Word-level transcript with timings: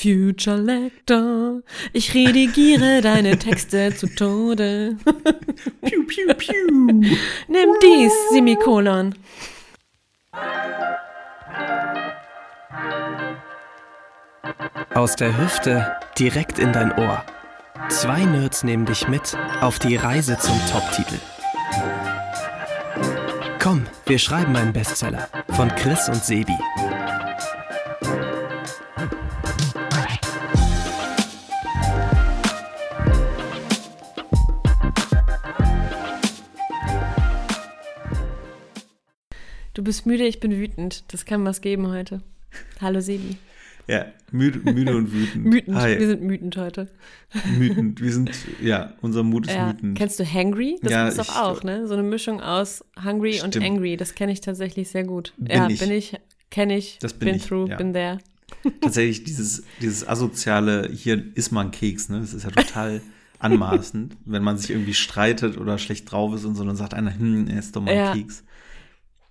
Future 0.00 0.56
Lector, 0.56 1.60
ich 1.92 2.14
redigiere 2.14 3.00
deine 3.02 3.38
Texte 3.38 3.94
zu 3.94 4.06
Tode. 4.06 4.96
Piu, 5.82 6.04
piu, 6.06 6.34
piu. 6.34 6.66
Nimm 6.72 7.68
dies, 7.82 8.12
Semikolon. 8.30 9.14
Aus 14.94 15.16
der 15.16 15.36
Hüfte 15.36 15.96
direkt 16.18 16.58
in 16.58 16.72
dein 16.72 16.92
Ohr. 16.92 17.22
Zwei 17.90 18.24
Nerds 18.24 18.64
nehmen 18.64 18.86
dich 18.86 19.06
mit 19.08 19.36
auf 19.60 19.78
die 19.78 19.96
Reise 19.96 20.38
zum 20.38 20.58
Top-Titel. 20.70 21.18
Komm, 23.58 23.86
wir 24.06 24.18
schreiben 24.18 24.56
einen 24.56 24.72
Bestseller 24.72 25.28
von 25.50 25.68
Chris 25.74 26.08
und 26.08 26.24
Sebi. 26.24 26.56
Du 39.80 39.84
bist 39.84 40.04
müde, 40.04 40.26
ich 40.26 40.40
bin 40.40 40.52
wütend. 40.52 41.04
Das 41.08 41.24
kann 41.24 41.42
was 41.46 41.62
geben 41.62 41.88
heute. 41.88 42.20
Hallo 42.82 43.00
Sebi. 43.00 43.38
Ja, 43.88 44.04
müde, 44.30 44.58
müde 44.70 44.94
und 44.94 45.10
wütend. 45.10 45.46
Wütend. 45.54 45.74
Hi. 45.74 45.98
Wir 45.98 46.06
sind 46.06 46.28
wütend 46.28 46.54
heute. 46.58 46.88
Mütend. 47.56 47.98
Wir 47.98 48.12
sind, 48.12 48.30
ja, 48.60 48.92
unser 49.00 49.22
Mut 49.22 49.46
ist 49.46 49.54
Ja. 49.54 49.70
wütend. 49.70 49.96
Kennst 49.96 50.20
du 50.20 50.30
Hangry? 50.30 50.76
Das 50.82 50.92
Ja, 50.92 51.08
gibt's 51.08 51.26
doch 51.26 51.34
auch, 51.34 51.62
ne? 51.62 51.88
So 51.88 51.94
eine 51.94 52.02
Mischung 52.02 52.42
aus 52.42 52.84
Hungry 53.02 53.40
und 53.40 53.54
Stimmt. 53.54 53.64
Angry. 53.64 53.96
Das 53.96 54.14
kenne 54.14 54.32
ich 54.32 54.42
tatsächlich 54.42 54.90
sehr 54.90 55.04
gut. 55.04 55.32
Bin 55.38 55.56
ja, 55.56 55.66
ich. 55.66 55.80
bin 55.80 55.90
ich, 55.92 56.14
kenne 56.50 56.76
ich, 56.76 56.98
Das 57.00 57.14
bin 57.14 57.28
bin 57.28 57.36
ich, 57.36 57.46
through, 57.46 57.70
ja. 57.70 57.78
bin 57.78 57.94
there. 57.94 58.18
Tatsächlich 58.82 59.24
dieses, 59.24 59.62
dieses 59.80 60.06
asoziale, 60.06 60.90
hier 60.92 61.24
isst 61.36 61.52
man 61.52 61.70
Keks, 61.70 62.10
ne? 62.10 62.20
Das 62.20 62.34
ist 62.34 62.42
ja 62.44 62.50
total 62.50 63.00
anmaßend, 63.38 64.14
wenn 64.26 64.42
man 64.42 64.58
sich 64.58 64.68
irgendwie 64.68 64.92
streitet 64.92 65.56
oder 65.56 65.78
schlecht 65.78 66.12
drauf 66.12 66.34
ist 66.34 66.44
und 66.44 66.54
so, 66.54 66.64
dann 66.64 66.76
sagt 66.76 66.92
einer, 66.92 67.18
hm, 67.18 67.48
ess 67.48 67.72
doch 67.72 67.80
mal 67.80 67.94
Ja. 67.94 68.12
Keks. 68.12 68.44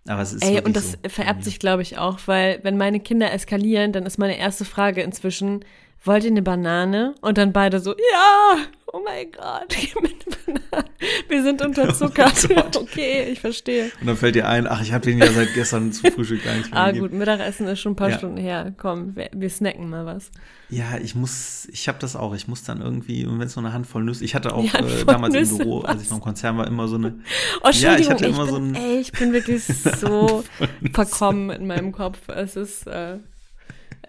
Aber 0.07 0.21
es 0.21 0.33
ist 0.33 0.43
Ey, 0.43 0.61
und 0.61 0.75
das 0.75 0.93
so. 0.93 0.97
vererbt 1.09 1.43
sich, 1.43 1.59
glaube 1.59 1.81
ich, 1.81 1.97
auch, 1.97 2.19
weil 2.25 2.59
wenn 2.63 2.77
meine 2.77 2.99
Kinder 2.99 3.31
eskalieren, 3.31 3.91
dann 3.91 4.05
ist 4.05 4.17
meine 4.17 4.37
erste 4.37 4.65
Frage 4.65 5.01
inzwischen, 5.01 5.63
wollt 6.03 6.23
ihr 6.23 6.31
eine 6.31 6.41
Banane? 6.41 7.15
Und 7.21 7.37
dann 7.37 7.51
beide 7.53 7.79
so, 7.79 7.91
ja, 7.91 8.57
oh 8.93 9.01
mein 9.03 9.31
Gott, 9.31 9.67
gib 9.69 10.01
mir 10.01 10.09
eine 10.09 10.59
Banane. 10.59 10.89
Wir 11.27 11.43
sind 11.43 11.61
unterzuckert. 11.61 12.47
Oh 12.75 12.79
okay, 12.81 13.29
ich 13.31 13.39
verstehe. 13.39 13.91
Und 14.01 14.07
dann 14.07 14.17
fällt 14.17 14.35
dir 14.35 14.47
ein, 14.47 14.67
ach, 14.67 14.81
ich 14.81 14.91
habe 14.93 15.05
den 15.05 15.17
ja 15.19 15.31
seit 15.31 15.53
gestern 15.53 15.91
zum 15.93 16.11
Frühstück 16.11 16.43
gar 16.43 16.55
nicht 16.55 16.71
mehr 16.71 16.79
Ah 16.79 16.87
gegeben. 16.87 17.07
gut, 17.09 17.17
Mittagessen 17.17 17.67
ist 17.67 17.79
schon 17.79 17.93
ein 17.93 17.95
paar 17.95 18.09
Ja. 18.09 18.17
Stunden 18.17 18.37
her. 18.37 18.73
Komm, 18.77 19.15
wir, 19.15 19.29
wir 19.33 19.49
snacken 19.49 19.89
mal 19.89 20.05
was. 20.05 20.31
Ja, 20.69 20.97
ich 21.01 21.15
muss, 21.15 21.67
ich 21.71 21.87
habe 21.87 21.97
das 21.99 22.15
auch. 22.15 22.33
Ich 22.35 22.47
muss 22.47 22.63
dann 22.63 22.81
irgendwie, 22.81 23.25
und 23.25 23.39
wenn 23.39 23.47
es 23.47 23.53
so 23.53 23.59
eine 23.59 23.73
Handvoll 23.73 24.03
Nüsse, 24.03 24.23
ich 24.23 24.35
hatte 24.35 24.53
auch 24.53 24.63
äh, 24.63 25.05
damals 25.05 25.33
Nüsse, 25.33 25.51
im 25.53 25.57
Büro, 25.59 25.79
als 25.81 26.01
ich 26.01 26.07
was? 26.07 26.11
noch 26.11 26.17
im 26.17 26.23
Konzern 26.23 26.57
war, 26.57 26.67
immer 26.67 26.87
so 26.87 26.95
eine, 26.95 27.19
Oh, 27.63 27.69
Ja, 27.71 27.97
ich 27.97 28.09
hatte 28.09 28.25
ich, 28.27 28.33
immer 28.35 28.45
bin, 28.45 28.53
so 28.53 28.59
ein- 28.59 28.75
ey, 28.75 28.99
ich 28.99 29.11
bin 29.11 29.33
wirklich 29.33 29.63
so 29.99 30.43
verkommen 30.91 31.49
in 31.51 31.67
meinem 31.67 31.91
Kopf. 31.91 32.17
Es 32.27 32.55
ist, 32.55 32.87
äh, 32.87 33.17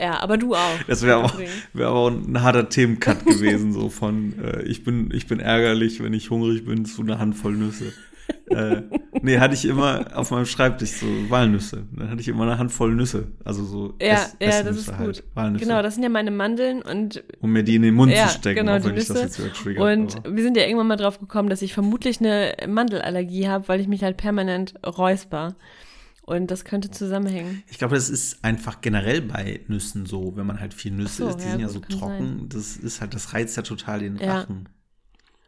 ja, 0.01 0.21
aber 0.23 0.39
du 0.39 0.55
auch. 0.55 0.79
das 0.87 1.03
wäre 1.03 1.19
auch, 1.19 1.35
Übrigens. 1.35 1.53
wär 1.75 1.89
aber 1.89 1.99
auch 1.99 2.11
ein 2.11 2.43
harter 2.43 2.69
Themencut 2.69 3.25
gewesen, 3.27 3.73
so 3.73 3.89
von, 3.91 4.35
äh, 4.43 4.63
ich 4.63 4.83
bin, 4.85 5.11
ich 5.13 5.27
bin 5.27 5.41
ärgerlich, 5.41 6.03
wenn 6.03 6.13
ich 6.15 6.31
hungrig 6.31 6.65
bin, 6.65 6.85
zu 6.85 7.03
einer 7.03 7.19
Handvoll 7.19 7.53
Nüsse. 7.57 7.93
äh, 8.49 8.83
nee, 9.23 9.39
hatte 9.41 9.55
ich 9.55 9.65
immer 9.65 10.07
auf 10.15 10.31
meinem 10.31 10.47
Schreibtisch 10.47 10.93
so 10.93 11.07
Walnüsse. 11.31 11.83
Dann 11.93 12.11
hatte 12.11 12.21
ich 12.21 12.29
immer 12.29 12.45
eine 12.45 12.59
Handvoll 12.59 12.95
Nüsse. 12.95 13.27
Also 13.45 13.65
so 13.65 13.95
Ja, 14.01 14.15
Ess- 14.15 14.37
ja, 14.41 14.63
das 14.63 14.77
ist 14.77 14.93
halt, 14.97 15.17
gut. 15.17 15.25
Walnüsse. 15.35 15.65
Genau, 15.65 15.83
das 15.83 15.95
sind 15.95 16.05
ja 16.05 16.09
meine 16.09 16.31
Mandeln 16.31 16.81
und 16.83 17.25
um 17.41 17.51
mir 17.51 17.65
die 17.65 17.75
in 17.75 17.83
den 17.83 17.95
Mund 17.95 18.13
ja, 18.13 18.29
zu 18.29 18.35
stecken, 18.39 18.61
genau, 18.67 18.77
auch 18.79 18.85
wenn 18.85 18.95
die 18.95 19.01
ich 19.01 19.09
das 19.09 19.17
Nüsse. 19.17 19.25
jetzt 19.27 19.39
wieder 19.41 19.53
triggert. 19.53 19.83
Und 19.83 20.17
aber- 20.19 20.37
wir 20.37 20.43
sind 20.45 20.57
ja 20.57 20.63
irgendwann 20.65 20.87
mal 20.87 20.97
drauf 20.97 21.19
gekommen, 21.19 21.49
dass 21.51 21.61
ich 21.61 21.75
vermutlich 21.75 22.21
eine 22.21 22.55
Mandelallergie 22.69 23.49
habe, 23.49 23.67
weil 23.69 23.81
ich 23.81 23.89
mich 23.89 24.05
halt 24.05 24.17
permanent 24.17 24.75
räusper. 24.87 25.57
Und 26.31 26.51
das 26.51 26.65
könnte 26.65 26.91
zusammenhängen. 26.91 27.63
Ich 27.69 27.79
glaube, 27.79 27.97
das 27.97 28.09
ist 28.09 28.45
einfach 28.45 28.81
generell 28.81 29.21
bei 29.21 29.61
Nüssen 29.67 30.07
so, 30.07 30.37
wenn 30.37 30.47
man 30.47 30.61
halt 30.61 30.75
viel 30.75 30.93
Nüsse 30.93 31.25
so, 31.25 31.29
isst, 31.29 31.41
die 31.41 31.45
ja, 31.45 31.51
sind 31.53 31.61
ja 31.61 31.69
so 31.69 31.81
trocken, 31.81 32.49
das 32.49 32.77
ist 32.77 33.01
halt, 33.01 33.15
das 33.15 33.35
reizt 33.35 33.57
ja 33.57 33.63
total 33.65 33.99
den 34.01 34.17
Ja. 34.19 34.39
Rachen. 34.41 34.69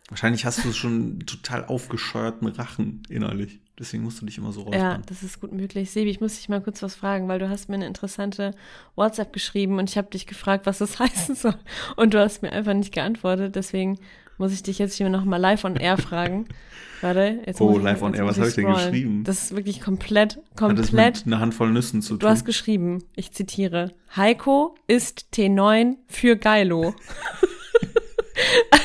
Wahrscheinlich 0.09 0.45
hast 0.45 0.65
du 0.65 0.73
schon 0.73 1.21
total 1.21 1.65
aufgescheuerten 1.65 2.49
Rachen 2.49 3.03
innerlich. 3.09 3.61
Deswegen 3.79 4.03
musst 4.03 4.21
du 4.21 4.27
dich 4.27 4.37
immer 4.37 4.53
so 4.53 4.61
Ja, 4.61 4.67
räuspern. 4.91 5.03
das 5.07 5.23
ist 5.23 5.41
gut 5.41 5.53
möglich. 5.53 5.91
Sebi, 5.91 6.11
ich 6.11 6.21
muss 6.21 6.37
dich 6.37 6.49
mal 6.51 6.61
kurz 6.61 6.83
was 6.83 6.95
fragen, 6.95 7.29
weil 7.29 7.39
du 7.39 7.49
hast 7.49 7.69
mir 7.71 7.77
eine 7.77 7.87
interessante 7.87 8.51
WhatsApp 8.95 9.33
geschrieben 9.33 9.79
und 9.79 9.89
ich 9.89 9.97
habe 9.97 10.11
dich 10.11 10.27
gefragt, 10.27 10.67
was 10.67 10.79
das 10.79 10.99
heißen 10.99 11.35
soll. 11.37 11.55
Und 11.97 12.13
du 12.13 12.21
hast 12.21 12.43
mir 12.43 12.53
einfach 12.53 12.75
nicht 12.75 12.93
geantwortet. 12.93 13.57
Deswegen 13.57 13.99
muss 14.39 14.53
ich 14.53 14.63
dich 14.63 14.79
jetzt 14.79 14.95
hier 14.95 15.09
nochmal 15.09 15.41
live 15.41 15.65
on 15.65 15.77
air 15.77 15.97
fragen. 15.99 16.47
Warte, 17.01 17.41
jetzt 17.47 17.61
Oh, 17.61 17.77
ich, 17.77 17.83
live 17.83 18.01
on 18.03 18.15
air, 18.15 18.25
was 18.27 18.39
hab 18.39 18.47
ich 18.47 18.55
denn 18.55 18.67
geschrieben? 18.73 19.25
Das 19.25 19.43
ist 19.45 19.57
wirklich 19.57 19.81
komplett, 19.81 20.37
Hat 20.37 20.43
das 20.79 20.87
komplett. 20.89 21.27
mit 21.27 21.35
einer 21.35 21.41
Handvoll 21.41 21.73
Nüssen 21.73 22.01
zu 22.01 22.15
Du 22.15 22.21
tun? 22.21 22.29
hast 22.31 22.45
geschrieben, 22.45 23.03
ich 23.17 23.33
zitiere, 23.33 23.91
Heiko 24.15 24.77
ist 24.87 25.27
T9 25.35 25.97
für 26.07 26.37
Geilo. 26.37 26.95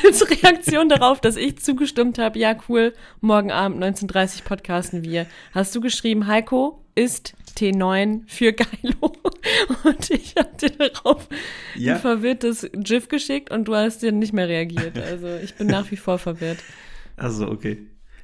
Als 0.04 0.28
Reaktion 0.30 0.88
darauf, 0.88 1.20
dass 1.20 1.36
ich 1.36 1.58
zugestimmt 1.58 2.18
habe, 2.18 2.38
ja 2.38 2.56
cool, 2.68 2.92
morgen 3.20 3.50
Abend 3.50 3.82
19.30 3.82 4.44
podcasten 4.44 5.02
wir, 5.02 5.26
hast 5.52 5.74
du 5.74 5.80
geschrieben, 5.80 6.26
Heiko 6.26 6.82
ist 6.94 7.34
T9 7.58 8.22
für 8.26 8.52
Geilo. 8.52 9.12
Und 9.84 10.10
ich 10.10 10.34
habe 10.36 10.50
dir 10.60 10.70
darauf 10.70 11.28
Ja. 11.76 11.94
ein 11.94 12.00
verwirrtes 12.00 12.68
GIF 12.72 13.08
geschickt 13.08 13.50
und 13.50 13.66
du 13.66 13.74
hast 13.74 14.02
dir 14.02 14.12
nicht 14.12 14.32
mehr 14.32 14.48
reagiert. 14.48 14.98
Also 15.02 15.26
ich 15.42 15.54
bin 15.54 15.66
nach 15.68 15.90
wie 15.90 15.96
vor 15.96 16.18
verwirrt. 16.18 16.58
Also, 17.16 17.48
okay. 17.48 17.78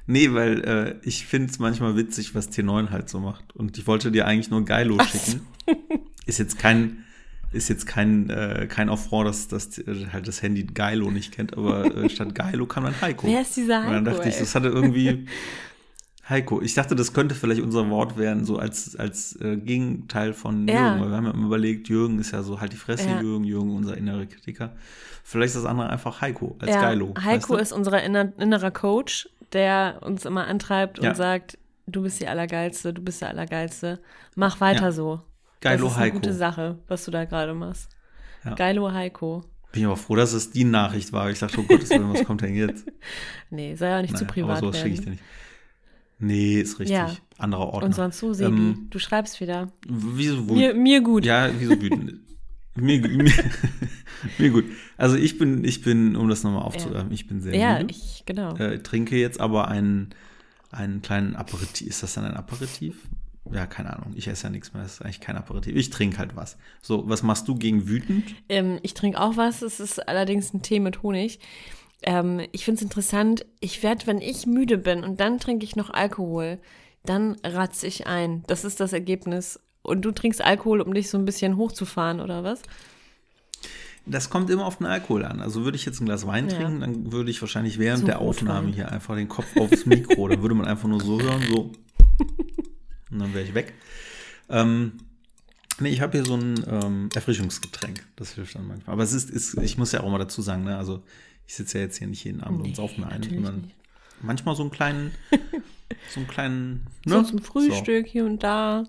Nee, 0.07 0.33
weil 0.33 0.63
äh, 0.63 0.95
ich 1.07 1.25
finde 1.25 1.49
es 1.51 1.57
manchmal 1.59 1.95
witzig, 1.97 2.35
was 2.35 2.49
T9 2.51 2.89
halt 2.91 3.09
so 3.09 3.19
macht. 3.19 3.55
Und 3.55 3.77
ich 3.77 3.87
wollte 3.87 4.11
dir 4.11 4.27
eigentlich 4.27 4.49
nur 4.51 4.63
Geilo 4.63 4.97
schicken. 5.03 5.41
Ist 6.27 6.37
jetzt 6.37 6.59
kein, 6.59 7.03
ist 7.51 7.69
jetzt 7.69 7.87
kein, 7.87 8.29
äh, 8.29 8.67
kein 8.69 8.89
Affront, 8.89 9.27
dass, 9.27 9.47
dass 9.47 9.77
äh, 9.79 10.07
halt 10.13 10.27
das 10.27 10.41
Handy 10.43 10.63
Geilo 10.63 11.09
nicht 11.09 11.31
kennt, 11.33 11.57
aber 11.57 11.85
äh, 12.03 12.09
statt 12.09 12.35
Geilo 12.35 12.67
kam 12.67 12.83
dann 12.83 12.99
Heiko. 13.01 13.27
Wer 13.27 13.41
ist 13.41 13.57
dieser 13.57 13.79
Und 13.79 13.85
dann 13.93 14.05
Heiko, 14.05 14.17
dachte 14.17 14.29
ich, 14.29 14.35
ey? 14.35 14.41
das 14.41 14.53
hatte 14.55 14.67
irgendwie 14.67 15.25
Heiko. 16.27 16.61
Ich 16.61 16.73
dachte, 16.73 16.95
das 16.95 17.13
könnte 17.13 17.35
vielleicht 17.35 17.61
unser 17.61 17.87
Wort 17.89 18.17
werden, 18.17 18.45
so 18.45 18.57
als, 18.57 18.95
als 18.95 19.39
äh, 19.41 19.57
Gegenteil 19.57 20.33
von 20.33 20.67
Ja. 20.67 20.87
Jürgen. 20.89 21.01
Weil 21.01 21.09
wir 21.09 21.17
haben 21.17 21.25
ja 21.25 21.31
immer 21.31 21.45
überlegt, 21.45 21.87
Jürgen 21.87 22.17
ist 22.19 22.31
ja 22.31 22.41
so 22.41 22.59
halt 22.59 22.73
die 22.73 22.77
Fresse, 22.77 23.07
Ja. 23.07 23.21
Jürgen, 23.21 23.43
Jürgen, 23.43 23.75
unser 23.75 23.95
innerer 23.95 24.25
Kritiker. 24.25 24.73
Vielleicht 25.23 25.55
ist 25.55 25.63
das 25.63 25.65
andere 25.69 25.89
einfach 25.89 26.21
Heiko 26.21 26.55
als 26.59 26.71
ja, 26.71 26.81
Geilo. 26.81 27.13
Heiko 27.23 27.31
weißt 27.33 27.49
du? 27.49 27.55
ist 27.57 27.71
unser 27.73 28.01
inner, 28.03 28.33
innerer 28.39 28.71
Coach, 28.71 29.29
der 29.53 29.99
uns 30.01 30.25
immer 30.25 30.47
antreibt 30.47 30.99
und 30.99 31.15
sagt, 31.15 31.57
du 31.87 32.01
bist 32.01 32.19
die 32.19 32.27
Allergeilste, 32.27 32.93
du 32.93 33.01
bist 33.03 33.21
der 33.21 33.29
Allergeilste. 33.29 33.99
Mach 34.35 34.59
weiter 34.61 34.91
so. 34.91 35.21
Geilo 35.61 35.85
das 35.85 35.93
ist 35.93 35.97
eine 35.97 36.05
Heiko. 36.05 36.15
gute 36.17 36.33
Sache, 36.33 36.79
was 36.87 37.05
du 37.05 37.11
da 37.11 37.25
gerade 37.25 37.53
machst. 37.53 37.89
Geilo 38.55 38.91
Heiko. 38.91 39.43
Bin 39.71 39.81
ich 39.81 39.85
aber 39.87 39.97
froh, 39.97 40.15
dass 40.15 40.33
es 40.33 40.51
die 40.51 40.63
Nachricht 40.63 41.11
war. 41.11 41.29
Ich 41.29 41.39
dachte, 41.39 41.59
oh 41.59 41.63
Gott, 41.63 41.81
was 41.89 42.23
kommt 42.25 42.41
denn 42.41 42.55
jetzt? 42.55 42.85
Nee, 43.49 43.75
soll 43.75 43.89
ja 43.89 43.97
auch 43.97 44.01
nicht 44.01 44.17
zu 44.17 44.23
Naja, 44.23 44.33
privat 44.33 44.57
aber 44.57 44.67
sowas 44.67 44.79
schicke 44.79 44.93
ich 44.93 45.01
dir 45.01 45.09
nicht. 45.11 45.23
Nee, 46.19 46.61
ist 46.61 46.79
richtig. 46.79 46.95
Ja. 46.95 47.15
Anderer 47.37 47.67
Ordner. 47.67 47.85
Und 47.87 47.95
sonst 47.95 48.19
so, 48.19 48.33
Sebi, 48.33 48.55
Ähm, 48.55 48.87
du 48.89 48.99
schreibst 48.99 49.41
wieder. 49.41 49.71
Wieso 49.87 50.41
Mir, 50.43 50.73
mir 50.73 51.01
gut. 51.01 51.25
Ja, 51.25 51.49
wieso 51.57 51.79
wütend? 51.81 52.21
mir, 52.75 52.99
mir, 53.01 53.33
mir 54.37 54.49
gut. 54.49 54.65
Also 54.97 55.17
ich 55.17 55.37
bin, 55.37 55.63
ich 55.63 55.81
bin, 55.81 56.15
um 56.15 56.29
das 56.29 56.43
nochmal 56.43 56.61
aufzuräumen, 56.63 57.11
ich 57.11 57.27
bin 57.27 57.41
sehr 57.41 57.55
ja 57.55 57.79
müde. 57.79 57.91
ich, 57.91 58.23
genau. 58.25 58.55
Äh, 58.55 58.79
trinke 58.81 59.17
jetzt 59.17 59.39
aber 59.39 59.67
einen, 59.67 60.11
einen 60.71 61.01
kleinen 61.01 61.35
Aperitif. 61.35 61.87
Ist 61.87 62.03
das 62.03 62.13
dann 62.13 62.25
ein 62.25 62.35
Aperitif? 62.35 62.95
Ja, 63.51 63.67
keine 63.67 63.95
Ahnung. 63.95 64.13
Ich 64.15 64.27
esse 64.27 64.45
ja 64.45 64.49
nichts 64.49 64.73
mehr. 64.73 64.81
Das 64.83 64.93
ist 64.93 65.01
eigentlich 65.01 65.21
kein 65.21 65.37
Aperitif. 65.37 65.75
Ich 65.75 65.89
trinke 65.89 66.17
halt 66.17 66.35
was. 66.35 66.57
So, 66.81 67.07
was 67.07 67.21
machst 67.21 67.47
du 67.47 67.55
gegen 67.55 67.87
wütend? 67.87 68.33
Ähm, 68.49 68.79
ich 68.81 68.93
trinke 68.93 69.19
auch 69.21 69.37
was, 69.37 69.61
es 69.61 69.79
ist 69.79 70.07
allerdings 70.07 70.53
ein 70.53 70.61
Tee 70.61 70.79
mit 70.79 71.03
Honig. 71.03 71.39
Ähm, 72.05 72.41
ich 72.51 72.63
finde 72.65 72.77
es 72.77 72.81
interessant, 72.83 73.45
ich 73.59 73.83
werde, 73.83 74.05
wenn 74.07 74.21
ich 74.21 74.45
müde 74.45 74.77
bin 74.77 75.03
und 75.03 75.19
dann 75.19 75.39
trinke 75.39 75.65
ich 75.65 75.75
noch 75.75 75.89
Alkohol, 75.89 76.59
dann 77.03 77.35
ratze 77.43 77.87
ich 77.87 78.07
ein. 78.07 78.43
Das 78.47 78.63
ist 78.63 78.79
das 78.79 78.93
Ergebnis. 78.93 79.59
Und 79.81 80.01
du 80.03 80.11
trinkst 80.11 80.41
Alkohol, 80.43 80.81
um 80.81 80.93
dich 80.93 81.09
so 81.09 81.17
ein 81.17 81.25
bisschen 81.25 81.57
hochzufahren, 81.57 82.19
oder 82.21 82.43
was? 82.43 82.61
Das 84.07 84.29
kommt 84.29 84.51
immer 84.51 84.65
auf 84.67 84.77
den 84.77 84.85
Alkohol 84.85 85.25
an. 85.25 85.41
Also 85.41 85.63
würde 85.63 85.77
ich 85.77 85.85
jetzt 85.85 85.99
ein 85.99 86.05
Glas 86.05 86.27
Wein 86.27 86.47
Ja. 86.47 86.55
trinken, 86.55 86.79
dann 86.81 87.11
würde 87.11 87.31
ich 87.31 87.41
wahrscheinlich 87.41 87.79
während 87.79 88.01
So 88.01 88.05
der. 88.05 88.19
Aufnahme 88.21 88.71
hier 88.71 88.91
einfach 88.91 89.15
den 89.15 89.27
Kopf 89.27 89.57
aufs 89.57 89.85
Mikro, 89.87 90.27
dann 90.27 90.41
würde 90.43 90.53
man 90.55 90.67
einfach 90.67 90.87
nur 90.87 91.01
so 91.01 91.19
hören, 91.21 91.41
so. 91.47 91.71
Und 93.11 93.19
dann 93.19 93.33
wäre 93.33 93.43
ich 93.43 93.53
weg. 93.55 93.73
Ähm, 94.49 94.93
nee, 95.79 95.89
ich 95.89 96.01
habe 96.01 96.17
hier 96.17 96.25
so 96.25 96.35
ein 96.35 96.63
ähm, 96.67 97.09
Erfrischungsgetränk. 97.15 98.03
Das 98.15 98.33
hilft 98.33 98.53
dann 98.55 98.67
manchmal. 98.67 98.93
Aber 98.93 99.03
es 99.03 99.13
ist, 99.13 99.29
ist, 99.31 99.55
ich 99.57 99.77
muss 99.79 99.91
ja 99.91 100.01
auch 100.01 100.09
mal 100.11 100.19
dazu 100.19 100.41
sagen, 100.43 100.63
ne, 100.65 100.77
also 100.77 101.01
ich 101.47 101.55
sitze 101.55 101.77
ja 101.77 101.83
jetzt 101.83 101.97
hier 101.97 102.07
nicht 102.07 102.23
jeden 102.23 102.41
Abend 102.41 102.61
und 102.61 102.75
sauf 102.75 102.97
mir 102.97 103.07
einen, 103.07 103.23
sondern 103.23 103.71
manchmal 104.21 104.55
so 104.55 104.63
einen 104.63 104.71
kleinen, 104.71 105.11
so 106.09 106.19
einen 106.19 106.27
kleinen, 106.27 106.87
So 107.05 107.17
ne? 107.21 107.23
zum 107.25 107.39
Frühstück 107.39 108.07
hier 108.07 108.25
und 108.25 108.43
da. 108.43 108.85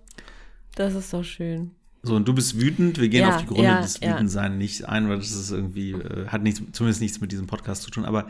Das 0.75 0.94
ist 0.94 1.12
doch 1.12 1.25
schön. 1.25 1.73
So, 2.03 2.11
So, 2.11 2.17
und 2.17 2.29
du 2.29 2.35
bist 2.35 2.61
wütend, 2.61 2.99
wir 3.00 3.08
gehen 3.08 3.20
Ja, 3.23 3.35
auf 3.35 3.41
die 3.41 3.47
Gründe 3.47 3.64
ja, 3.64 3.81
des 3.81 4.00
ja. 4.00 4.12
Wütendsein 4.12 4.58
nicht 4.58 4.85
ein, 4.88 5.08
weil 5.08 5.17
das 5.19 5.32
ist 5.32 5.50
irgendwie, 5.50 5.93
äh, 5.93 6.29
hat 6.29 6.43
nichts, 6.43 6.62
zumindest 6.73 7.00
nichts 7.00 7.20
mit 7.20 7.32
diesem 7.32 7.47
Podcast 7.47 7.82
zu 7.82 7.91
tun. 7.91 8.05
Aber 8.05 8.29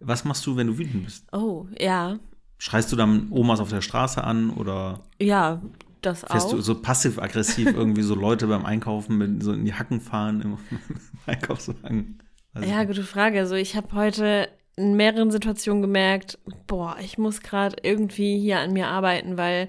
was 0.00 0.24
machst 0.24 0.44
du, 0.46 0.56
wenn 0.56 0.66
du 0.66 0.78
wütend 0.78 1.04
bist? 1.04 1.24
Oh, 1.32 1.66
ja. 1.78 2.18
Schreist 2.58 2.90
du 2.92 2.96
dann 2.96 3.28
Omas 3.30 3.60
auf 3.60 3.68
der 3.70 3.80
Straße 3.82 4.22
an 4.24 4.50
oder 4.50 5.00
Ja, 5.20 5.60
das 6.00 6.20
fährst 6.20 6.46
auch. 6.48 6.50
du 6.52 6.60
so 6.62 6.80
passiv-aggressiv 6.80 7.66
irgendwie 7.74 8.02
so 8.02 8.14
Leute 8.14 8.46
beim 8.48 8.64
Einkaufen 8.64 9.18
mit, 9.18 9.42
so 9.42 9.52
in 9.52 9.64
die 9.64 9.74
Hacken 9.74 10.00
fahren 10.00 10.40
im, 10.40 10.52
im 10.70 10.78
Einkaufswagen? 11.26 12.18
Also, 12.54 12.68
Ja, 12.68 12.84
gute 12.84 13.02
Frage. 13.02 13.38
Also 13.38 13.54
ich 13.54 13.76
habe 13.76 13.92
heute 13.92 14.48
in 14.76 14.94
mehreren 14.94 15.30
Situationen 15.30 15.82
gemerkt, 15.82 16.38
boah, 16.66 16.96
ich 17.00 17.18
muss 17.18 17.40
gerade 17.40 17.76
irgendwie 17.82 18.38
hier 18.38 18.58
an 18.58 18.72
mir 18.72 18.88
arbeiten, 18.88 19.36
weil 19.36 19.68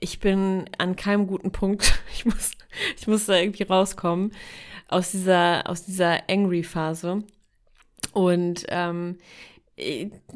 ich 0.00 0.20
bin 0.20 0.64
an 0.78 0.96
keinem 0.96 1.26
guten 1.26 1.52
Punkt. 1.52 2.00
Ich 2.12 2.24
muss, 2.24 2.52
ich 2.96 3.06
muss 3.06 3.26
da 3.26 3.36
irgendwie 3.36 3.64
rauskommen 3.64 4.32
aus 4.88 5.10
dieser, 5.10 5.68
aus 5.68 5.84
dieser 5.84 6.30
Angry-Phase. 6.30 7.22
Und 8.12 8.64
ähm, 8.68 9.18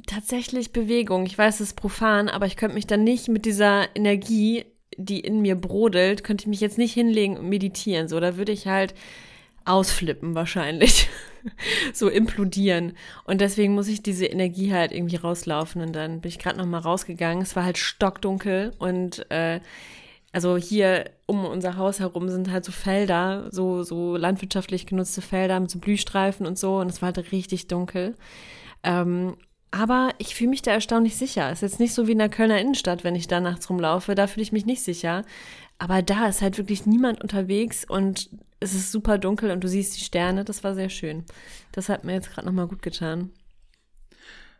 tatsächlich 0.06 0.72
Bewegung. 0.72 1.24
Ich 1.24 1.38
weiß, 1.38 1.56
es 1.56 1.68
ist 1.68 1.76
profan, 1.76 2.28
aber 2.28 2.46
ich 2.46 2.56
könnte 2.56 2.74
mich 2.74 2.86
dann 2.86 3.02
nicht 3.02 3.28
mit 3.28 3.46
dieser 3.46 3.94
Energie, 3.96 4.66
die 4.96 5.20
in 5.20 5.40
mir 5.40 5.54
brodelt, 5.54 6.22
könnte 6.22 6.42
ich 6.42 6.48
mich 6.48 6.60
jetzt 6.60 6.76
nicht 6.78 6.92
hinlegen 6.92 7.38
und 7.38 7.48
meditieren. 7.48 8.08
So, 8.08 8.20
da 8.20 8.36
würde 8.36 8.52
ich 8.52 8.66
halt 8.66 8.94
ausflippen 9.64 10.34
wahrscheinlich. 10.34 11.08
so 11.92 12.08
implodieren. 12.08 12.92
Und 13.24 13.40
deswegen 13.40 13.74
muss 13.74 13.88
ich 13.88 14.02
diese 14.02 14.26
Energie 14.26 14.72
halt 14.72 14.92
irgendwie 14.92 15.16
rauslaufen. 15.16 15.82
Und 15.82 15.92
dann 15.94 16.20
bin 16.20 16.28
ich 16.28 16.38
gerade 16.38 16.58
noch 16.58 16.66
mal 16.66 16.78
rausgegangen. 16.78 17.42
Es 17.42 17.56
war 17.56 17.64
halt 17.64 17.78
stockdunkel 17.78 18.72
und 18.78 19.30
äh, 19.30 19.60
also 20.32 20.56
hier 20.56 21.10
um 21.26 21.44
unser 21.44 21.76
Haus 21.76 21.98
herum 21.98 22.28
sind 22.28 22.50
halt 22.50 22.64
so 22.64 22.72
Felder, 22.72 23.48
so, 23.50 23.82
so 23.82 24.16
landwirtschaftlich 24.16 24.86
genutzte 24.86 25.22
Felder 25.22 25.58
mit 25.58 25.70
so 25.70 25.78
Blühstreifen 25.78 26.46
und 26.46 26.58
so. 26.58 26.78
Und 26.78 26.88
es 26.88 27.02
war 27.02 27.12
halt 27.12 27.32
richtig 27.32 27.66
dunkel. 27.66 28.14
Ähm, 28.82 29.36
aber 29.72 30.10
ich 30.18 30.34
fühle 30.34 30.50
mich 30.50 30.62
da 30.62 30.72
erstaunlich 30.72 31.16
sicher. 31.16 31.50
Ist 31.50 31.62
jetzt 31.62 31.78
nicht 31.78 31.94
so 31.94 32.08
wie 32.08 32.12
in 32.12 32.18
der 32.18 32.28
Kölner 32.28 32.60
Innenstadt, 32.60 33.04
wenn 33.04 33.14
ich 33.14 33.28
da 33.28 33.40
nachts 33.40 33.70
rumlaufe. 33.70 34.14
Da 34.14 34.26
fühle 34.26 34.42
ich 34.42 34.52
mich 34.52 34.66
nicht 34.66 34.82
sicher. 34.82 35.24
Aber 35.80 36.02
da 36.02 36.28
ist 36.28 36.42
halt 36.42 36.58
wirklich 36.58 36.84
niemand 36.84 37.22
unterwegs 37.22 37.86
und 37.88 38.28
es 38.60 38.74
ist 38.74 38.92
super 38.92 39.16
dunkel 39.16 39.50
und 39.50 39.64
du 39.64 39.68
siehst 39.68 39.96
die 39.96 40.04
Sterne. 40.04 40.44
Das 40.44 40.62
war 40.62 40.74
sehr 40.74 40.90
schön. 40.90 41.24
Das 41.72 41.88
hat 41.88 42.04
mir 42.04 42.12
jetzt 42.12 42.30
gerade 42.30 42.46
nochmal 42.46 42.66
gut 42.66 42.82
getan. 42.82 43.30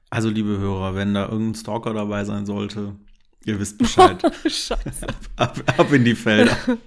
also, 0.08 0.30
liebe 0.30 0.56
Hörer, 0.58 0.94
wenn 0.94 1.12
da 1.12 1.28
irgendein 1.28 1.60
Stalker 1.60 1.92
dabei 1.92 2.24
sein 2.24 2.46
sollte, 2.46 2.96
ihr 3.44 3.60
wisst 3.60 3.76
Bescheid. 3.76 4.18
Scheiße. 4.46 5.06
ab, 5.36 5.62
ab 5.76 5.92
in 5.92 6.04
die 6.06 6.14
Felder. 6.14 6.56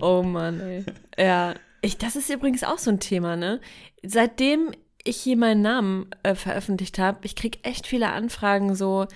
Oh 0.00 0.22
Mann, 0.22 0.60
ey. 0.60 0.84
Ja, 1.18 1.54
ich, 1.82 1.98
das 1.98 2.14
ist 2.14 2.30
übrigens 2.30 2.62
auch 2.62 2.78
so 2.78 2.90
ein 2.90 3.00
Thema, 3.00 3.34
ne? 3.34 3.60
Seitdem 4.04 4.70
ich 5.02 5.16
hier 5.16 5.36
meinen 5.36 5.62
Namen 5.62 6.06
äh, 6.22 6.36
veröffentlicht 6.36 7.00
habe, 7.00 7.18
ich 7.22 7.34
krieg 7.34 7.58
echt 7.64 7.88
viele 7.88 8.12
Anfragen 8.12 8.76
so 8.76 9.06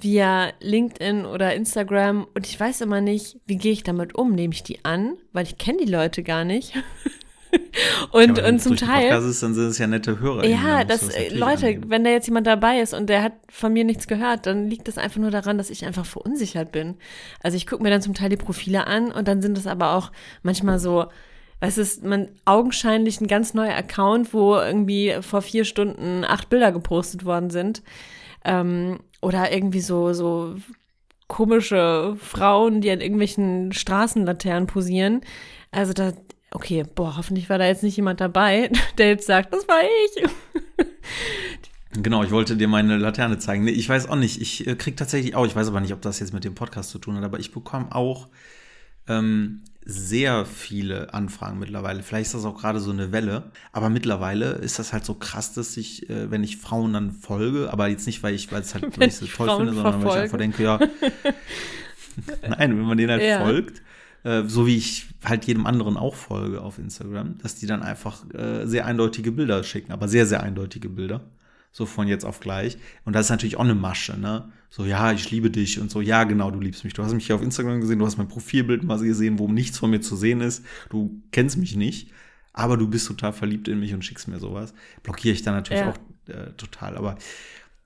via 0.00 0.52
LinkedIn 0.60 1.26
oder 1.26 1.54
Instagram 1.54 2.26
und 2.34 2.46
ich 2.46 2.58
weiß 2.58 2.80
immer 2.82 3.00
nicht, 3.00 3.38
wie 3.46 3.56
gehe 3.56 3.72
ich 3.72 3.82
damit 3.82 4.14
um? 4.14 4.32
Nehme 4.32 4.54
ich 4.54 4.62
die 4.62 4.84
an, 4.84 5.16
weil 5.32 5.44
ich 5.44 5.58
kenne 5.58 5.78
die 5.84 5.90
Leute 5.90 6.22
gar 6.22 6.44
nicht. 6.44 6.74
und, 8.12 8.38
Ja, 8.38 8.46
und 8.46 8.60
zum 8.60 8.76
Teil. 8.76 9.06
Ist, 9.24 9.42
dann 9.42 9.54
sind 9.54 9.66
es 9.66 9.78
ja 9.78 9.86
nette 9.86 10.20
Hörer. 10.20 10.44
Ja, 10.44 10.84
das, 10.84 11.10
Leute, 11.32 11.80
wenn 11.86 12.04
da 12.04 12.10
jetzt 12.10 12.26
jemand 12.26 12.46
dabei 12.46 12.80
ist 12.80 12.94
und 12.94 13.08
der 13.08 13.22
hat 13.22 13.32
von 13.50 13.72
mir 13.72 13.84
nichts 13.84 14.06
gehört, 14.06 14.46
dann 14.46 14.70
liegt 14.70 14.86
das 14.86 14.98
einfach 14.98 15.20
nur 15.20 15.30
daran, 15.30 15.58
dass 15.58 15.70
ich 15.70 15.84
einfach 15.84 16.06
verunsichert 16.06 16.70
bin. 16.70 16.96
Also 17.42 17.56
ich 17.56 17.66
gucke 17.66 17.82
mir 17.82 17.90
dann 17.90 18.02
zum 18.02 18.14
Teil 18.14 18.28
die 18.28 18.36
Profile 18.36 18.86
an 18.86 19.10
und 19.10 19.26
dann 19.26 19.42
sind 19.42 19.58
es 19.58 19.66
aber 19.66 19.94
auch 19.94 20.12
manchmal 20.42 20.78
so, 20.78 21.06
es 21.60 21.76
ist 21.76 22.04
man 22.04 22.28
augenscheinlich 22.44 23.20
ein 23.20 23.26
ganz 23.26 23.52
neuer 23.52 23.74
Account, 23.74 24.32
wo 24.32 24.54
irgendwie 24.56 25.16
vor 25.22 25.42
vier 25.42 25.64
Stunden 25.64 26.24
acht 26.24 26.48
Bilder 26.50 26.70
gepostet 26.70 27.24
worden 27.24 27.50
sind. 27.50 27.82
Ähm, 28.44 29.00
oder 29.20 29.52
irgendwie 29.52 29.80
so, 29.80 30.12
so 30.12 30.56
komische 31.26 32.16
Frauen, 32.20 32.80
die 32.80 32.90
an 32.90 33.00
irgendwelchen 33.00 33.72
Straßenlaternen 33.72 34.66
posieren. 34.66 35.20
Also 35.70 35.92
da, 35.92 36.12
okay, 36.50 36.84
boah, 36.94 37.16
hoffentlich 37.16 37.50
war 37.50 37.58
da 37.58 37.66
jetzt 37.66 37.82
nicht 37.82 37.96
jemand 37.96 38.20
dabei, 38.20 38.70
der 38.98 39.08
jetzt 39.08 39.26
sagt, 39.26 39.52
das 39.52 39.68
war 39.68 39.80
ich. 39.82 40.86
Genau, 42.02 42.22
ich 42.22 42.30
wollte 42.30 42.56
dir 42.56 42.68
meine 42.68 42.96
Laterne 42.96 43.38
zeigen. 43.38 43.66
Ich 43.66 43.88
weiß 43.88 44.08
auch 44.08 44.16
nicht. 44.16 44.40
Ich 44.40 44.66
äh, 44.66 44.74
krieg 44.76 44.96
tatsächlich 44.96 45.34
auch, 45.34 45.46
ich 45.46 45.56
weiß 45.56 45.68
aber 45.68 45.80
nicht, 45.80 45.92
ob 45.92 46.02
das 46.02 46.20
jetzt 46.20 46.32
mit 46.32 46.44
dem 46.44 46.54
Podcast 46.54 46.90
zu 46.90 46.98
tun 46.98 47.16
hat, 47.16 47.24
aber 47.24 47.38
ich 47.38 47.52
bekomme 47.52 47.94
auch 47.94 48.28
ähm, 49.08 49.62
sehr 49.90 50.44
viele 50.44 51.14
Anfragen 51.14 51.58
mittlerweile. 51.58 52.02
Vielleicht 52.02 52.26
ist 52.26 52.34
das 52.34 52.44
auch 52.44 52.60
gerade 52.60 52.78
so 52.78 52.90
eine 52.90 53.10
Welle, 53.10 53.44
aber 53.72 53.88
mittlerweile 53.88 54.50
ist 54.52 54.78
das 54.78 54.92
halt 54.92 55.04
so 55.06 55.14
krass, 55.14 55.54
dass 55.54 55.78
ich, 55.78 56.10
äh, 56.10 56.30
wenn 56.30 56.44
ich 56.44 56.58
Frauen 56.58 56.92
dann 56.92 57.12
folge, 57.12 57.72
aber 57.72 57.88
jetzt 57.88 58.06
nicht, 58.06 58.22
weil 58.22 58.34
ich, 58.34 58.52
weil 58.52 58.60
es 58.60 58.74
halt, 58.74 58.98
weil 58.98 59.08
ich 59.08 59.22
ich 59.22 59.32
toll 59.32 59.46
Frauen 59.46 59.66
finde, 59.66 59.74
sondern 59.74 60.02
weil 60.04 60.10
ich 60.10 60.16
einfach 60.16 60.38
denke, 60.38 60.62
ja, 60.62 60.78
nein, 62.42 62.76
wenn 62.76 62.82
man 62.82 62.98
denen 62.98 63.10
halt 63.12 63.22
Ja. 63.22 63.38
folgt, 63.38 63.82
äh, 64.24 64.42
so 64.46 64.66
wie 64.66 64.76
ich 64.76 65.06
halt 65.24 65.46
jedem 65.46 65.64
anderen 65.66 65.96
auch 65.96 66.14
folge 66.14 66.60
auf 66.60 66.78
Instagram, 66.78 67.38
dass 67.38 67.54
die 67.54 67.66
dann 67.66 67.82
einfach 67.82 68.22
äh, 68.34 68.66
sehr 68.66 68.84
eindeutige 68.84 69.32
Bilder 69.32 69.62
schicken, 69.64 69.92
aber 69.92 70.08
sehr, 70.08 70.26
sehr 70.26 70.42
eindeutige 70.42 70.88
Bilder. 70.90 71.22
So 71.78 71.86
von 71.86 72.08
jetzt 72.08 72.24
auf 72.24 72.40
gleich. 72.40 72.76
Und 73.04 73.12
das 73.12 73.26
ist 73.26 73.30
natürlich 73.30 73.56
auch 73.56 73.62
eine 73.64 73.76
Masche, 73.76 74.18
ne? 74.18 74.50
So, 74.68 74.84
ja, 74.84 75.12
ich 75.12 75.30
liebe 75.30 75.48
dich 75.48 75.80
und 75.80 75.92
so, 75.92 76.00
ja, 76.00 76.24
genau, 76.24 76.50
du 76.50 76.58
liebst 76.60 76.82
mich. 76.82 76.92
Du 76.92 77.04
hast 77.04 77.14
mich 77.14 77.26
hier 77.26 77.36
auf 77.36 77.42
Instagram 77.42 77.80
gesehen, 77.80 78.00
du 78.00 78.04
hast 78.04 78.18
mein 78.18 78.26
Profilbild 78.26 78.82
mal 78.82 78.98
gesehen, 78.98 79.38
wo 79.38 79.46
nichts 79.46 79.78
von 79.78 79.88
mir 79.90 80.00
zu 80.00 80.16
sehen 80.16 80.40
ist. 80.40 80.64
Du 80.90 81.22
kennst 81.30 81.56
mich 81.56 81.76
nicht, 81.76 82.10
aber 82.52 82.76
du 82.76 82.88
bist 82.88 83.06
total 83.06 83.32
verliebt 83.32 83.68
in 83.68 83.78
mich 83.78 83.94
und 83.94 84.04
schickst 84.04 84.26
mir 84.26 84.40
sowas. 84.40 84.74
Blockiere 85.04 85.34
ich 85.34 85.42
dann 85.42 85.54
natürlich 85.54 85.82
Ja. 85.82 85.90
auch 85.90 85.98
äh, 86.26 86.50
total. 86.56 86.96
Aber 86.96 87.16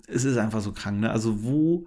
es 0.08 0.24
ist 0.24 0.38
einfach 0.38 0.62
so 0.62 0.72
krank, 0.72 0.98
ne? 1.00 1.10
Also, 1.10 1.44
wo 1.44 1.86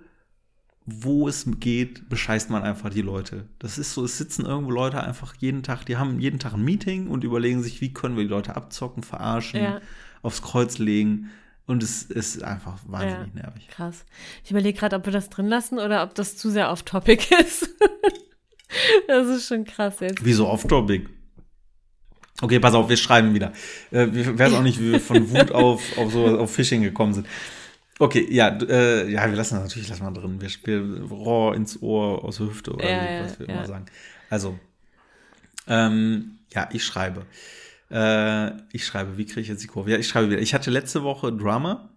wo 0.85 1.27
es 1.27 1.47
geht, 1.59 2.07
bescheißt 2.09 2.51
man 2.51 2.61
einfach 2.61 2.91
die 2.91 3.01
Leute. 3.01 3.45
Das 3.57 3.79
ist 3.79 3.93
so, 3.95 4.05
es 4.05 4.19
sitzen 4.19 4.45
irgendwo 4.45 4.69
Leute 4.69 5.01
einfach 5.03 5.33
jeden 5.39 5.63
Tag, 5.63 5.83
die 5.87 5.97
haben 5.97 6.19
jeden 6.19 6.37
Tag 6.37 6.53
ein 6.53 6.63
Meeting 6.63 7.07
und 7.07 7.23
überlegen 7.23 7.63
sich, 7.63 7.81
wie 7.81 7.91
können 7.91 8.15
wir 8.15 8.23
die 8.23 8.29
Leute 8.29 8.55
abzocken, 8.55 9.01
verarschen, 9.01 9.59
Ja. 9.63 9.81
aufs 10.21 10.43
Kreuz 10.43 10.77
legen. 10.77 11.31
Und 11.67 11.81
es 11.81 12.03
ist 12.03 12.43
einfach 12.43 12.77
wahnsinnig 12.85 13.33
Ja. 13.35 13.41
nervig. 13.43 13.67
Krass. 13.69 14.05
Ich 14.43 14.51
überlege 14.51 14.77
gerade, 14.77 14.95
ob 14.95 15.05
wir 15.05 15.13
das 15.13 15.29
drin 15.29 15.47
lassen 15.47 15.79
oder 15.79 16.03
ob 16.03 16.13
das 16.15 16.37
zu 16.37 16.49
sehr 16.51 16.71
off-topic 16.71 17.33
ist. 17.43 17.69
das 19.07 19.27
ist 19.27 19.47
schon 19.47 19.65
krass 19.65 19.99
jetzt. 19.99 20.23
Wie 20.23 20.33
so 20.33 20.47
off-topic. 20.47 21.09
Okay, 22.41 22.59
pass 22.59 22.73
auf, 22.73 22.89
wir 22.89 22.97
schreiben 22.97 23.33
wieder. 23.33 23.53
Äh, 23.91 24.05
ich 24.07 24.37
weiß 24.37 24.53
auch 24.53 24.61
nicht, 24.61 24.79
wie 24.79 24.91
wir 24.91 24.99
von 24.99 25.29
Wut 25.31 25.51
auf, 25.53 25.97
auf 25.97 26.11
so 26.11 26.37
auf 26.37 26.53
Phishing 26.53 26.81
gekommen 26.83 27.13
sind. 27.13 27.27
Okay, 27.97 28.27
ja, 28.29 28.49
äh, 28.49 29.09
ja, 29.09 29.25
wir 29.29 29.37
lassen 29.37 29.55
das 29.55 29.63
natürlich 29.63 29.87
lassen 29.87 30.03
wir 30.03 30.11
drin. 30.11 30.41
Wir 30.41 30.49
spielen 30.49 31.03
Rohr 31.05 31.55
ins 31.55 31.81
Ohr 31.81 32.25
aus 32.25 32.39
Hüfte 32.39 32.73
oder 32.73 32.89
Ja, 32.89 33.21
wie, 33.21 33.23
was 33.25 33.39
wir 33.39 33.47
ja. 33.47 33.53
immer 33.55 33.65
sagen. 33.65 33.85
Also, 34.29 34.59
ähm, 35.67 36.39
ja, 36.53 36.69
ich 36.73 36.83
schreibe. 36.83 37.25
Äh, 37.91 38.51
ich 38.71 38.85
schreibe, 38.85 39.17
wie 39.17 39.25
kriege 39.25 39.41
ich 39.41 39.47
jetzt 39.47 39.63
die 39.63 39.67
Kurve? 39.67 39.91
Ja, 39.91 39.97
ich 39.97 40.07
schreibe 40.07 40.29
wieder. 40.31 40.39
Ich 40.41 40.53
hatte 40.53 40.71
letzte 40.71 41.03
Woche 41.03 41.31
Drama. 41.33 41.89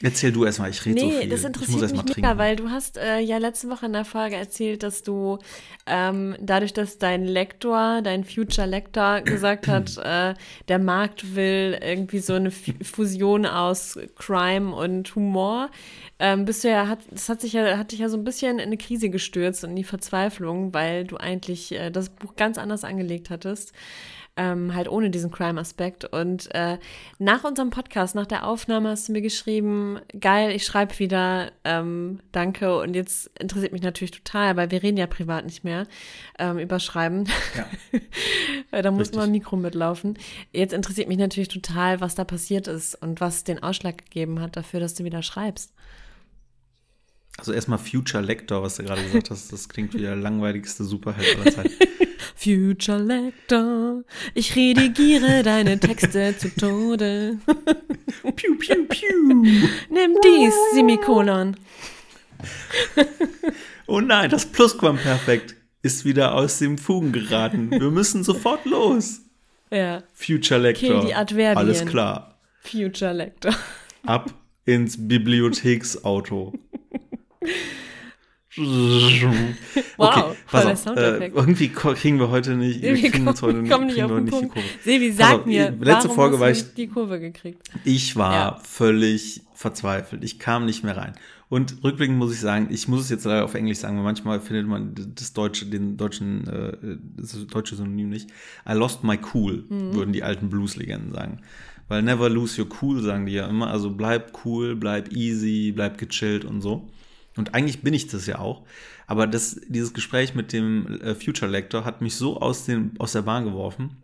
Erzähl 0.00 0.30
du 0.30 0.44
erstmal, 0.44 0.70
ich 0.70 0.86
rede 0.86 1.00
so 1.00 1.06
Nee, 1.08 1.22
viel. 1.22 1.28
das 1.28 1.40
ich 1.40 1.46
muss 1.48 1.56
interessiert 1.56 1.82
erst 1.82 1.92
mich 1.92 1.98
mal 2.04 2.04
mega, 2.04 2.12
trinken. 2.28 2.38
weil 2.38 2.54
du 2.54 2.70
hast 2.70 2.98
äh, 2.98 3.18
ja 3.18 3.38
letzte 3.38 3.68
Woche 3.68 3.86
in 3.86 3.92
der 3.92 4.04
Folge 4.04 4.36
erzählt, 4.36 4.84
dass 4.84 5.02
du 5.02 5.38
ähm, 5.86 6.36
dadurch, 6.40 6.72
dass 6.72 6.98
dein 6.98 7.24
Lektor, 7.24 8.00
dein 8.02 8.22
Future 8.22 8.68
Lektor 8.68 9.22
gesagt 9.22 9.66
hat, 9.66 9.96
äh, 10.04 10.34
der 10.68 10.78
Markt 10.78 11.34
will 11.34 11.76
irgendwie 11.82 12.20
so 12.20 12.34
eine 12.34 12.50
F 12.50 12.70
Fusion 12.84 13.44
aus 13.44 13.98
Crime 14.14 14.72
und 14.72 15.12
Humor, 15.16 15.68
ähm, 16.20 16.44
bist 16.44 16.62
du 16.62 16.68
ja, 16.68 16.86
hat, 16.86 17.00
das 17.10 17.28
hat 17.28 17.40
sich 17.40 17.54
ja, 17.54 17.76
hat 17.76 17.90
dich 17.90 17.98
ja 17.98 18.08
so 18.08 18.16
ein 18.18 18.22
bisschen 18.24 18.60
in 18.60 18.66
eine 18.66 18.76
Krise 18.76 19.10
gestürzt 19.10 19.64
und 19.64 19.70
in 19.70 19.76
die 19.76 19.82
Verzweiflung, 19.84 20.72
weil 20.74 21.06
du 21.06 21.16
eigentlich 21.16 21.72
äh, 21.72 21.90
das 21.90 22.10
Buch 22.10 22.36
ganz 22.36 22.56
anders 22.56 22.84
angelegt 22.84 23.30
hattest. 23.30 23.72
Ähm, 24.40 24.72
halt 24.72 24.88
ohne 24.88 25.10
diesen 25.10 25.32
Crime-Aspekt. 25.32 26.04
Und 26.04 26.54
äh, 26.54 26.78
nach 27.18 27.42
unserem 27.42 27.70
Podcast, 27.70 28.14
nach 28.14 28.26
der 28.26 28.46
Aufnahme 28.46 28.90
hast 28.90 29.08
du 29.08 29.12
mir 29.12 29.20
geschrieben, 29.20 29.98
geil, 30.18 30.52
ich 30.52 30.64
schreibe 30.64 30.96
wieder, 31.00 31.50
ähm, 31.64 32.20
danke. 32.30 32.78
Und 32.78 32.94
jetzt 32.94 33.28
interessiert 33.40 33.72
mich 33.72 33.82
natürlich 33.82 34.12
total, 34.12 34.56
weil 34.56 34.70
wir 34.70 34.80
reden 34.82 34.96
ja 34.96 35.08
privat 35.08 35.44
nicht 35.44 35.64
mehr 35.64 35.88
ähm, 36.38 36.60
über 36.60 36.78
Schreiben. 36.78 37.24
Ja. 37.56 38.00
Weil 38.70 38.82
da 38.84 38.92
muss 38.92 39.08
Richtig. 39.08 39.20
ein 39.22 39.32
Mikro 39.32 39.56
mitlaufen. 39.56 40.16
Jetzt 40.52 40.72
interessiert 40.72 41.08
mich 41.08 41.18
natürlich 41.18 41.48
total, 41.48 42.00
was 42.00 42.14
da 42.14 42.22
passiert 42.22 42.68
ist 42.68 42.94
und 42.94 43.20
was 43.20 43.42
den 43.42 43.60
Ausschlag 43.60 43.98
gegeben 43.98 44.40
hat 44.40 44.56
dafür, 44.56 44.78
dass 44.78 44.94
du 44.94 45.02
wieder 45.02 45.22
schreibst. 45.22 45.74
Also 47.38 47.52
erstmal 47.52 47.78
Future 47.78 48.22
Lector, 48.22 48.62
was 48.62 48.76
du 48.76 48.82
gerade 48.82 49.02
gesagt 49.02 49.30
hast, 49.30 49.52
das 49.52 49.68
klingt 49.68 49.94
wie 49.94 49.98
der 49.98 50.16
langweiligste 50.16 50.82
Superheld 50.82 51.38
aller 51.38 51.52
Zeiten. 51.52 51.72
Future 52.36 52.98
Lector, 52.98 54.02
ich 54.34 54.54
redigiere 54.56 55.44
deine 55.44 55.78
Texte 55.78 56.36
zu 56.36 56.54
Tode. 56.54 57.38
piu, 58.36 58.56
piu, 58.56 58.84
piu. 58.88 59.34
Nimm 59.88 60.16
dies, 60.24 60.54
Semikolon. 60.74 61.56
Oh 63.86 64.00
nein, 64.00 64.30
das 64.30 64.46
Plusquamperfekt 64.46 65.54
ist 65.82 66.04
wieder 66.04 66.34
aus 66.34 66.58
dem 66.58 66.76
Fugen 66.76 67.12
geraten. 67.12 67.70
Wir 67.70 67.90
müssen 67.90 68.24
sofort 68.24 68.64
los. 68.66 69.20
Ja. 69.70 70.02
Future 70.12 70.60
Lector. 70.60 70.88
Kill 70.88 71.08
die 71.08 71.14
Adverbien. 71.14 71.56
Alles 71.56 71.86
klar. 71.86 72.38
Future 72.60 73.12
Lector. 73.12 73.54
Ab 74.04 74.34
ins 74.64 75.08
Bibliotheksauto. 75.08 76.52
Wow, 78.56 78.66
okay, 79.98 80.22
voll 80.46 80.62
pass 80.62 80.86
auf. 80.86 80.96
Äh, 80.96 81.26
irgendwie 81.28 81.68
kriegen 81.68 82.18
wir 82.18 82.30
heute 82.30 82.56
nicht, 82.56 82.82
wir 82.82 82.94
kriegen 83.10 83.28
uns 83.28 83.40
heute 83.42 83.62
kommen 83.64 83.86
nicht 83.86 83.96
kriegen 83.98 84.24
nicht 84.24 84.42
die. 84.42 84.48
Kurve. 84.48 84.66
Sebi, 84.84 85.08
Pass 85.10 85.16
sag 85.18 85.34
auf, 85.40 85.46
mir, 85.46 85.70
letzte 85.80 86.08
Folge 86.08 86.40
war 86.40 86.50
ich- 86.50 86.64
nicht 86.64 86.76
die 86.78 86.86
Kurve 86.88 87.20
gekriegt? 87.20 87.62
Ich 87.84 88.16
war 88.16 88.32
Ja. 88.32 88.60
völlig 88.64 89.42
verzweifelt. 89.54 90.24
Ich 90.24 90.38
kam 90.40 90.64
nicht 90.66 90.82
mehr 90.82 90.96
rein. 90.96 91.12
Und 91.50 91.82
rückblickend 91.84 92.18
muss 92.18 92.32
ich 92.32 92.40
sagen, 92.40 92.68
ich 92.70 92.88
muss 92.88 93.00
es 93.02 93.10
jetzt 93.10 93.24
leider 93.24 93.44
auf 93.44 93.54
Englisch 93.54 93.78
sagen, 93.78 93.96
weil 93.96 94.04
manchmal 94.04 94.40
findet 94.40 94.66
man 94.66 94.94
das 95.14 95.32
deutsche, 95.32 95.66
den 95.66 95.96
deutschen, 95.96 96.46
äh, 96.48 96.76
das 97.16 97.46
deutsche 97.46 97.76
Synonym 97.76 98.08
nicht. 98.10 98.28
I 98.68 98.72
lost 98.72 99.04
my 99.04 99.18
cool, 99.34 99.64
Mhm. 99.68 99.94
würden 99.94 100.12
die 100.12 100.22
alten 100.24 100.50
Blues-Legenden 100.50 101.12
sagen. 101.12 101.40
Weil 101.86 102.02
never 102.02 102.28
lose 102.28 102.60
your 102.60 102.68
cool, 102.82 103.00
sagen 103.02 103.24
die 103.26 103.32
ja 103.32 103.46
immer. 103.46 103.68
Also 103.70 103.90
bleib 103.90 104.32
cool, 104.44 104.74
bleib 104.76 105.12
easy, 105.12 105.72
bleib 105.74 105.96
gechillt 105.96 106.44
und 106.44 106.60
so. 106.60 106.90
Und 107.38 107.54
eigentlich 107.54 107.82
bin 107.82 107.94
ich 107.94 108.08
das 108.08 108.26
ja 108.26 108.40
auch. 108.40 108.66
Aber 109.06 109.28
das, 109.28 109.60
dieses 109.68 109.94
Gespräch 109.94 110.34
mit 110.34 110.52
dem 110.52 111.00
äh, 111.00 111.14
Future 111.14 111.50
Lector 111.50 111.84
hat 111.84 112.02
mich 112.02 112.16
so 112.16 112.40
aus, 112.40 112.66
den, 112.66 112.94
aus 112.98 113.12
der 113.12 113.22
Bahn 113.22 113.44
geworfen, 113.44 114.02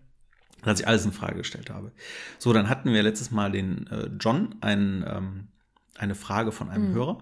dass 0.63 0.79
ich 0.79 0.87
alles 0.87 1.05
in 1.05 1.11
Frage 1.11 1.39
gestellt 1.39 1.69
habe. 1.69 1.91
So, 2.39 2.53
dann 2.53 2.69
hatten 2.69 2.93
wir 2.93 3.03
letztes 3.03 3.33
Mal 3.33 3.51
den 3.51 3.89
äh, 3.89 4.09
John, 4.21 4.55
ein, 4.61 5.05
ähm, 5.07 5.49
eine 5.97 6.15
Frage 6.15 6.53
von 6.53 6.71
einem 6.71 6.95
Hörer. 6.95 7.19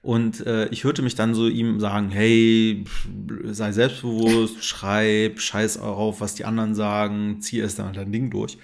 Und 0.00 0.46
äh, 0.46 0.68
ich 0.68 0.84
hörte 0.84 1.02
mich 1.02 1.16
dann 1.16 1.34
so 1.34 1.48
ihm 1.48 1.80
sagen, 1.80 2.08
hey, 2.10 2.84
sei 3.44 3.72
selbstbewusst, 3.72 4.64
schreib, 4.64 5.38
scheiß 5.38 5.78
auf, 5.78 6.22
was 6.22 6.34
die 6.34 6.46
anderen 6.46 6.74
sagen, 6.74 7.42
zieh 7.42 7.58
erst 7.58 7.78
dann 7.78 7.92
dein 7.92 8.10
Ding 8.10 8.30
durch. 8.30 8.56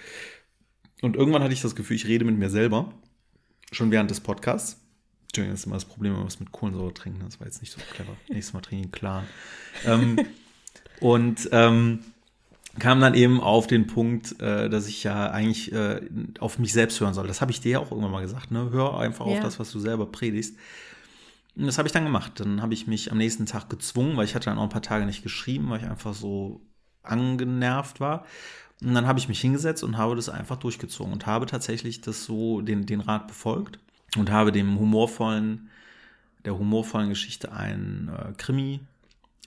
Und 1.02 1.16
irgendwann 1.16 1.42
hatte 1.42 1.52
ich 1.52 1.60
das 1.60 1.76
Gefühl, 1.76 1.96
ich 1.96 2.06
rede 2.06 2.24
mit 2.24 2.38
mir 2.38 2.48
selber, 2.48 2.94
schon 3.72 3.90
während 3.90 4.10
des 4.10 4.20
Podcasts. 4.20 4.81
Entschuldigung, 5.32 5.54
das 5.54 5.60
ist 5.60 5.66
immer 5.66 5.76
das 5.76 5.86
Problem, 5.86 6.12
wenn 6.12 6.20
wir 6.20 6.26
was 6.26 6.40
mit 6.40 6.52
Kohlensäure 6.52 6.92
trinken, 6.92 7.20
das 7.24 7.40
war 7.40 7.46
jetzt 7.46 7.62
nicht 7.62 7.72
so 7.72 7.80
clever. 7.94 8.14
Nächstes 8.28 8.52
Mal 8.52 8.60
trinke 8.60 8.80
ich 8.80 8.84
einen 8.84 8.92
klaren. 8.92 9.24
ähm, 9.86 10.18
und 11.00 11.48
ähm, 11.52 12.00
kam 12.78 13.00
dann 13.00 13.14
eben 13.14 13.40
auf 13.40 13.66
den 13.66 13.86
Punkt, 13.86 14.38
äh, 14.42 14.68
dass 14.68 14.88
ich 14.88 15.02
ja 15.04 15.30
eigentlich 15.30 15.72
äh, 15.72 16.02
auf 16.38 16.58
mich 16.58 16.74
selbst 16.74 17.00
hören 17.00 17.14
soll. 17.14 17.26
Das 17.28 17.40
habe 17.40 17.50
ich 17.50 17.62
dir 17.62 17.72
ja 17.72 17.78
auch 17.78 17.90
irgendwann 17.90 18.10
mal 18.12 18.20
gesagt. 18.20 18.50
Ne? 18.50 18.68
Hör 18.72 18.98
einfach 18.98 19.24
auf 19.24 19.36
Ja. 19.36 19.40
das, 19.40 19.58
was 19.58 19.72
du 19.72 19.80
selber 19.80 20.04
predigst. 20.04 20.54
Und 21.56 21.64
das 21.64 21.78
habe 21.78 21.88
ich 21.88 21.92
dann 21.92 22.04
gemacht. 22.04 22.32
Dann 22.38 22.60
habe 22.60 22.74
ich 22.74 22.86
mich 22.86 23.10
am 23.10 23.16
nächsten 23.16 23.46
Tag 23.46 23.70
gezwungen, 23.70 24.18
weil 24.18 24.26
ich 24.26 24.34
hatte 24.34 24.50
dann 24.50 24.58
auch 24.58 24.64
ein 24.64 24.68
paar 24.68 24.82
Tage 24.82 25.06
nicht 25.06 25.22
geschrieben, 25.22 25.70
weil 25.70 25.80
ich 25.80 25.86
einfach 25.88 26.12
so 26.12 26.60
angenervt 27.02 28.00
war. 28.00 28.26
Und 28.82 28.92
dann 28.94 29.06
habe 29.06 29.18
ich 29.18 29.28
mich 29.28 29.40
hingesetzt 29.40 29.82
und 29.82 29.96
habe 29.96 30.14
das 30.14 30.28
einfach 30.28 30.56
durchgezogen 30.56 31.12
und 31.12 31.24
habe 31.24 31.46
tatsächlich 31.46 32.02
das 32.02 32.24
so 32.24 32.60
den, 32.60 32.84
den 32.84 33.00
Rat 33.00 33.28
befolgt 33.28 33.78
und 34.16 34.30
habe 34.30 34.52
dem 34.52 34.78
humorvollen, 34.78 35.68
der 36.44 36.58
humorvollen 36.58 37.08
Geschichte 37.08 37.52
einen 37.52 38.08
äh, 38.08 38.32
Krimi 38.36 38.80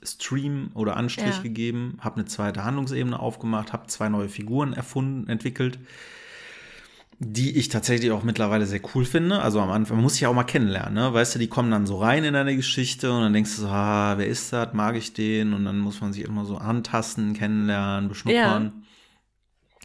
Stream 0.04 0.70
oder 0.76 0.98
Anstrich 0.98 1.38
Ja. 1.38 1.42
gegeben, 1.44 1.98
habe 2.00 2.18
eine 2.18 2.26
zweite 2.26 2.64
Handlungsebene 2.64 3.20
aufgemacht, 3.20 3.74
habe 3.74 3.88
zwei 3.88 4.10
neue 4.10 4.30
Figuren 4.30 4.74
erfunden, 4.74 5.28
entwickelt, 5.30 5.80
die 7.18 7.58
ich 7.58 7.70
tatsächlich 7.70 8.12
auch 8.12 8.24
mittlerweile 8.24 8.66
sehr 8.66 8.82
cool 8.94 9.06
finde. 9.06 9.42
Also 9.42 9.62
am 9.62 9.72
Anfang 9.72 9.98
man 9.98 10.04
muss 10.04 10.16
ich 10.16 10.22
ja 10.22 10.30
auch 10.30 10.34
mal 10.34 10.44
kennenlernen, 10.44 10.94
ne? 10.96 11.14
Weißt 11.14 11.34
du, 11.36 11.40
die 11.40 11.48
kommen 11.48 11.72
dann 11.72 11.88
so 11.88 11.98
rein 11.98 12.24
in 12.24 12.34
deine 12.34 12.56
Geschichte 12.56 13.12
und 13.12 13.22
dann 13.22 13.34
denkst 13.34 13.56
du 13.56 13.62
so, 13.64 13.68
ah, 13.68 14.18
wer 14.18 14.28
ist 14.28 14.52
das? 14.52 14.74
Mag 14.74 14.96
ich 14.96 15.14
den? 15.14 15.54
Und 15.54 15.66
dann 15.66 15.80
muss 15.80 16.02
man 16.02 16.12
sich 16.14 16.24
immer 16.24 16.46
so 16.46 16.58
antasten, 16.58 17.34
kennenlernen, 17.34 18.10
beschnuppern. 18.10 18.84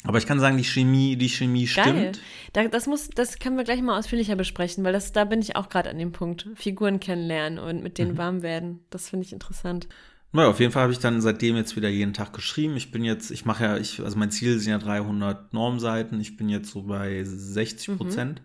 Aber 0.05 0.17
ich 0.19 0.27
kann 0.27 0.41
sagen, 0.41 0.57
die 0.57 0.65
Chemie, 0.65 1.17
die 1.17 1.29
Chemie 1.29 1.67
Geil. 1.67 1.85
stimmt. 2.13 2.21
Da, 2.55 2.67
das, 2.69 2.87
muss, 2.87 3.09
das 3.11 3.39
können 3.39 3.57
wir 3.59 3.65
gleich 3.65 3.83
mal 3.83 3.99
ausführlicher 3.99 4.35
besprechen, 4.35 4.83
weil 4.83 4.95
das, 4.95 5.13
da 5.13 5.25
bin 5.27 5.41
ich 5.41 5.57
auch 5.57 5.69
gerade 5.69 5.91
an 5.91 5.99
dem 5.99 6.13
Punkt. 6.13 6.49
Figuren 6.55 7.01
kennenlernen 7.01 7.59
und 7.59 7.83
mit 7.83 7.93
Mhm. 7.93 8.03
denen 8.03 8.19
warm 8.19 8.43
werden. 8.43 8.81
Das 8.89 9.11
finde 9.11 9.27
ich 9.27 9.33
interessant. 9.33 9.89
Naja, 10.33 10.49
auf 10.49 10.61
jeden 10.61 10.73
Fall 10.73 10.85
habe 10.85 10.93
ich 10.93 11.01
dann 11.01 11.21
seitdem 11.21 11.57
jetzt 11.57 11.77
wieder 11.77 11.89
jeden 11.89 12.15
Tag 12.15 12.33
geschrieben. 12.33 12.77
Ich 12.77 12.91
bin 12.93 13.05
jetzt, 13.05 13.31
ich 13.31 13.45
mache 13.45 13.65
ja, 13.65 13.77
ich, 13.77 14.01
also 14.01 14.17
mein 14.17 14.31
Ziel 14.31 14.59
sind 14.59 14.71
ja 14.71 14.79
300 14.79 15.53
Normseiten. 15.53 16.21
Ich 16.21 16.37
bin 16.37 16.49
jetzt 16.49 16.71
so 16.71 16.83
bei 16.85 17.23
60 17.25 17.97
Prozent. 17.99 18.43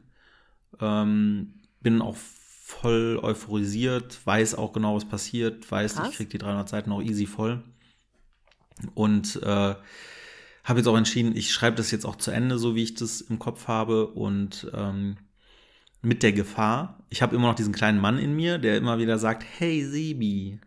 Ähm, 0.81 1.53
bin 1.81 2.01
auch 2.01 2.17
voll 2.17 3.19
euphorisiert, 3.21 4.19
weiß 4.25 4.55
auch 4.55 4.73
genau, 4.73 4.95
was 4.95 5.05
passiert, 5.05 5.71
weiß, 5.71 5.95
Krass. 5.95 6.09
ich 6.09 6.15
kriege 6.17 6.29
die 6.31 6.37
300 6.39 6.67
Seiten 6.67 6.91
auch 6.91 7.01
easy 7.01 7.27
voll. 7.27 7.63
Und 8.95 9.39
äh, 9.43 9.75
habe 10.65 10.79
jetzt 10.79 10.87
auch 10.87 10.97
entschieden, 10.97 11.35
ich 11.35 11.53
schreibe 11.53 11.77
das 11.77 11.91
jetzt 11.91 12.05
auch 12.05 12.15
zu 12.15 12.31
Ende, 12.31 12.57
so 12.57 12.75
wie 12.75 12.83
ich 12.83 12.95
das 12.95 13.21
im 13.21 13.39
Kopf 13.39 13.67
habe. 13.67 14.07
Und 14.07 14.69
ähm, 14.73 15.17
mit 16.01 16.23
der 16.23 16.33
Gefahr, 16.33 17.03
ich 17.09 17.21
habe 17.21 17.35
immer 17.35 17.47
noch 17.47 17.55
diesen 17.55 17.73
kleinen 17.73 17.99
Mann 17.99 18.17
in 18.17 18.35
mir, 18.35 18.57
der 18.57 18.77
immer 18.77 18.97
wieder 18.97 19.19
sagt, 19.19 19.45
hey 19.57 19.85
Sebi, 19.85 20.59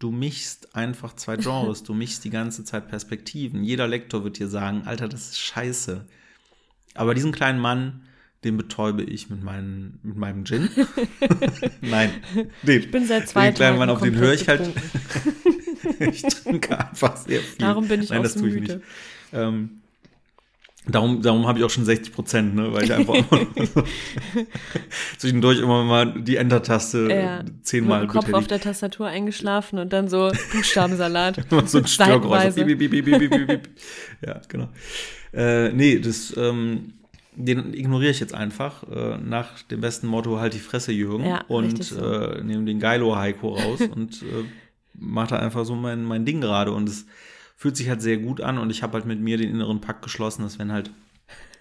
du 0.00 0.10
mischst 0.10 0.74
einfach 0.74 1.14
zwei 1.14 1.36
Genres, 1.38 1.84
du 1.84 1.94
mischst 1.94 2.24
die 2.24 2.30
ganze 2.30 2.64
Zeit 2.64 2.88
Perspektiven. 2.88 3.62
Jeder 3.62 3.86
Lektor 3.86 4.24
wird 4.24 4.38
dir 4.38 4.48
sagen, 4.48 4.82
Alter, 4.86 5.08
das 5.08 5.30
ist 5.30 5.38
scheiße. 5.38 6.04
Aber 6.94 7.14
diesen 7.14 7.30
kleinen 7.30 7.60
Mann, 7.60 8.02
den 8.44 8.56
betäube 8.56 9.02
ich 9.02 9.30
mit, 9.30 9.42
meinen, 9.42 10.00
mit 10.02 10.16
meinem 10.16 10.44
Gin. 10.44 10.68
Nein, 11.80 12.10
den, 12.62 12.80
Ich 12.80 12.90
bin 12.90 13.06
seit 13.06 13.28
zwei 13.28 13.46
den 13.46 13.54
kleinen 13.54 13.78
Tagen 13.78 13.78
Mann, 13.78 13.90
auf 13.90 14.02
den 14.02 14.16
höre 14.16 14.32
ich 14.32 14.48
halt. 14.48 14.72
ich 16.12 16.22
trinke 16.22 16.78
einfach 16.78 17.16
sehr 17.16 17.40
viel. 17.40 17.58
Darum 17.58 17.88
bin 17.88 18.02
ich 18.02 18.10
Nein, 18.10 18.20
auch 18.20 18.22
das 18.22 18.34
so 18.34 18.40
tue 18.40 18.48
ich 18.48 18.54
müde. 18.54 18.76
nicht. 18.76 18.86
Ähm, 19.32 19.70
darum 20.86 21.22
darum 21.22 21.46
habe 21.46 21.58
ich 21.58 21.64
auch 21.64 21.70
schon 21.70 21.84
60 21.84 22.12
Prozent, 22.12 22.54
ne? 22.54 22.72
weil 22.72 22.84
ich 22.84 22.92
einfach 22.92 23.14
zwischendurch 25.18 25.60
immer 25.60 25.84
mal 25.84 26.22
die 26.22 26.36
Enter-Taste 26.36 27.08
Ja, 27.10 27.44
zehnmal 27.62 28.02
mit 28.02 28.10
dem 28.10 28.12
Kopf 28.12 28.32
auf 28.32 28.46
der 28.46 28.60
Tastatur 28.60 29.06
eingeschlafen 29.06 29.78
und 29.78 29.92
dann 29.92 30.08
so 30.08 30.30
Buchstabensalat. 30.52 31.50
Immer 31.50 31.66
so 31.66 31.78
ein 31.78 31.86
Störgeräusch. 31.86 32.56
Ja, 34.26 34.40
genau. 34.48 34.68
Äh, 35.32 35.72
nee, 35.72 35.98
das, 35.98 36.34
ähm, 36.36 36.94
den 37.38 37.72
ignoriere 37.72 38.10
ich 38.10 38.20
jetzt 38.20 38.34
einfach 38.34 38.82
äh, 38.90 39.16
nach 39.18 39.62
dem 39.62 39.80
besten 39.80 40.08
Motto 40.08 40.40
halt 40.40 40.54
die 40.54 40.58
Fresse, 40.58 40.92
Jürgen. 40.92 41.24
Ja, 41.24 41.44
und 41.48 41.82
so. 41.84 42.00
äh, 42.00 42.42
nehme 42.42 42.64
den 42.64 42.80
Geilo 42.80 43.16
Heiko 43.16 43.54
raus 43.54 43.80
und 43.80 44.22
äh, 44.22 44.44
mache 44.98 45.28
da 45.30 45.38
einfach 45.38 45.64
so 45.64 45.74
mein, 45.74 46.04
mein 46.04 46.24
Ding 46.24 46.40
gerade. 46.40 46.72
Und 46.72 46.88
es 46.88 47.06
fühlt 47.56 47.76
sich 47.76 47.88
halt 47.88 48.02
sehr 48.02 48.18
gut 48.18 48.40
an 48.40 48.58
und 48.58 48.70
ich 48.70 48.82
habe 48.82 48.94
halt 48.94 49.06
mit 49.06 49.20
mir 49.20 49.36
den 49.36 49.50
inneren 49.50 49.80
Pakt 49.80 50.02
geschlossen, 50.02 50.42
dass 50.42 50.58
wenn 50.58 50.72
halt 50.72 50.90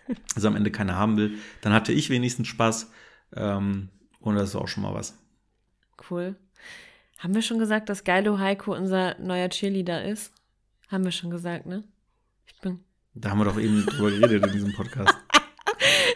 es 0.36 0.46
am 0.46 0.56
Ende 0.56 0.72
keiner 0.72 0.96
haben 0.96 1.18
will, 1.18 1.38
dann 1.62 1.74
hatte 1.74 1.92
ich 1.92 2.10
wenigstens 2.10 2.48
Spaß. 2.48 2.92
Ähm, 3.36 3.90
und 4.20 4.36
das 4.36 4.50
ist 4.50 4.56
auch 4.56 4.68
schon 4.68 4.84
mal 4.84 4.94
was. 4.94 5.18
Cool. 6.10 6.36
Haben 7.20 7.34
wir 7.34 7.42
schon 7.42 7.60
gesagt, 7.60 7.90
dass 7.90 8.04
Geilo 8.04 8.38
Heiko 8.38 8.76
unser 8.76 9.18
neuer 9.20 9.50
Cheerleader 9.50 10.06
ist? 10.06 10.32
Haben 10.90 11.04
wir 11.04 11.12
schon 11.12 11.32
gesagt, 11.32 11.66
ne? 11.66 11.84
Ich 12.46 12.60
bin. 12.62 12.80
Da 13.16 13.32
haben 13.32 13.40
wir 13.40 13.46
doch 13.46 13.60
eben 13.60 13.86
drüber 13.86 14.12
geredet 14.12 14.46
in 14.46 14.54
diesem 14.54 14.74
Podcast. 14.74 15.16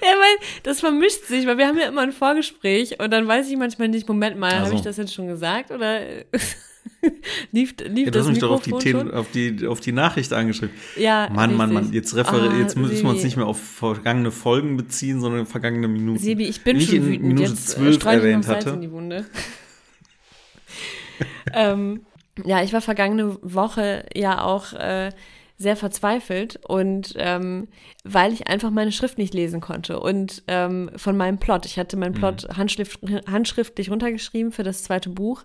Ja, 0.02 0.08
weil 0.08 0.48
das 0.64 0.80
vermischt 0.80 1.26
sich, 1.26 1.46
weil 1.46 1.58
wir 1.60 1.68
haben 1.68 1.78
ja 1.78 1.88
immer 1.88 2.02
ein 2.02 2.12
Vorgespräch 2.12 3.00
und 3.00 3.12
dann 3.12 3.28
weiß 3.28 3.50
ich 3.50 3.58
manchmal 3.58 3.90
nicht, 3.90 4.08
Moment 4.08 4.40
mal, 4.40 4.54
Ach 4.54 4.66
habe 4.66 4.76
ich 4.76 4.82
das 4.82 4.98
jetzt 4.98 5.14
schon 5.14 5.28
gesagt 5.28 5.70
oder 5.70 6.02
lief, 7.52 7.76
lief 7.84 8.06
Ja, 8.06 8.12
du 8.12 8.20
hast 8.20 8.28
mich 8.28 8.40
doch 8.40 8.52
auf 8.52 8.62
die, 8.62 8.74
Mikrofon 8.74 9.08
schon? 9.08 9.14
auf, 9.14 9.32
die, 9.32 9.68
auf 9.68 9.80
die 9.80 9.92
Nachricht 9.92 10.34
angeschrieben. 10.34 10.76
Ja, 10.98 11.30
Mann, 11.32 11.56
Mann. 11.56 11.74
Mann, 11.74 11.94
jetzt, 11.94 12.16
referi 12.16 12.48
Ah, 12.48 12.58
jetzt 12.60 12.78
müssen 12.78 13.04
wir 13.04 13.10
uns 13.10 13.24
nicht 13.24 13.38
mehr 13.38 13.48
auf 13.48 13.60
vergangene 13.60 14.32
Folgen 14.32 14.78
beziehen, 14.78 15.20
sondern 15.20 15.46
vergangene 15.46 15.88
Minuten. 15.88 16.20
Sebi, 16.20 16.46
ich 16.46 16.64
bin 16.64 16.78
ich 16.78 16.88
schon 16.88 16.96
in 16.98 17.06
wütend. 17.06 17.24
Minute 17.24 17.50
Jetzt 17.50 17.74
äh, 17.74 17.78
12 17.78 17.96
streue 17.96 18.14
ich 18.14 18.18
noch 18.18 18.24
erwähnt 18.26 18.48
hatte. 18.48 18.70
in 18.72 18.82
die 18.82 18.92
Wunde. 18.92 19.26
ähm, 21.54 22.02
ja, 22.46 22.64
ich 22.64 22.74
war 22.74 22.82
vergangene 22.82 23.38
Woche 23.42 24.06
ja 24.16 24.44
auch 24.44 24.74
äh, 24.74 25.12
sehr 25.62 25.76
verzweifelt 25.76 26.60
und 26.68 27.14
ähm, 27.18 27.68
weil 28.04 28.34
ich 28.34 28.48
einfach 28.48 28.72
meine 28.72 28.92
Schrift 28.92 29.18
nicht 29.18 29.34
lesen 29.34 29.62
konnte. 29.62 30.00
Und 30.00 30.44
ähm, 30.48 30.90
von 30.96 31.16
meinem 31.16 31.38
Plot. 31.38 31.66
Ich 31.66 31.78
hatte 31.78 31.98
meinen 31.98 32.14
Plot 32.14 32.48
handschrift, 32.58 33.00
handschriftlich 33.30 33.92
runtergeschrieben 33.92 34.52
für 34.52 34.64
das 34.64 34.84
zweite 34.84 35.10
Buch. 35.10 35.44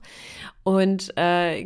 Und 0.64 1.12
äh, 1.16 1.64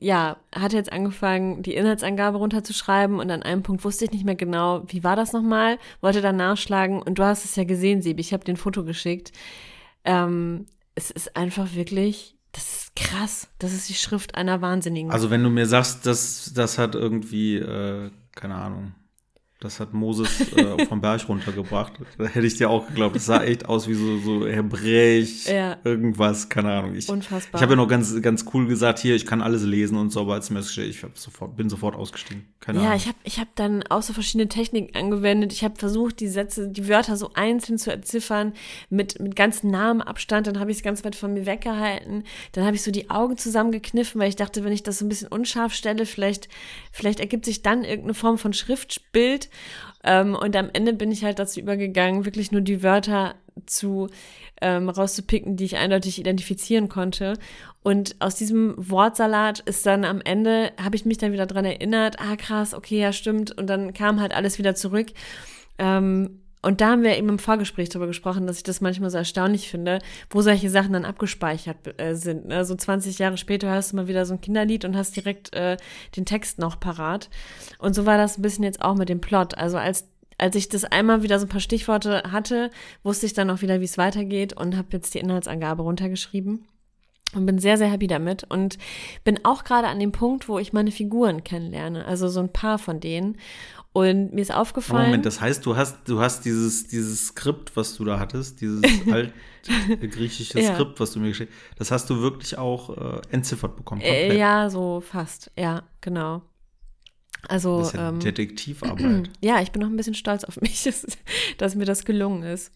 ja, 0.00 0.38
hatte 0.54 0.76
jetzt 0.76 0.92
angefangen, 0.92 1.62
die 1.62 1.74
Inhaltsangabe 1.74 2.38
runterzuschreiben. 2.38 3.20
Und 3.20 3.30
an 3.30 3.42
einem 3.42 3.62
Punkt 3.62 3.84
wusste 3.84 4.06
ich 4.06 4.12
nicht 4.12 4.24
mehr 4.24 4.34
genau, 4.34 4.82
wie 4.86 5.04
war 5.04 5.14
das 5.14 5.32
nochmal, 5.32 5.78
wollte 6.00 6.22
dann 6.22 6.36
nachschlagen. 6.36 7.02
Und 7.02 7.18
du 7.18 7.24
hast 7.24 7.44
es 7.44 7.54
ja 7.56 7.64
gesehen, 7.64 8.02
Sebi, 8.02 8.22
ich 8.22 8.32
habe 8.32 8.44
dir 8.44 8.54
ein 8.54 8.56
Foto 8.56 8.84
geschickt. 8.84 9.32
Ähm, 10.04 10.66
es 10.94 11.10
ist 11.10 11.36
einfach 11.36 11.74
wirklich, 11.74 12.36
krass. 13.10 13.48
Das 13.58 13.72
ist 13.72 13.88
die 13.88 13.94
Schrift 13.94 14.34
einer 14.34 14.60
Wahnsinnigen. 14.62 15.10
Also 15.10 15.30
wenn 15.30 15.42
du 15.42 15.50
mir 15.50 15.66
sagst, 15.66 16.06
dass 16.06 16.52
das 16.54 16.78
hat 16.78 16.94
irgendwie, 16.94 17.56
äh, 17.56 18.10
keine 18.34 18.54
Ahnung, 18.54 18.94
Das 19.60 19.78
hat 19.78 19.92
Moses 19.92 20.40
äh, 20.56 20.84
vom 20.88 21.02
Berg 21.02 21.28
runtergebracht. 21.28 21.92
Da 22.16 22.24
hätte 22.24 22.46
ich 22.46 22.56
dir 22.56 22.70
auch 22.70 22.86
geglaubt. 22.86 23.14
Das 23.14 23.26
sah 23.26 23.42
echt 23.44 23.68
aus 23.68 23.86
wie 23.88 23.92
so, 23.94 24.18
so 24.18 24.46
hebräisch, 24.46 25.46
Ja. 25.48 25.76
irgendwas, 25.84 26.48
keine 26.48 26.72
Ahnung. 26.72 26.94
Ich, 26.94 27.10
Unfassbar. 27.10 27.58
Ich 27.58 27.62
habe 27.62 27.72
ja 27.72 27.76
noch 27.76 27.86
ganz, 27.86 28.22
ganz 28.22 28.46
cool 28.54 28.66
gesagt, 28.66 29.00
hier, 29.00 29.14
ich 29.14 29.26
kann 29.26 29.42
alles 29.42 29.62
lesen 29.64 29.98
und 29.98 30.10
so, 30.10 30.22
aber 30.22 30.32
als 30.32 30.48
geschehen, 30.48 30.88
ich 30.88 31.04
sofort, 31.14 31.58
bin 31.58 31.68
sofort 31.68 31.94
ausgestiegen. 31.94 32.46
Keine 32.60 32.78
Ja, 32.78 32.84
Ahnung. 32.86 32.96
ich 32.96 33.06
habe 33.06 33.18
ich 33.22 33.38
hab 33.38 33.54
dann 33.56 33.82
auch 33.90 34.00
so 34.00 34.14
verschiedene 34.14 34.48
Techniken 34.48 34.96
angewendet. 34.96 35.52
Ich 35.52 35.62
habe 35.62 35.74
versucht, 35.76 36.20
die 36.20 36.28
Sätze, 36.28 36.66
die 36.68 36.88
Wörter 36.88 37.18
so 37.18 37.32
einzeln 37.34 37.76
zu 37.76 37.92
entziffern, 37.92 38.54
mit, 38.88 39.20
mit 39.20 39.36
ganz 39.36 39.62
nahem 39.62 40.00
Abstand. 40.00 40.46
Dann 40.46 40.58
habe 40.58 40.70
ich 40.70 40.78
es 40.78 40.82
ganz 40.82 41.04
weit 41.04 41.16
von 41.16 41.34
mir 41.34 41.44
weggehalten. 41.44 42.24
Dann 42.52 42.64
habe 42.64 42.76
ich 42.76 42.82
so 42.82 42.90
die 42.90 43.10
Augen 43.10 43.36
zusammengekniffen, 43.36 44.18
weil 44.18 44.30
ich 44.30 44.36
dachte, 44.36 44.64
wenn 44.64 44.72
ich 44.72 44.84
das 44.84 45.00
so 45.00 45.04
ein 45.04 45.10
bisschen 45.10 45.28
unscharf 45.28 45.74
stelle, 45.74 46.06
vielleicht, 46.06 46.48
vielleicht 46.92 47.20
ergibt 47.20 47.44
sich 47.44 47.60
dann 47.60 47.84
irgendeine 47.84 48.14
Form 48.14 48.38
von 48.38 48.54
Schriftbild. 48.54 49.49
Ähm, 50.02 50.34
und 50.34 50.56
am 50.56 50.70
Ende 50.72 50.92
bin 50.92 51.10
ich 51.12 51.24
halt 51.24 51.38
dazu 51.38 51.60
übergegangen, 51.60 52.24
wirklich 52.24 52.52
nur 52.52 52.60
die 52.60 52.82
Wörter 52.82 53.34
zu 53.66 54.08
ähm, 54.60 54.88
rauszupicken, 54.88 55.56
die 55.56 55.64
ich 55.64 55.76
eindeutig 55.76 56.18
identifizieren 56.18 56.88
konnte. 56.88 57.34
Und 57.82 58.16
aus 58.20 58.34
diesem 58.34 58.74
Wortsalat 58.76 59.60
ist 59.60 59.86
dann 59.86 60.04
am 60.04 60.20
Ende, 60.20 60.72
habe 60.82 60.96
ich 60.96 61.04
mich 61.04 61.18
dann 61.18 61.32
wieder 61.32 61.46
dran 61.46 61.64
erinnert, 61.64 62.20
ah 62.20 62.36
krass, 62.36 62.74
okay, 62.74 63.00
ja 63.00 63.12
stimmt. 63.12 63.56
Und 63.56 63.68
dann 63.68 63.92
kam 63.92 64.20
halt 64.20 64.34
alles 64.34 64.58
wieder 64.58 64.74
zurück. 64.74 65.08
Ähm, 65.78 66.40
und 66.62 66.80
da 66.80 66.90
haben 66.90 67.02
wir 67.02 67.16
eben 67.16 67.28
im 67.28 67.38
Vorgespräch 67.38 67.88
darüber 67.88 68.06
gesprochen, 68.06 68.46
dass 68.46 68.58
ich 68.58 68.62
das 68.62 68.80
manchmal 68.80 69.10
so 69.10 69.16
erstaunlich 69.16 69.70
finde, 69.70 69.98
wo 70.28 70.42
solche 70.42 70.68
Sachen 70.68 70.92
dann 70.92 71.06
abgespeichert 71.06 71.98
äh, 71.98 72.14
sind. 72.14 72.48
Ne? 72.48 72.64
So 72.64 72.74
20 72.74 73.18
Jahre 73.18 73.38
später 73.38 73.70
hörst 73.70 73.92
du 73.92 73.96
mal 73.96 74.08
wieder 74.08 74.26
so 74.26 74.34
ein 74.34 74.40
Kinderlied 74.40 74.84
und 74.84 74.96
hast 74.96 75.16
direkt 75.16 75.54
äh, 75.54 75.78
den 76.16 76.26
Text 76.26 76.58
noch 76.58 76.78
parat. 76.78 77.30
Und 77.78 77.94
so 77.94 78.04
war 78.04 78.18
das 78.18 78.36
ein 78.36 78.42
bisschen 78.42 78.64
jetzt 78.64 78.82
auch 78.82 78.94
mit 78.94 79.08
dem 79.08 79.20
Plot. 79.20 79.56
Also 79.56 79.78
als 79.78 80.06
als 80.38 80.56
ich 80.56 80.70
das 80.70 80.84
einmal 80.84 81.22
wieder 81.22 81.38
so 81.38 81.44
ein 81.44 81.50
paar 81.50 81.60
Stichworte 81.60 82.22
hatte, 82.32 82.70
wusste 83.02 83.26
ich 83.26 83.34
dann 83.34 83.50
auch 83.50 83.60
wieder, 83.60 83.80
wie 83.80 83.84
es 83.84 83.98
weitergeht 83.98 84.54
und 84.54 84.74
habe 84.74 84.88
jetzt 84.92 85.12
die 85.12 85.18
Inhaltsangabe 85.18 85.82
runtergeschrieben 85.82 86.66
und 87.34 87.46
bin 87.46 87.58
sehr, 87.58 87.76
sehr 87.76 87.90
happy 87.90 88.06
damit 88.06 88.44
und 88.48 88.78
bin 89.22 89.44
auch 89.44 89.64
gerade 89.64 89.88
an 89.88 90.00
dem 90.00 90.12
Punkt, 90.12 90.48
wo 90.48 90.58
ich 90.58 90.72
meine 90.72 90.90
Figuren 90.90 91.44
kennenlerne, 91.44 92.04
also 92.06 92.28
so 92.28 92.40
ein 92.40 92.52
paar 92.52 92.78
von 92.78 93.00
denen. 93.00 93.36
Und 93.92 94.32
mir 94.32 94.40
ist 94.42 94.54
aufgefallen. 94.54 95.06
Moment, 95.06 95.26
das 95.26 95.40
heißt, 95.40 95.66
du 95.66 95.76
hast, 95.76 96.08
du 96.08 96.20
hast 96.20 96.44
dieses, 96.44 96.86
dieses 96.86 97.26
Skript, 97.28 97.74
was 97.76 97.96
du 97.96 98.04
da 98.04 98.20
hattest, 98.20 98.60
dieses 98.60 98.82
altgriechische 99.10 100.60
Ja. 100.60 100.74
Skript, 100.74 101.00
was 101.00 101.12
du 101.12 101.18
mir 101.20 101.28
geschickt 101.28 101.52
hast, 101.52 101.80
das 101.80 101.90
hast 101.90 102.10
du 102.10 102.20
wirklich 102.20 102.56
auch 102.56 102.96
äh, 102.96 103.20
entziffert 103.30 103.76
bekommen. 103.76 104.00
äh, 104.00 104.20
komplett. 104.20 104.38
ja, 104.38 104.70
so 104.70 105.00
fast. 105.00 105.50
Ja, 105.56 105.82
genau. 106.00 106.42
Also, 107.48 107.78
Das 107.78 107.88
ist 107.88 107.94
ja 107.94 108.08
ähm, 108.10 108.20
Detektivarbeit. 108.20 109.30
ja, 109.40 109.60
ich 109.60 109.72
bin 109.72 109.82
noch 109.82 109.88
ein 109.88 109.96
bisschen 109.96 110.14
stolz 110.14 110.44
auf 110.44 110.56
mich, 110.60 110.84
dass, 110.84 111.04
dass 111.58 111.74
mir 111.74 111.84
das 111.86 112.04
gelungen 112.04 112.44
ist. 112.44 112.72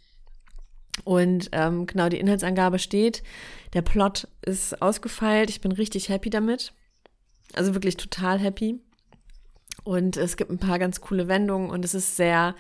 Und 1.04 1.48
ähm, 1.52 1.86
genau, 1.86 2.08
die 2.08 2.18
Inhaltsangabe 2.18 2.78
steht, 2.78 3.22
der 3.72 3.82
Plot 3.82 4.28
ist 4.42 4.80
ausgefeilt, 4.80 5.50
ich 5.50 5.60
bin 5.60 5.72
richtig 5.72 6.08
happy 6.08 6.30
damit. 6.30 6.72
Also 7.52 7.74
wirklich 7.74 7.96
total 7.96 8.38
happy. 8.40 8.80
Und 9.84 10.16
es 10.16 10.36
gibt 10.36 10.50
ein 10.50 10.58
paar 10.58 10.78
ganz 10.78 11.00
coole 11.00 11.28
Wendungen 11.28 11.70
und 11.70 11.84
es 11.84 11.94
ist 11.94 12.16
sehr, 12.16 12.54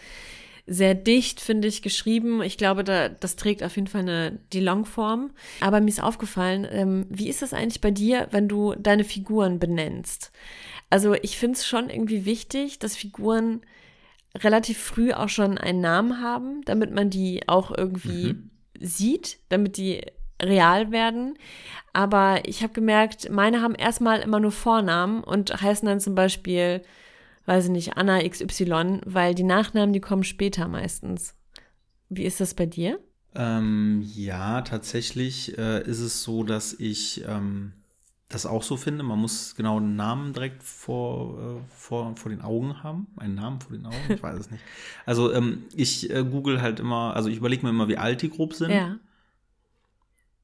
sehr 0.66 0.94
dicht, 0.94 1.40
finde 1.40 1.68
ich, 1.68 1.82
geschrieben. 1.82 2.42
Ich 2.42 2.56
glaube, 2.56 2.84
da, 2.84 3.08
das 3.08 3.36
trägt 3.36 3.62
auf 3.62 3.76
jeden 3.76 3.88
Fall 3.88 4.02
eine, 4.02 4.38
die 4.52 4.60
Longform. 4.60 5.30
Aber 5.60 5.80
mir 5.80 5.88
ist 5.88 6.02
aufgefallen, 6.02 6.66
ähm, 6.70 7.06
wie 7.08 7.28
ist 7.28 7.42
das 7.42 7.52
eigentlich 7.52 7.80
bei 7.80 7.90
dir, 7.90 8.28
wenn 8.30 8.48
du 8.48 8.74
deine 8.74 9.04
Figuren 9.04 9.58
benennst? 9.58 10.32
Also 10.90 11.14
ich 11.14 11.38
finde 11.38 11.58
es 11.58 11.66
schon 11.66 11.90
irgendwie 11.90 12.24
wichtig, 12.24 12.78
dass 12.78 12.96
Figuren 12.96 13.62
relativ 14.36 14.78
früh 14.78 15.12
auch 15.12 15.28
schon 15.28 15.58
einen 15.58 15.80
Namen 15.80 16.20
haben, 16.20 16.62
damit 16.64 16.92
man 16.92 17.10
die 17.10 17.48
auch 17.48 17.76
irgendwie 17.76 18.36
sieht, 18.80 19.38
damit 19.48 19.76
die 19.76 20.02
real 20.42 20.90
werden. 20.90 21.38
Aber 21.92 22.40
ich 22.46 22.62
habe 22.62 22.72
gemerkt, 22.72 23.30
meine 23.30 23.62
haben 23.62 23.74
erstmal 23.74 24.20
immer 24.20 24.40
nur 24.40 24.50
Vornamen 24.50 25.22
und 25.22 25.60
heißen 25.62 25.86
dann 25.86 26.00
zum 26.00 26.14
Beispiel, 26.14 26.82
weiß 27.46 27.66
ich 27.66 27.70
nicht, 27.70 27.96
Anna 27.96 28.20
XY, 28.26 29.00
weil 29.04 29.34
die 29.34 29.42
Nachnamen, 29.42 29.92
die 29.92 30.00
kommen 30.00 30.24
später 30.24 30.68
meistens. 30.68 31.34
Wie 32.08 32.24
ist 32.24 32.40
das 32.40 32.54
bei 32.54 32.66
dir? 32.66 32.98
Ähm, 33.34 34.02
ja, 34.14 34.62
tatsächlich 34.62 35.58
äh, 35.58 35.82
ist 35.82 36.00
es 36.00 36.22
so, 36.22 36.44
dass 36.44 36.72
ich 36.72 37.24
ähm, 37.26 37.72
das 38.28 38.46
auch 38.46 38.62
so 38.62 38.76
finde. 38.76 39.02
Man 39.02 39.18
muss 39.18 39.56
genau 39.56 39.78
einen 39.78 39.96
Namen 39.96 40.32
direkt 40.32 40.62
vor, 40.62 41.38
äh, 41.40 41.74
vor, 41.74 42.16
vor 42.16 42.30
den 42.30 42.42
Augen 42.42 42.82
haben. 42.82 43.08
Einen 43.16 43.34
Namen 43.34 43.60
vor 43.60 43.76
den 43.76 43.86
Augen, 43.86 43.96
ich 44.08 44.22
weiß 44.22 44.38
es 44.38 44.50
nicht. 44.50 44.62
Also 45.06 45.32
ähm, 45.32 45.64
ich 45.74 46.10
äh, 46.10 46.24
google 46.24 46.62
halt 46.62 46.78
immer, 46.80 47.14
also 47.16 47.28
ich 47.28 47.36
überlege 47.36 47.64
mir 47.64 47.70
immer, 47.70 47.88
wie 47.88 47.98
alt 47.98 48.22
die 48.22 48.30
grob 48.30 48.54
sind. 48.54 48.70
Ja, 48.70 48.98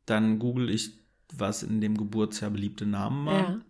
Dann 0.06 0.38
google 0.38 0.68
ich, 0.70 0.92
was 1.32 1.62
in 1.62 1.80
dem 1.80 1.96
Geburtsjahr 1.96 2.50
beliebte 2.50 2.86
Namen 2.86 3.26
waren. 3.26 3.52
ja. 3.52 3.60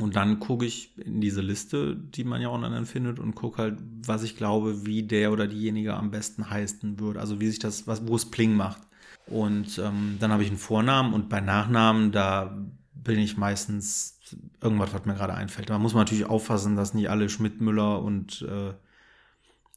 Und 0.00 0.16
dann 0.16 0.40
gucke 0.40 0.66
ich 0.66 0.98
in 0.98 1.20
diese 1.20 1.40
Liste, 1.40 1.94
die 1.96 2.24
man 2.24 2.42
ja 2.42 2.48
online 2.48 2.84
findet, 2.84 3.20
und 3.20 3.36
gucke 3.36 3.62
halt, 3.62 3.78
was 4.06 4.24
ich 4.24 4.36
glaube, 4.36 4.86
wie 4.86 5.04
der 5.04 5.30
oder 5.30 5.46
diejenige 5.46 5.94
am 5.94 6.10
besten 6.10 6.50
heißen 6.50 6.98
würde. 6.98 7.20
Also 7.20 7.40
wie 7.40 7.48
sich 7.48 7.60
das, 7.60 7.86
was, 7.86 8.06
wo 8.08 8.16
es 8.16 8.28
Pling 8.28 8.56
macht. 8.56 8.82
Und 9.26 9.78
ähm, 9.78 10.16
dann 10.18 10.32
habe 10.32 10.42
ich 10.42 10.48
einen 10.48 10.58
Vornamen 10.58 11.14
und 11.14 11.28
bei 11.28 11.40
Nachnamen, 11.40 12.10
da 12.10 12.58
bin 12.92 13.18
ich 13.18 13.36
meistens 13.36 14.18
irgendwas, 14.60 14.92
was 14.92 15.04
mir 15.04 15.14
gerade 15.14 15.34
einfällt. 15.34 15.70
Da 15.70 15.78
muss 15.78 15.94
man 15.94 16.02
natürlich 16.02 16.26
aufpassen, 16.26 16.76
dass 16.76 16.94
nicht 16.94 17.08
alle 17.08 17.28
Schmidt, 17.28 17.60
Müller 17.60 18.02
und, 18.02 18.42
äh, 18.42 18.72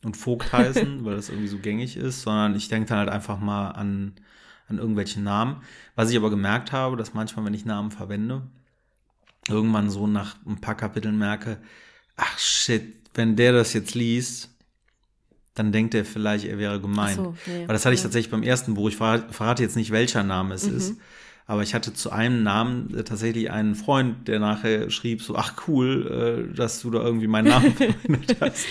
und 0.03 0.17
Vogt 0.17 0.51
heißen, 0.51 1.05
weil 1.05 1.15
das 1.15 1.29
irgendwie 1.29 1.47
so 1.47 1.59
gängig 1.59 1.95
ist, 1.95 2.23
sondern 2.23 2.55
ich 2.55 2.69
denke 2.69 2.89
dann 2.89 2.99
halt 2.99 3.09
einfach 3.09 3.39
mal 3.39 3.69
an, 3.71 4.13
an 4.67 4.79
irgendwelche 4.79 5.21
Namen. 5.21 5.57
Was 5.95 6.09
ich 6.09 6.17
aber 6.17 6.29
gemerkt 6.29 6.71
habe, 6.71 6.97
dass 6.97 7.13
manchmal, 7.13 7.45
wenn 7.45 7.53
ich 7.53 7.65
Namen 7.65 7.91
verwende, 7.91 8.43
irgendwann 9.49 9.89
so 9.89 10.07
nach 10.07 10.35
ein 10.45 10.59
paar 10.61 10.75
Kapiteln 10.75 11.17
merke, 11.17 11.57
ach 12.15 12.37
shit, 12.39 12.95
wenn 13.13 13.35
der 13.35 13.53
das 13.53 13.73
jetzt 13.73 13.95
liest, 13.95 14.49
dann 15.55 15.71
denkt 15.71 15.95
er 15.95 16.05
vielleicht, 16.05 16.45
er 16.45 16.59
wäre 16.59 16.79
gemein. 16.79 17.15
So, 17.15 17.35
nee, 17.47 17.61
Weil 17.67 17.73
das 17.73 17.85
hatte 17.85 17.95
ich 17.95 17.99
ja. 17.99 18.03
Mhm. 18.03 18.09
tatsächlich 18.09 18.31
beim 18.31 18.43
ersten 18.43 18.75
Buch. 18.75 18.89
Ich 18.89 18.97
verrate, 18.97 19.33
verrate 19.33 19.63
jetzt 19.63 19.75
nicht, 19.75 19.91
welcher 19.91 20.23
Name 20.23 20.53
es 20.53 20.65
ist. 20.65 20.95
Aber 21.49 21.63
ich 21.63 21.73
hatte 21.73 21.93
zu 21.93 22.11
einem 22.11 22.43
Namen 22.43 22.93
äh, 22.93 23.03
tatsächlich 23.05 23.49
einen 23.49 23.73
Freund, 23.75 24.27
der 24.27 24.39
nachher 24.39 24.89
schrieb 24.89 25.21
so, 25.21 25.35
ach 25.37 25.53
cool, 25.67 26.49
äh, 26.51 26.55
dass 26.55 26.81
du 26.81 26.91
da 26.91 26.99
irgendwie 26.99 27.27
meinen 27.27 27.47
Namen 27.47 27.73
verwendet 27.75 28.35
hast. 28.41 28.65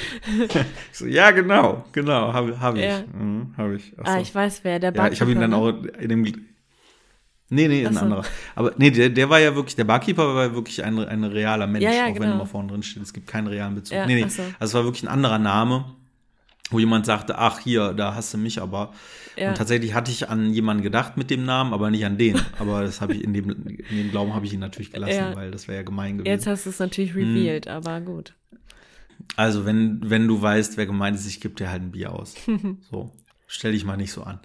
ich 0.92 0.98
so, 0.98 1.06
ja, 1.06 1.30
genau, 1.30 1.86
genau, 1.92 2.34
habe 2.34 2.60
hab 2.60 2.76
ich. 2.76 2.82
Ja. 2.82 3.02
Mhm, 3.18 3.54
hab 3.56 3.72
ich. 3.72 3.94
Ach 3.96 4.04
Ah, 4.04 4.14
so. 4.16 4.20
ich 4.20 4.34
weiß 4.34 4.60
wer, 4.62 4.78
der 4.78 4.94
Ja, 4.94 5.08
ich 5.10 5.20
habe 5.22 5.32
ihn 5.32 5.40
dann 5.40 5.52
Barkeeper, 5.52 5.96
auch 5.96 6.00
in 6.02 6.08
dem. 6.10 6.46
Nee, 7.48 7.68
nee, 7.68 7.86
ein 7.86 7.96
anderer. 7.96 8.24
Aber 8.56 8.72
nee, 8.76 8.90
der, 8.90 9.08
der 9.08 9.30
war 9.30 9.38
ja 9.38 9.54
wirklich, 9.54 9.76
der 9.76 9.84
Barkeeper 9.84 10.34
war 10.34 10.46
ja 10.46 10.54
wirklich 10.54 10.82
ein, 10.82 10.98
ein 10.98 11.22
realer 11.24 11.66
Mensch, 11.68 11.84
Ja, 11.84 11.92
ja, 11.92 12.02
auch 12.04 12.06
wenn 12.08 12.14
genau. 12.22 12.34
immer 12.34 12.46
vorne 12.46 12.68
drin 12.72 12.82
steht, 12.82 13.02
es 13.02 13.12
gibt 13.12 13.28
keinen 13.28 13.46
realen 13.46 13.76
Bezug. 13.76 13.96
Ja, 13.96 14.06
nee, 14.06 14.16
nee. 14.16 14.28
so. 14.28 14.42
Also 14.58 14.70
es 14.70 14.74
war 14.74 14.84
wirklich 14.84 15.04
ein 15.04 15.08
anderer 15.08 15.38
Name, 15.38 15.84
wo 16.70 16.80
jemand 16.80 17.06
sagte, 17.06 17.38
ach 17.38 17.60
hier, 17.60 17.92
da 17.92 18.16
hast 18.16 18.34
du 18.34 18.38
mich 18.38 18.60
aber. 18.60 18.92
Ja. 19.36 19.50
Und 19.50 19.56
tatsächlich 19.58 19.94
hatte 19.94 20.10
ich 20.10 20.28
an 20.28 20.50
jemanden 20.52 20.82
gedacht 20.82 21.16
mit 21.16 21.30
dem 21.30 21.44
Namen, 21.44 21.72
aber 21.72 21.90
nicht 21.90 22.04
an 22.04 22.18
den. 22.18 22.40
Aber 22.58 22.82
das 22.82 23.00
habe 23.02 23.14
ich 23.14 23.22
in 23.22 23.34
dem, 23.34 23.50
in 23.50 23.96
dem 23.96 24.10
Glauben 24.10 24.34
habe 24.34 24.46
ich 24.46 24.52
ihn 24.54 24.60
natürlich 24.60 24.90
gelassen, 24.92 25.34
weil 25.34 25.50
das 25.50 25.68
wäre 25.68 25.76
ja 25.78 25.82
gemein 25.84 26.18
gewesen. 26.18 26.32
Jetzt 26.32 26.46
hast 26.46 26.64
du 26.66 26.70
es 26.70 26.78
natürlich 26.78 27.12
Hm. 27.14 27.34
revealed, 27.34 27.68
aber 27.68 28.00
gut. 28.00 28.34
Also, 29.36 29.66
wenn, 29.66 30.00
wenn 30.08 30.26
du 30.26 30.40
weißt, 30.40 30.76
wer 30.78 30.86
gemeint 30.86 31.16
ist, 31.16 31.26
ich 31.26 31.40
gebe 31.40 31.54
dir 31.54 31.70
halt 31.70 31.82
ein 31.82 31.90
Bier 31.92 32.12
aus. 32.12 32.34
so, 32.90 33.12
stell 33.46 33.72
dich 33.72 33.84
mal 33.84 33.96
nicht 33.96 34.12
so 34.12 34.22
an. 34.22 34.40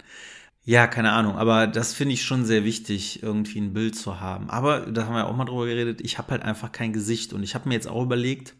Ja, 0.64 0.86
keine 0.86 1.10
Ahnung, 1.10 1.36
aber 1.36 1.66
das 1.66 1.92
finde 1.92 2.14
ich 2.14 2.22
schon 2.22 2.44
sehr 2.44 2.64
wichtig, 2.64 3.22
irgendwie 3.22 3.60
ein 3.60 3.72
Bild 3.72 3.96
zu 3.96 4.20
haben. 4.20 4.48
Aber 4.48 4.80
da 4.80 5.06
haben 5.06 5.14
wir 5.14 5.26
auch 5.26 5.36
mal 5.36 5.44
drüber 5.44 5.66
geredet, 5.66 6.00
ich 6.00 6.18
habe 6.18 6.30
halt 6.30 6.42
einfach 6.42 6.70
kein 6.70 6.92
Gesicht 6.92 7.32
und 7.32 7.42
ich 7.42 7.54
habe 7.56 7.68
mir 7.68 7.74
jetzt 7.74 7.88
auch 7.88 8.02
überlegt, 8.02 8.54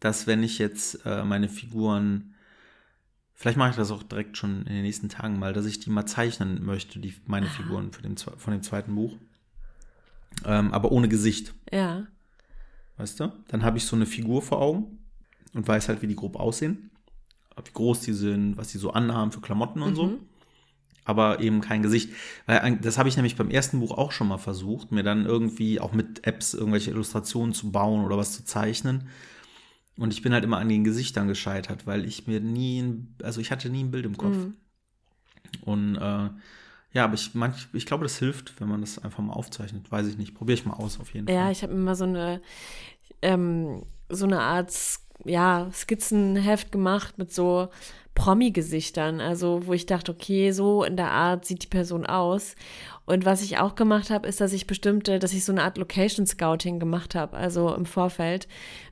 dass 0.00 0.26
wenn 0.26 0.42
ich 0.42 0.58
jetzt 0.58 1.06
äh, 1.06 1.24
meine 1.24 1.48
Figuren, 1.48 2.34
vielleicht 3.34 3.56
mache 3.56 3.70
ich 3.70 3.76
das 3.76 3.90
auch 3.90 4.02
direkt 4.02 4.36
schon 4.36 4.66
in 4.66 4.74
den 4.74 4.82
nächsten 4.82 5.08
Tagen 5.08 5.38
mal, 5.38 5.54
dass 5.54 5.64
ich 5.64 5.80
die 5.80 5.88
mal 5.88 6.04
zeichnen 6.04 6.62
möchte, 6.64 6.98
die, 6.98 7.14
meine 7.26 7.46
Figuren 7.46 7.90
für 7.92 8.02
den, 8.02 8.18
von 8.18 8.52
dem 8.52 8.62
zweiten 8.62 8.94
Buch. 8.94 9.16
Ähm, 10.44 10.72
aber 10.72 10.92
ohne 10.92 11.08
Gesicht. 11.08 11.54
Ja. 11.72 12.06
Weißt 12.98 13.18
du? 13.18 13.32
Dann 13.48 13.62
habe 13.62 13.78
ich 13.78 13.84
so 13.84 13.96
eine 13.96 14.06
Figur 14.06 14.42
vor 14.42 14.60
Augen 14.60 14.98
und 15.54 15.66
weiß 15.66 15.88
halt, 15.88 16.02
wie 16.02 16.06
die 16.06 16.16
grob 16.16 16.36
aussehen. 16.36 16.90
Wie 17.62 17.72
groß 17.72 18.00
die 18.00 18.12
sind, 18.12 18.56
was 18.56 18.68
die 18.68 18.78
so 18.78 18.92
anhaben 18.92 19.32
für 19.32 19.40
Klamotten 19.40 19.82
und 19.82 19.94
so. 19.94 20.18
Aber 21.04 21.40
eben 21.40 21.60
kein 21.60 21.82
Gesicht. 21.82 22.10
Weil 22.46 22.76
das 22.76 22.98
habe 22.98 23.08
ich 23.08 23.16
nämlich 23.16 23.36
beim 23.36 23.50
ersten 23.50 23.80
Buch 23.80 23.96
auch 23.96 24.12
schon 24.12 24.28
mal 24.28 24.38
versucht, 24.38 24.92
mir 24.92 25.02
dann 25.02 25.26
irgendwie 25.26 25.80
auch 25.80 25.92
mit 25.92 26.26
Apps 26.26 26.54
irgendwelche 26.54 26.90
Illustrationen 26.90 27.54
zu 27.54 27.72
bauen 27.72 28.04
oder 28.04 28.16
was 28.18 28.32
zu 28.32 28.44
zeichnen. 28.44 29.08
Und 29.96 30.12
ich 30.12 30.22
bin 30.22 30.32
halt 30.32 30.44
immer 30.44 30.58
an 30.58 30.68
den 30.68 30.84
Gesichtern 30.84 31.28
gescheitert, 31.28 31.86
weil 31.86 32.04
ich 32.04 32.26
mir 32.26 32.40
nie, 32.40 32.80
ein, 32.80 33.14
also 33.22 33.40
ich 33.40 33.50
hatte 33.50 33.68
nie 33.70 33.82
ein 33.84 33.90
Bild 33.90 34.06
im 34.06 34.16
Kopf. 34.16 34.36
Und 35.62 35.96
äh, 35.96 36.30
ja, 36.92 37.04
aber 37.04 37.14
ich, 37.14 37.34
manch, 37.34 37.68
ich 37.72 37.86
glaube, 37.86 38.04
das 38.04 38.18
hilft, 38.18 38.60
wenn 38.60 38.68
man 38.68 38.80
das 38.80 38.98
einfach 38.98 39.22
mal 39.22 39.32
aufzeichnet. 39.32 39.90
Weiß 39.90 40.06
ich 40.06 40.16
nicht. 40.16 40.34
Probiere 40.34 40.58
ich 40.58 40.64
mal 40.66 40.74
aus 40.74 40.98
auf 41.00 41.12
jeden 41.14 41.28
Ja, 41.28 41.44
Fall. 41.44 41.52
ich 41.52 41.62
habe 41.62 41.72
immer 41.72 41.94
so 41.94 42.04
eine, 42.04 42.40
ähm, 43.22 43.82
so 44.08 44.26
eine 44.26 44.40
Art 44.40 44.72
ja, 45.24 45.68
Skizzenheft 45.72 46.72
gemacht 46.72 47.18
mit 47.18 47.32
so 47.32 47.68
Promi-Gesichtern. 48.14 49.20
Also, 49.20 49.66
wo 49.66 49.72
ich 49.72 49.86
dachte, 49.86 50.12
okay, 50.12 50.52
so 50.52 50.84
in 50.84 50.96
der 50.96 51.10
Art 51.10 51.44
sieht 51.44 51.62
die 51.62 51.68
Person 51.68 52.06
aus. 52.06 52.54
Und 53.06 53.24
was 53.24 53.42
ich 53.42 53.58
auch 53.58 53.74
gemacht 53.74 54.10
habe, 54.10 54.28
ist, 54.28 54.40
dass 54.40 54.52
ich 54.52 54.66
bestimmte, 54.66 55.18
dass 55.18 55.32
ich 55.32 55.44
so 55.44 55.52
eine 55.52 55.62
Art 55.62 55.78
Location 55.78 56.26
Scouting 56.26 56.78
gemacht 56.78 57.14
habe, 57.14 57.36
also 57.36 57.74
im 57.74 57.86
Vorfeld, 57.86 58.46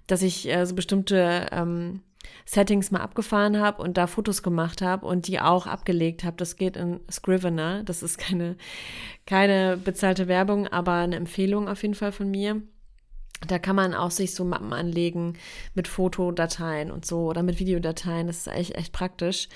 dass 0.07 0.23
ich 0.23 0.49
äh, 0.49 0.65
so 0.67 0.75
bestimmte 0.75 1.47
ähm, 1.53 2.01
Settings 2.45 2.91
mal 2.91 3.01
abgefahren 3.01 3.61
habe 3.61 3.83
und 3.83 3.97
da 3.97 4.07
Fotos 4.07 4.43
gemacht 4.43 4.83
habe 4.83 5.07
und 5.07 5.29
die 5.29 5.41
auch 5.41 5.67
abgelegt 5.67 6.25
habe. 6.25 6.37
Das 6.37 6.57
geht 6.57 6.77
in 6.77 7.01
Scrivener. 7.11 7.85
Das 7.85 8.03
ist 8.03 8.19
keine, 8.19 8.57
keine 9.27 9.77
bezahlte 9.77 10.29
Werbung, 10.29 10.67
aber 10.67 10.95
eine 10.95 11.17
Empfehlung 11.17 11.69
auf 11.69 11.83
jeden 11.83 11.95
Fall 11.95 12.13
von 12.13 12.31
mir. 12.31 12.63
Da 13.47 13.59
kann 13.59 13.77
man 13.77 13.95
auch 13.95 14.11
sich 14.11 14.35
so 14.35 14.45
Mappen 14.45 14.73
anlegen 14.73 15.35
mit 15.75 15.87
Fotodateien 15.87 16.91
und 16.91 17.07
so 17.07 17.27
oder 17.27 17.43
mit 17.43 17.61
Videodateien. 17.61 18.27
Das 18.27 18.39
ist 18.39 18.49
echt, 18.49 18.75
echt 18.75 18.93
praktisch. 18.93 19.49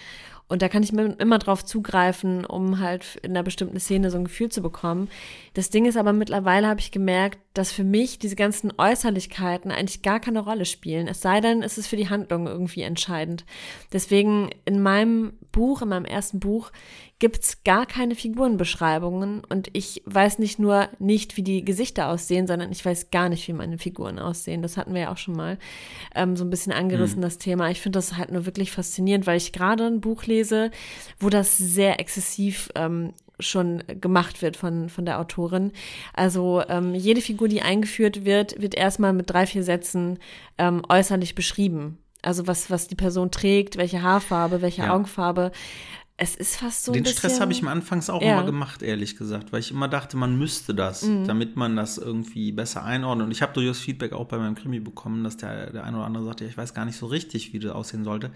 Und 0.53 0.61
da 0.61 0.69
kann 0.69 0.83
ich 0.83 0.93
immer 0.93 1.39
drauf 1.39 1.65
zugreifen, 1.65 2.45
um 2.45 2.79
halt 2.79 3.17
in 3.23 3.31
einer 3.31 3.43
bestimmten 3.43 3.81
Szene 3.81 4.11
so 4.11 4.19
ein 4.19 4.25
Gefühl 4.25 4.51
zu 4.51 4.61
bekommen. 4.61 5.09
Das 5.55 5.71
Ding 5.71 5.87
ist 5.87 5.97
aber 5.97 6.13
mittlerweile 6.13 6.69
habe 6.69 6.81
ich 6.81 6.91
gemerkt, 6.91 7.39
dass 7.55 7.73
für 7.73 7.85
mich 7.85 8.19
diese 8.19 8.37
ganzen 8.37 8.71
Äußerlichkeiten 8.77 9.71
eigentlich 9.71 10.03
gar 10.03 10.21
keine 10.21 10.41
Rolle 10.41 10.67
spielen. 10.67 11.09
Es 11.09 11.23
sei 11.23 11.41
denn, 11.41 11.63
es 11.63 11.79
ist 11.79 11.87
für 11.87 11.97
die 11.97 12.11
Handlung 12.11 12.47
irgendwie 12.47 12.83
entscheidend. 12.83 13.47
Deswegen 13.95 14.51
in 14.67 14.83
meinem 14.83 15.33
Buch, 15.53 15.81
in 15.81 15.89
meinem 15.89 16.05
ersten 16.05 16.39
Buch, 16.39 16.71
gibt's 17.23 17.63
gar 17.63 17.87
keine 17.87 18.17
Figurenbeschreibungen 18.17 19.43
und 19.49 19.69
ich 19.75 20.03
weiß 20.07 20.41
nicht 20.41 20.59
nur 20.59 20.89
nicht, 20.99 21.37
wie 21.37 21.45
die 21.45 21.65
Gesichter 21.65 22.09
aussehen, 22.09 22.49
sondern 22.49 22.73
ich 22.73 22.85
weiß 22.85 23.13
gar 23.13 23.29
nicht, 23.29 23.47
wie 23.47 23.53
meine 23.53 23.79
Figuren 23.79 24.19
aussehen. 24.19 24.61
Das 24.61 24.77
hatten 24.77 24.93
wir 24.93 25.03
ja 25.03 25.13
auch 25.13 25.19
schon 25.19 25.37
mal 25.37 25.57
ähm, 26.17 26.37
so 26.37 26.45
ein 26.45 26.51
bisschen 26.51 26.73
angerissen, 26.73 27.19
mhm. 27.19 27.23
das 27.23 27.39
Thema. 27.39 27.71
Ich 27.71 27.81
finde 27.81 27.99
das 27.99 28.17
halt 28.17 28.33
nur 28.33 28.45
wirklich 28.45 28.73
faszinierend, 28.73 29.25
weil 29.29 29.37
ich 29.37 29.53
gerade 29.53 29.87
ein 29.87 30.01
Buch 30.01 30.25
lese, 30.25 30.73
wo 31.21 31.29
das 31.29 31.57
sehr 31.57 32.01
exzessiv 32.01 32.71
ähm, 32.75 33.13
schon 33.39 33.85
gemacht 34.01 34.43
wird 34.43 34.57
von, 34.57 34.89
von 34.89 35.05
der 35.05 35.21
Autorin. 35.21 35.71
Also 36.15 36.65
ähm, 36.69 36.93
jede 36.93 37.21
Figur, 37.21 37.47
die 37.47 37.63
eingeführt 37.63 38.25
wird, 38.25 38.61
wird 38.61 38.75
erstmal 38.75 39.13
mit 39.13 39.31
drei, 39.31 39.47
vier 39.47 39.63
Sätzen 39.63 40.19
ähm, 40.59 40.83
äußerlich 40.89 41.37
beschrieben. 41.37 41.99
Also 42.21 42.49
was, 42.49 42.69
was 42.69 42.89
die 42.89 42.97
Person 42.97 43.31
trägt, 43.31 43.77
welche 43.77 44.03
Haarfarbe, 44.03 44.61
welche 44.61 44.83
ja. 44.83 44.93
Augenfarbe 44.93 45.53
es 46.17 46.37
ist 46.37 46.57
fast 46.57 46.85
so. 46.85 46.93
Den 46.93 47.05
Stress 47.07 47.41
habe 47.41 47.53
ich 47.53 47.63
mir 47.63 47.71
anfangs 47.71 48.11
auch 48.11 48.23
ja. 48.23 48.35
immer 48.35 48.45
gemacht, 48.45 48.83
ehrlich 48.83 49.17
gesagt, 49.17 49.53
weil 49.53 49.61
ich 49.61 49.71
immer 49.71 49.89
dachte, 49.89 50.17
man 50.17 50.39
müsste 50.39 50.75
das, 50.75 51.03
mhm. 51.03 51.27
damit 51.27 51.57
man 51.57 51.75
das 51.75 51.99
irgendwie 51.99 52.53
besser 52.53 52.85
einordnet. 52.85 53.27
Und 53.27 53.33
ich 53.33 53.43
habe 53.43 53.53
durchaus 53.53 53.79
Feedback 53.79 54.13
auch 54.13 54.27
bei 54.27 54.39
meinem 54.39 54.55
Krimi 54.55 54.79
bekommen, 54.79 55.25
dass 55.25 55.37
der, 55.37 55.71
der 55.71 55.85
eine 55.85 55.97
oder 55.97 56.07
andere 56.07 56.25
sagte, 56.25 56.45
ja, 56.45 56.51
ich 56.51 56.57
weiß 56.57 56.75
gar 56.75 56.85
nicht 56.85 56.97
so 56.97 57.07
richtig, 57.07 57.53
wie 57.53 57.59
das 57.59 57.73
aussehen 57.73 58.05
sollte. 58.05 58.31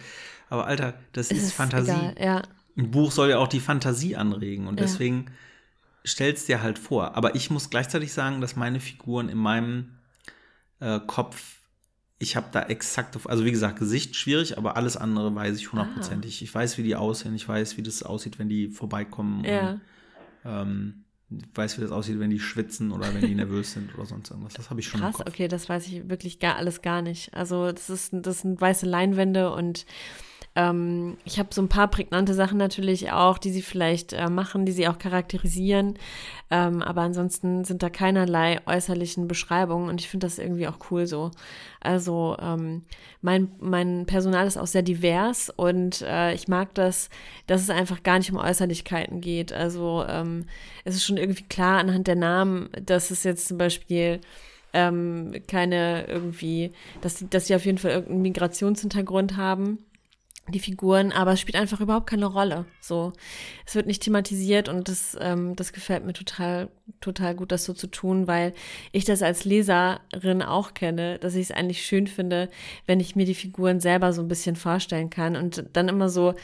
Aber 0.49 0.67
Alter, 0.67 0.95
das 1.13 1.31
ist, 1.31 1.43
ist 1.43 1.53
Fantasie. 1.53 1.91
Egal, 1.91 2.15
ja. 2.19 2.43
Ein 2.77 2.91
Buch 2.91 3.13
soll 3.13 3.31
ja 3.31 3.39
auch 3.39 3.49
die 3.49 3.61
Fantasie 3.61 4.17
anregen 4.17 4.67
und 4.67 4.81
ja. 4.81 4.87
deswegen 4.87 5.27
stellst 6.05 6.49
dir 6.49 6.63
halt 6.63 6.79
vor. 6.79 7.17
Aber 7.17 7.35
ich 7.35 7.51
muss 7.51 7.71
gleichzeitig 7.71 8.13
sagen, 8.13 8.41
dass 8.41 8.57
meine 8.57 8.81
Figuren 8.81 9.29
in 9.29 9.39
meinem 9.39 9.91
äh, 10.81 11.01
Kopf 11.07 11.57
ich 12.19 12.37
habe 12.37 12.47
da 12.51 12.63
exakt, 12.63 13.19
also 13.27 13.45
wie 13.45 13.51
gesagt, 13.51 13.79
Gesicht 13.79 14.17
schwierig, 14.17 14.57
aber 14.57 14.77
alles 14.77 14.97
andere 14.97 15.35
weiß 15.35 15.59
ich 15.59 15.73
hundertprozentig. 15.73 16.43
Ich 16.43 16.55
weiß, 16.55 16.79
wie 16.79 16.83
die 16.83 16.97
aussehen, 16.97 17.35
ich 17.35 17.47
weiß, 17.47 17.77
wie 17.77 17.83
das 17.83 18.03
aussieht, 18.03 18.39
wenn 18.39 18.49
die 18.49 18.69
vorbeikommen. 18.69 19.45
Ja. 19.45 19.73
Und, 19.73 19.81
ähm, 20.45 21.05
weiß, 21.29 21.77
wie 21.77 21.83
das 21.83 21.91
aussieht, 21.91 22.19
wenn 22.19 22.31
die 22.31 22.39
schwitzen 22.39 22.93
oder 22.93 23.13
wenn 23.13 23.21
die 23.21 23.35
nervös 23.35 23.73
sind 23.73 23.95
oder 23.95 24.07
sonst 24.07 24.31
irgendwas. 24.31 24.55
Das 24.55 24.71
habe 24.71 24.81
ich 24.81 24.87
schon 24.87 25.01
Krass, 25.01 25.21
okay, 25.21 25.49
das 25.49 25.69
weiß 25.69 25.87
ich 25.89 26.09
wirklich 26.09 26.39
gar 26.39 26.57
alles 26.57 26.83
gar 26.83 27.03
nicht. 27.03 27.35
Also 27.35 27.73
das 27.73 27.91
ist 27.91 28.11
das 28.13 28.41
sind 28.41 28.61
weiße 28.61 28.87
Leinwände 28.87 29.53
und 29.53 29.87
ähm, 30.57 31.19
ich 31.27 31.39
habe 31.39 31.51
so 31.53 31.61
ein 31.61 31.69
paar 31.69 31.89
prägnante 31.89 32.33
Sachen 32.33 32.57
natürlich 32.57 33.13
auch, 33.13 33.37
die 33.37 33.51
sie 33.51 33.61
vielleicht 33.61 34.15
äh, 34.15 34.31
machen, 34.31 34.65
die 34.65 34.73
sie 34.73 34.89
auch 34.89 34.99
charakterisieren. 34.99 35.99
Ähm, 36.51 36.83
aber 36.83 37.03
ansonsten 37.03 37.65
sind 37.65 37.83
da 37.83 37.91
keinerlei 37.91 38.61
äußerlichen 38.67 39.29
Beschreibungen 39.29 39.91
und 39.91 40.01
ich 40.01 40.09
finde 40.09 40.27
das 40.27 40.39
irgendwie 40.39 40.67
auch 40.67 40.79
cool 40.91 41.07
so. 41.07 41.31
Also 41.81 42.37
ähm, 42.41 42.83
mein, 43.21 43.53
mein 43.61 44.07
Personal 44.07 44.47
ist 44.47 44.57
auch 44.57 44.67
sehr 44.67 44.83
divers 44.83 45.51
und 45.55 46.01
äh, 46.03 46.33
ich 46.33 46.49
mag 46.49 46.75
das, 46.75 47.11
dass 47.47 47.61
es 47.61 47.71
einfach 47.71 48.03
gar 48.03 48.19
nicht 48.19 48.33
um 48.33 48.39
Äußerlichkeiten 48.39 49.21
geht. 49.21 49.53
Also 49.53 50.07
ähm, 50.09 50.47
es 50.85 50.95
ist 50.95 51.05
schon 51.05 51.19
irgendwie 51.19 51.45
klar 51.45 51.79
anhand 51.79 52.07
der 52.07 52.17
Namen, 52.17 52.71
dass 52.83 53.11
es 53.11 53.25
jetzt 53.25 53.49
zum 53.49 53.59
Beispiel 53.59 54.21
ähm, 54.73 55.33
keine 55.49 56.07
irgendwie, 56.07 56.73
dass, 57.03 57.25
dass 57.29 57.47
sie 57.47 57.55
auf 57.55 57.67
jeden 57.67 57.79
Fall 57.79 57.91
irgendeinen 57.91 58.23
Migrationshintergrund 58.23 59.37
haben 59.37 59.79
die 60.49 60.61
Figuren, 60.61 61.13
aber 61.13 61.33
es 61.33 61.41
spielt 61.41 61.57
einfach 61.57 61.81
überhaupt 61.81 62.09
keine 62.09 62.27
Rolle. 62.27 62.67
So, 62.81 63.13
es 63.67 63.75
wird 63.75 63.87
nicht 63.87 64.03
thematisiert 64.03 64.69
und 64.69 64.89
das, 64.89 65.17
ähm, 65.21 65.57
das 65.57 65.73
gefällt 65.73 66.05
mir 66.05 66.13
total, 66.13 66.69
total 67.01 67.35
gut, 67.35 67.53
das 67.53 67.65
so 67.65 67.73
zu 67.73 67.87
tun, 67.87 68.27
weil 68.27 68.53
ich 68.93 69.05
das 69.05 69.23
als 69.23 69.45
Leserin 69.45 70.43
auch 70.43 70.75
kenne, 70.75 71.19
dass 71.19 71.35
ich 71.35 71.43
es 71.43 71.53
eigentlich 71.53 71.85
schön 71.85 72.07
finde, 72.07 72.49
wenn 72.87 73.01
ich 73.01 73.17
mir 73.17 73.27
die 73.27 73.35
Figuren 73.35 73.81
selber 73.81 74.13
so 74.13 74.23
ein 74.23 74.29
bisschen 74.29 74.57
vorstellen 74.57 75.11
kann 75.11 75.37
und 75.37 75.65
dann 75.73 75.89
immer 75.89 76.09
so 76.09 76.35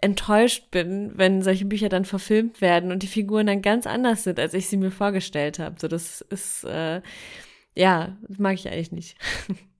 enttäuscht 0.00 0.70
bin, 0.70 1.12
wenn 1.14 1.42
solche 1.42 1.64
Bücher 1.64 1.88
dann 1.88 2.04
verfilmt 2.04 2.60
werden 2.60 2.92
und 2.92 3.02
die 3.02 3.06
Figuren 3.06 3.46
dann 3.46 3.62
ganz 3.62 3.86
anders 3.86 4.24
sind, 4.24 4.38
als 4.38 4.52
ich 4.54 4.68
sie 4.68 4.76
mir 4.76 4.90
vorgestellt 4.90 5.58
habe. 5.58 5.76
So, 5.78 5.88
das 5.88 6.20
ist 6.20 6.64
äh, 6.64 7.00
ja, 7.74 8.16
mag 8.38 8.54
ich 8.54 8.68
eigentlich 8.68 8.92
nicht. 8.92 9.16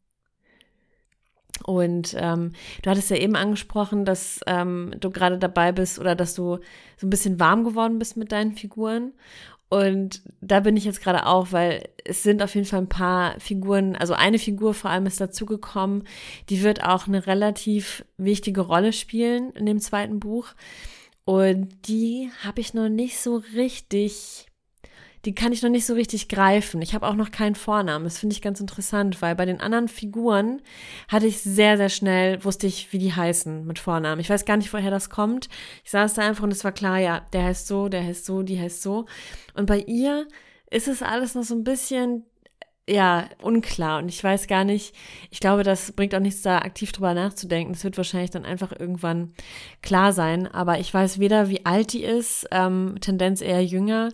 Und 1.64 2.14
ähm, 2.18 2.52
du 2.82 2.90
hattest 2.90 3.10
ja 3.10 3.16
eben 3.16 3.36
angesprochen, 3.36 4.04
dass 4.04 4.40
ähm, 4.46 4.94
du 5.00 5.10
gerade 5.10 5.38
dabei 5.38 5.72
bist 5.72 5.98
oder 5.98 6.14
dass 6.14 6.34
du 6.34 6.58
so 6.96 7.06
ein 7.06 7.10
bisschen 7.10 7.40
warm 7.40 7.64
geworden 7.64 7.98
bist 7.98 8.16
mit 8.16 8.32
deinen 8.32 8.52
Figuren. 8.52 9.12
Und 9.70 10.22
da 10.40 10.60
bin 10.60 10.76
ich 10.76 10.84
jetzt 10.84 11.02
gerade 11.02 11.26
auch, 11.26 11.50
weil 11.50 11.88
es 12.04 12.22
sind 12.22 12.42
auf 12.42 12.54
jeden 12.54 12.66
Fall 12.66 12.80
ein 12.80 12.88
paar 12.88 13.40
Figuren, 13.40 13.96
also 13.96 14.14
eine 14.14 14.38
Figur 14.38 14.74
vor 14.74 14.90
allem 14.90 15.06
ist 15.06 15.20
dazugekommen, 15.20 16.04
die 16.48 16.62
wird 16.62 16.84
auch 16.84 17.08
eine 17.08 17.26
relativ 17.26 18.04
wichtige 18.16 18.60
Rolle 18.60 18.92
spielen 18.92 19.50
in 19.52 19.66
dem 19.66 19.80
zweiten 19.80 20.20
Buch. 20.20 20.48
Und 21.24 21.88
die 21.88 22.30
habe 22.44 22.60
ich 22.60 22.74
noch 22.74 22.90
nicht 22.90 23.18
so 23.18 23.42
richtig 23.54 24.46
die 25.24 25.34
kann 25.34 25.52
ich 25.52 25.62
noch 25.62 25.70
nicht 25.70 25.86
so 25.86 25.94
richtig 25.94 26.28
greifen. 26.28 26.82
Ich 26.82 26.94
habe 26.94 27.06
auch 27.06 27.14
noch 27.14 27.30
keinen 27.30 27.54
Vornamen. 27.54 28.04
Das 28.04 28.18
finde 28.18 28.34
ich 28.34 28.42
ganz 28.42 28.60
interessant, 28.60 29.22
weil 29.22 29.34
bei 29.34 29.46
den 29.46 29.60
anderen 29.60 29.88
Figuren 29.88 30.60
hatte 31.08 31.26
ich 31.26 31.40
sehr, 31.40 31.76
sehr 31.76 31.88
schnell, 31.88 32.44
wusste 32.44 32.66
ich, 32.66 32.92
wie 32.92 32.98
die 32.98 33.12
heißen 33.12 33.66
mit 33.66 33.78
Vornamen. 33.78 34.20
Ich 34.20 34.30
weiß 34.30 34.44
gar 34.44 34.56
nicht, 34.56 34.72
woher 34.72 34.90
das 34.90 35.10
kommt. 35.10 35.48
Ich 35.84 35.90
saß 35.90 36.14
da 36.14 36.22
einfach 36.22 36.44
und 36.44 36.52
es 36.52 36.64
war 36.64 36.72
klar, 36.72 36.98
ja, 36.98 37.20
der 37.32 37.44
heißt 37.44 37.66
so, 37.66 37.88
der 37.88 38.04
heißt 38.04 38.26
so, 38.26 38.42
die 38.42 38.60
heißt 38.60 38.82
so. 38.82 39.06
Und 39.54 39.66
bei 39.66 39.78
ihr 39.78 40.26
ist 40.70 40.88
es 40.88 41.02
alles 41.02 41.34
noch 41.34 41.44
so 41.44 41.54
ein 41.54 41.64
bisschen 41.64 42.24
ja, 42.86 43.30
unklar. 43.40 43.98
Und 43.98 44.10
ich 44.10 44.22
weiß 44.22 44.46
gar 44.46 44.64
nicht, 44.64 44.94
ich 45.30 45.40
glaube, 45.40 45.62
das 45.62 45.92
bringt 45.92 46.14
auch 46.14 46.20
nichts, 46.20 46.42
da 46.42 46.58
aktiv 46.58 46.92
drüber 46.92 47.14
nachzudenken. 47.14 47.72
Das 47.72 47.82
wird 47.82 47.96
wahrscheinlich 47.96 48.30
dann 48.30 48.44
einfach 48.44 48.78
irgendwann 48.78 49.32
klar 49.80 50.12
sein. 50.12 50.46
Aber 50.46 50.78
ich 50.78 50.92
weiß 50.92 51.18
weder, 51.18 51.48
wie 51.48 51.64
alt 51.64 51.94
die 51.94 52.04
ist, 52.04 52.46
ähm, 52.50 52.96
Tendenz 53.00 53.40
eher 53.40 53.64
jünger, 53.64 54.10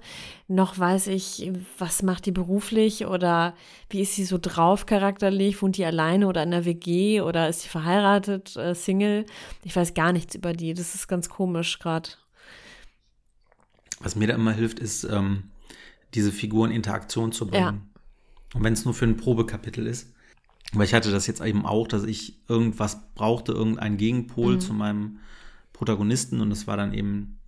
noch 0.47 0.79
weiß 0.79 1.09
ich, 1.09 1.51
was 1.79 2.05
macht 2.05 2.27
die 2.27 2.33
beruflich 2.33 3.07
oder 3.07 3.55
wie 3.89 4.03
ist 4.03 4.15
sie 4.15 4.25
so 4.25 4.39
drauf 4.41 4.87
charakterlich? 4.87 5.61
Wohnt 5.63 5.77
die 5.77 5.85
alleine 5.85 6.29
oder 6.29 6.45
in 6.45 6.53
der 6.53 6.65
WG 6.65 7.23
oder 7.23 7.49
ist 7.49 7.63
sie 7.63 7.69
verheiratet, 7.69 8.57
äh, 8.57 8.77
Single? 8.77 9.27
Ich 9.65 9.75
weiß 9.75 9.95
gar 9.95 10.13
nichts 10.13 10.37
über 10.37 10.53
die. 10.53 10.75
Das 10.75 10.95
ist 10.95 11.09
ganz 11.09 11.29
komisch 11.29 11.81
gerade. 11.81 12.11
Was 13.99 14.15
mir 14.15 14.29
da 14.29 14.35
immer 14.35 14.53
hilft, 14.53 14.79
ist, 14.79 15.03
ähm, 15.05 15.51
diese 16.15 16.31
Figuren 16.31 16.71
in 16.71 16.77
Interaktion 16.77 17.33
zu 17.33 17.49
bringen. 17.49 17.83
Ja 17.83 17.90
und 18.55 18.65
wenn 18.65 18.73
es 18.73 18.85
nur 18.85 18.95
für 18.95 19.05
ein 19.05 19.17
Probekapitel 19.17 19.87
ist. 19.87 20.13
Weil 20.73 20.87
ich 20.87 20.95
hatte 20.95 21.11
das 21.11 21.27
jetzt 21.27 21.41
eben 21.41 21.67
auch, 21.67 21.89
dass 21.89 22.05
ich 22.05 22.43
irgendwas 22.49 23.13
brauchte, 23.15 23.53
irgendeinen 23.53 23.97
Gegenpol 23.97 24.55
mhm. 24.55 24.61
zu 24.61 24.73
meinem 24.73 25.19
Protagonisten. 25.73 26.41
Und 26.41 26.51
das 26.51 26.67
war 26.67 26.77
dann 26.77 26.95
eben, 26.95 27.41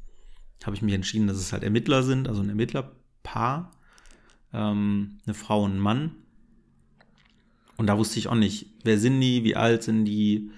habe 0.64 0.74
ich 0.74 0.82
mich 0.82 0.94
entschieden, 0.94 1.28
dass 1.28 1.36
es 1.36 1.52
halt 1.52 1.62
Ermittler 1.62 2.02
sind, 2.02 2.28
also 2.28 2.42
ein 2.42 2.48
Ermittlerpaar, 2.48 3.70
ähm, 4.52 5.18
eine 5.24 5.34
Frau 5.34 5.64
und 5.64 5.76
ein 5.76 5.80
Mann. 5.80 6.12
Und 7.76 7.86
da 7.86 7.96
wusste 7.96 8.18
ich 8.18 8.28
auch 8.28 8.34
nicht, 8.34 8.66
wer 8.84 8.98
sind 8.98 9.20
die, 9.20 9.44
wie 9.44 9.56
alt 9.56 9.82
sind 9.82 10.04
die, 10.04 10.50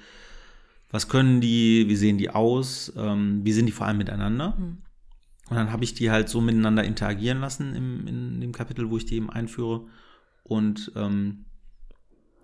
was 0.90 1.08
können 1.08 1.40
die, 1.40 1.88
wie 1.88 1.96
sehen 1.96 2.18
die 2.18 2.30
aus, 2.30 2.92
ähm, 2.96 3.40
wie 3.44 3.52
sind 3.52 3.66
die 3.66 3.72
vor 3.72 3.86
allem 3.86 3.98
miteinander. 3.98 4.56
Mhm. 4.58 4.78
Und 5.50 5.56
dann 5.56 5.70
habe 5.70 5.84
ich 5.84 5.92
die 5.92 6.10
halt 6.10 6.28
so 6.28 6.40
miteinander 6.40 6.84
interagieren 6.84 7.40
lassen 7.40 7.74
im, 7.74 8.06
in 8.06 8.40
dem 8.40 8.52
Kapitel, 8.52 8.88
wo 8.88 8.96
ich 8.96 9.04
die 9.04 9.16
eben 9.16 9.28
einführe. 9.28 9.86
Und 10.44 10.92
ähm, 10.94 11.46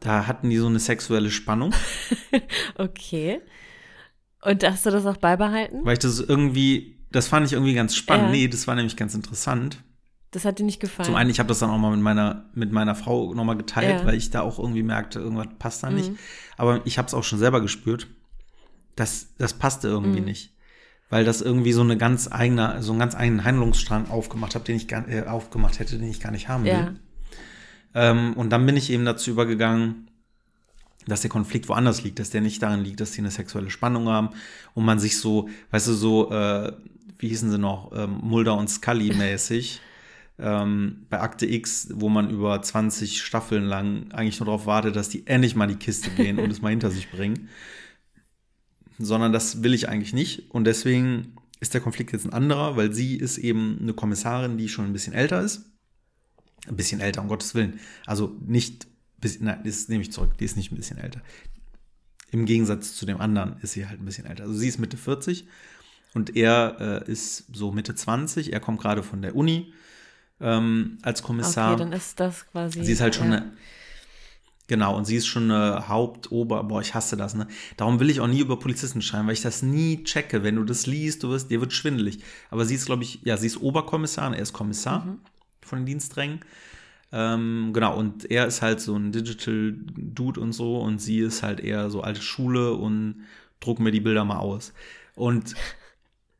da 0.00 0.26
hatten 0.26 0.50
die 0.50 0.56
so 0.56 0.66
eine 0.66 0.78
sexuelle 0.80 1.30
Spannung. 1.30 1.72
okay. 2.76 3.40
Und 4.42 4.64
hast 4.64 4.86
du 4.86 4.90
das 4.90 5.04
auch 5.06 5.18
beibehalten? 5.18 5.84
Weil 5.84 5.94
ich 5.94 5.98
das 5.98 6.18
irgendwie, 6.20 6.96
das 7.12 7.28
fand 7.28 7.46
ich 7.46 7.52
irgendwie 7.52 7.74
ganz 7.74 7.94
spannend. 7.94 8.26
Ja. 8.26 8.32
Nee, 8.32 8.48
das 8.48 8.66
war 8.66 8.74
nämlich 8.74 8.96
ganz 8.96 9.14
interessant. 9.14 9.82
Das 10.30 10.44
hat 10.44 10.58
dir 10.58 10.64
nicht 10.64 10.80
gefallen. 10.80 11.04
Zum 11.06 11.16
einen, 11.16 11.28
ich 11.28 11.38
habe 11.40 11.48
das 11.48 11.58
dann 11.58 11.70
auch 11.70 11.76
mal 11.78 11.90
mit 11.90 12.00
meiner, 12.00 12.48
mit 12.54 12.72
meiner 12.72 12.94
Frau 12.94 13.34
nochmal 13.34 13.56
geteilt, 13.56 14.00
Ja. 14.00 14.06
weil 14.06 14.14
ich 14.14 14.30
da 14.30 14.40
auch 14.42 14.58
irgendwie 14.58 14.82
merkte, 14.82 15.18
irgendwas 15.18 15.48
passt 15.58 15.82
da 15.82 15.90
nicht. 15.90 16.10
Mhm. 16.12 16.18
Aber 16.56 16.80
ich 16.86 16.96
habe 16.98 17.06
es 17.08 17.14
auch 17.14 17.24
schon 17.24 17.38
selber 17.38 17.60
gespürt. 17.60 18.06
Das, 18.96 19.34
das 19.38 19.54
passte 19.54 19.88
irgendwie 19.88 20.20
Mhm. 20.20 20.26
nicht. 20.26 20.54
Weil 21.10 21.24
das 21.24 21.42
irgendwie 21.42 21.72
so 21.72 21.80
eine 21.82 21.96
ganz 21.98 22.30
eigene, 22.30 22.80
so 22.82 22.92
einen 22.92 23.00
ganz 23.00 23.16
eigenen 23.16 23.44
Handlungsstrang 23.44 24.08
aufgemacht 24.08 24.54
habe, 24.54 24.64
den 24.64 24.76
ich 24.76 24.86
gar, 24.86 25.06
äh, 25.08 25.26
aufgemacht 25.26 25.80
hätte, 25.80 25.98
den 25.98 26.08
ich 26.08 26.20
gar 26.20 26.30
nicht 26.30 26.48
haben 26.48 26.64
will. 26.64 26.70
ja. 26.72 26.94
Ähm, 27.94 28.34
und 28.34 28.50
dann 28.50 28.66
bin 28.66 28.76
ich 28.76 28.90
eben 28.90 29.04
dazu 29.04 29.30
übergegangen, 29.30 30.08
dass 31.06 31.22
der 31.22 31.30
Konflikt 31.30 31.68
woanders 31.68 32.02
liegt, 32.02 32.18
dass 32.18 32.30
der 32.30 32.40
nicht 32.40 32.62
darin 32.62 32.84
liegt, 32.84 33.00
dass 33.00 33.12
sie 33.12 33.20
eine 33.20 33.30
sexuelle 33.30 33.70
Spannung 33.70 34.08
haben 34.08 34.30
und 34.74 34.84
man 34.84 34.98
sich 34.98 35.18
so, 35.18 35.48
weißt 35.70 35.88
du, 35.88 35.92
so, 35.94 36.30
äh, 36.30 36.72
wie 37.18 37.28
hießen 37.28 37.50
sie 37.50 37.58
noch, 37.58 37.92
ähm, 37.94 38.18
Mulder 38.22 38.56
und 38.56 38.68
Scully 38.68 39.14
mäßig, 39.14 39.80
ähm, 40.38 41.06
bei 41.10 41.20
Akte 41.20 41.46
X, 41.46 41.88
wo 41.94 42.08
man 42.08 42.30
über 42.30 42.60
20 42.60 43.22
Staffeln 43.22 43.64
lang 43.64 44.10
eigentlich 44.12 44.40
nur 44.40 44.46
darauf 44.46 44.66
wartet, 44.66 44.96
dass 44.96 45.08
die 45.08 45.26
endlich 45.26 45.54
mal 45.54 45.64
in 45.64 45.78
die 45.78 45.84
Kiste 45.84 46.10
gehen 46.10 46.38
und 46.38 46.50
es 46.50 46.62
mal 46.62 46.70
hinter 46.70 46.90
sich 46.90 47.10
bringen. 47.10 47.48
Sondern 48.98 49.32
das 49.32 49.62
will 49.62 49.74
ich 49.74 49.88
eigentlich 49.88 50.12
nicht. 50.12 50.50
Und 50.50 50.64
deswegen 50.64 51.36
ist 51.60 51.74
der 51.74 51.80
Konflikt 51.80 52.12
jetzt 52.12 52.26
ein 52.26 52.32
anderer, 52.32 52.76
weil 52.76 52.92
sie 52.92 53.16
ist 53.16 53.38
eben 53.38 53.78
eine 53.80 53.92
Kommissarin, 53.92 54.56
die 54.56 54.68
schon 54.68 54.86
ein 54.86 54.92
bisschen 54.92 55.12
älter 55.12 55.40
ist. 55.40 55.70
Ein 56.68 56.76
bisschen 56.76 57.00
älter, 57.00 57.22
um 57.22 57.28
Gottes 57.28 57.54
Willen. 57.54 57.80
Also 58.06 58.36
nicht, 58.46 58.86
bis, 59.18 59.40
nein, 59.40 59.60
das 59.64 59.88
nehme 59.88 60.02
ich 60.02 60.12
zurück, 60.12 60.36
die 60.38 60.44
ist 60.44 60.56
nicht 60.56 60.72
ein 60.72 60.76
bisschen 60.76 60.98
älter. 60.98 61.20
Im 62.30 62.46
Gegensatz 62.46 62.94
zu 62.94 63.06
dem 63.06 63.20
anderen 63.20 63.56
ist 63.62 63.72
sie 63.72 63.86
halt 63.86 64.00
ein 64.00 64.04
bisschen 64.04 64.26
älter. 64.26 64.44
Also 64.44 64.54
sie 64.54 64.68
ist 64.68 64.78
Mitte 64.78 64.96
40 64.96 65.46
und 66.14 66.36
er 66.36 67.04
äh, 67.06 67.10
ist 67.10 67.46
so 67.52 67.72
Mitte 67.72 67.94
20. 67.94 68.52
Er 68.52 68.60
kommt 68.60 68.80
gerade 68.80 69.02
von 69.02 69.22
der 69.22 69.34
Uni 69.34 69.72
ähm, 70.40 70.98
als 71.02 71.22
Kommissar. 71.22 71.72
Okay, 71.72 71.80
dann 71.80 71.92
ist 71.92 72.18
das 72.20 72.46
quasi. 72.50 72.84
Sie 72.84 72.92
ist 72.92 73.00
halt 73.00 73.14
schon 73.14 73.30
ja. 73.30 73.38
eine. 73.38 73.52
Genau, 74.66 74.96
und 74.96 75.04
sie 75.04 75.16
ist 75.16 75.26
schon 75.26 75.50
eine 75.50 75.88
Haupt-Ober. 75.88 76.62
Boah, 76.62 76.80
ich 76.80 76.94
hasse 76.94 77.16
das, 77.16 77.34
ne? 77.34 77.48
Darum 77.76 77.98
will 77.98 78.08
ich 78.08 78.20
auch 78.20 78.28
nie 78.28 78.38
über 78.38 78.56
Polizisten 78.56 79.02
schreiben, 79.02 79.26
weil 79.26 79.34
ich 79.34 79.42
das 79.42 79.62
nie 79.62 80.04
checke. 80.04 80.44
Wenn 80.44 80.54
du 80.54 80.62
das 80.62 80.86
liest, 80.86 81.24
du 81.24 81.30
wirst, 81.30 81.50
dir 81.50 81.60
wird 81.60 81.72
schwindelig. 81.72 82.20
Aber 82.50 82.64
sie 82.64 82.76
ist, 82.76 82.86
glaube 82.86 83.02
ich, 83.02 83.20
ja, 83.24 83.36
sie 83.36 83.48
ist 83.48 83.60
Oberkommissar 83.60 84.28
und 84.28 84.34
er 84.34 84.42
ist 84.42 84.52
Kommissar 84.52 85.04
Mhm. 85.04 85.18
Von 85.62 85.80
den 85.80 85.86
Diensträngen. 85.86 86.40
Ähm, 87.12 87.70
genau, 87.72 87.96
und 87.96 88.30
er 88.30 88.46
ist 88.46 88.62
halt 88.62 88.80
so 88.80 88.94
ein 88.94 89.10
Digital 89.12 89.74
Dude 89.96 90.40
und 90.40 90.52
so 90.52 90.78
und 90.80 91.00
sie 91.00 91.18
ist 91.18 91.42
halt 91.42 91.60
eher 91.60 91.90
so 91.90 92.02
alte 92.02 92.22
Schule 92.22 92.74
und 92.74 93.24
druck 93.58 93.80
mir 93.80 93.90
die 93.90 94.00
Bilder 94.00 94.24
mal 94.24 94.38
aus. 94.38 94.72
Und 95.16 95.54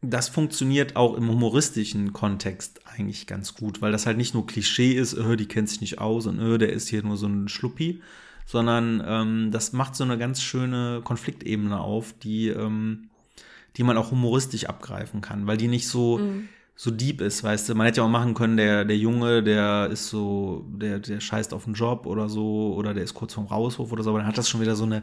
das 0.03 0.29
funktioniert 0.29 0.97
auch 0.97 1.15
im 1.15 1.29
humoristischen 1.29 2.13
Kontext 2.13 2.81
eigentlich 2.87 3.27
ganz 3.27 3.55
gut, 3.55 3.83
weil 3.83 3.93
das 3.93 4.07
halt 4.07 4.17
nicht 4.17 4.33
nur 4.33 4.47
Klischee 4.47 4.93
ist, 4.93 5.13
äh, 5.15 5.37
die 5.37 5.47
kennt 5.47 5.69
sich 5.69 5.81
nicht 5.81 5.99
aus 5.99 6.27
und 6.27 6.39
äh, 6.39 6.59
der 6.59 6.73
ist 6.73 6.89
hier 6.89 7.03
nur 7.03 7.17
so 7.17 7.27
ein 7.27 7.49
Schluppi, 7.49 8.01
sondern 8.47 9.03
ähm, 9.05 9.51
das 9.51 9.73
macht 9.73 9.97
so 9.97 10.05
eine 10.05 10.19
ganz 10.19 10.41
schöne 10.41 11.01
Konfliktebene 11.05 11.79
auf, 11.79 12.15
die, 12.23 12.49
ähm, 12.49 13.11
die 13.77 13.83
man 13.83 13.99
auch 13.99 14.11
humoristisch 14.11 14.65
abgreifen 14.67 15.21
kann, 15.21 15.47
weil 15.47 15.57
die 15.57 15.69
nicht 15.69 15.89
so, 15.89 16.19
Mhm. 16.19 16.49
So 16.83 16.91
deep 16.91 17.21
ist, 17.21 17.45
weißt 17.45 17.69
du. 17.69 17.75
Man 17.75 17.85
hätte 17.85 17.99
ja 17.99 18.05
auch 18.05 18.09
machen 18.09 18.33
können, 18.33 18.57
der, 18.57 18.87
der 18.87 18.97
Junge, 18.97 19.43
der 19.43 19.91
ist 19.93 20.09
so, 20.09 20.65
der, 20.67 20.99
der 20.99 21.21
scheißt 21.21 21.53
auf 21.53 21.65
den 21.65 21.75
Job 21.75 22.07
oder 22.07 22.31
so, 22.31 22.73
oder 22.75 22.95
der 22.95 23.05
ist 23.05 23.13
kurz 23.13 23.35
vorm 23.35 23.49
Rauswurf 23.49 23.93
oder 23.93 24.03
so, 24.03 24.09
aber 24.09 24.21
dann 24.21 24.27
hat 24.27 24.39
das 24.39 24.49
schon 24.49 24.63
wieder 24.63 24.75
so 24.75 24.85
eine, 24.85 25.03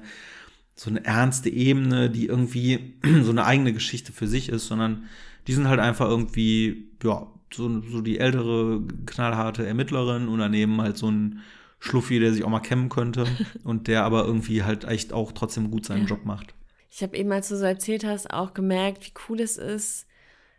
so 0.74 0.90
eine 0.90 1.06
ernste 1.06 1.52
Ebene, 1.52 2.10
die 2.10 2.26
irgendwie 2.26 2.96
so 3.22 3.30
eine 3.30 3.46
eigene 3.46 3.74
Geschichte 3.74 4.12
für 4.12 4.26
sich 4.28 4.50
ist, 4.50 4.66
sondern 4.66 5.04
die 5.46 5.54
sind 5.54 5.68
halt 5.68 5.80
einfach 5.80 6.10
irgendwie, 6.10 6.90
ja, 7.04 7.28
so, 7.54 7.82
so 7.82 8.02
die 8.02 8.18
ältere, 8.18 8.82
knallharte 9.06 9.64
Ermittlerin 9.64 10.30
und 10.30 10.40
daneben 10.40 10.82
halt 10.82 10.98
so 10.98 11.12
ein 11.12 11.42
Schluffi, 11.78 12.20
der 12.20 12.34
sich 12.34 12.44
auch 12.44 12.50
mal 12.50 12.60
kämmen 12.60 12.90
könnte 12.90 13.28
und 13.64 13.88
der 13.88 14.04
aber 14.04 14.26
irgendwie 14.26 14.64
halt 14.64 14.86
echt 14.86 15.14
auch 15.14 15.32
trotzdem 15.32 15.70
gut 15.70 15.86
seinen 15.86 16.06
Ja. 16.06 16.08
Job 16.08 16.26
macht. 16.26 16.56
Ich 16.90 17.04
habe 17.04 17.16
eben, 17.16 17.32
als 17.32 17.50
du 17.50 17.56
so 17.56 17.66
erzählt 17.66 18.04
hast, 18.04 18.34
auch 18.34 18.56
gemerkt, 18.56 19.06
wie 19.06 19.14
cool 19.30 19.40
es 19.42 19.58
ist, 19.58 20.08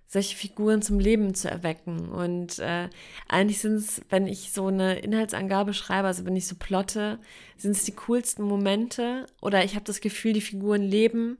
solche 0.09 0.37
Figuren 0.37 0.81
zum 0.81 0.99
Leben 0.99 1.35
zu 1.35 1.51
erwecken. 1.51 2.09
Und 2.09 2.59
äh, 2.59 2.89
eigentlich 3.29 3.61
sind 3.61 3.75
es, 3.75 4.01
wenn 4.09 4.27
ich 4.27 4.53
so 4.53 4.67
eine 4.67 4.99
Inhaltsangabe 5.01 5.75
schreibe, 5.75 6.09
also 6.09 6.25
wenn 6.25 6.35
ich 6.35 6.47
so 6.47 6.57
plotte, 6.59 7.19
sind 7.59 7.73
es 7.73 7.85
die 7.85 7.95
coolsten 7.95 8.43
Momente 8.43 9.27
oder 9.43 9.65
ich 9.65 9.75
habe 9.75 9.85
das 9.85 10.01
Gefühl, 10.01 10.33
die 10.33 10.41
Figuren 10.41 10.83
leben, 10.83 11.39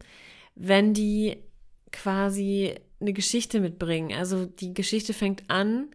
wenn 0.55 0.93
die 0.93 1.39
quasi 1.93 2.75
eine 3.01 3.15
Geschichte 3.15 3.61
mitbringen. 3.61 4.13
Also 4.17 4.45
die 4.45 4.75
Geschichte 4.75 5.15
fängt 5.15 5.49
an 5.49 5.89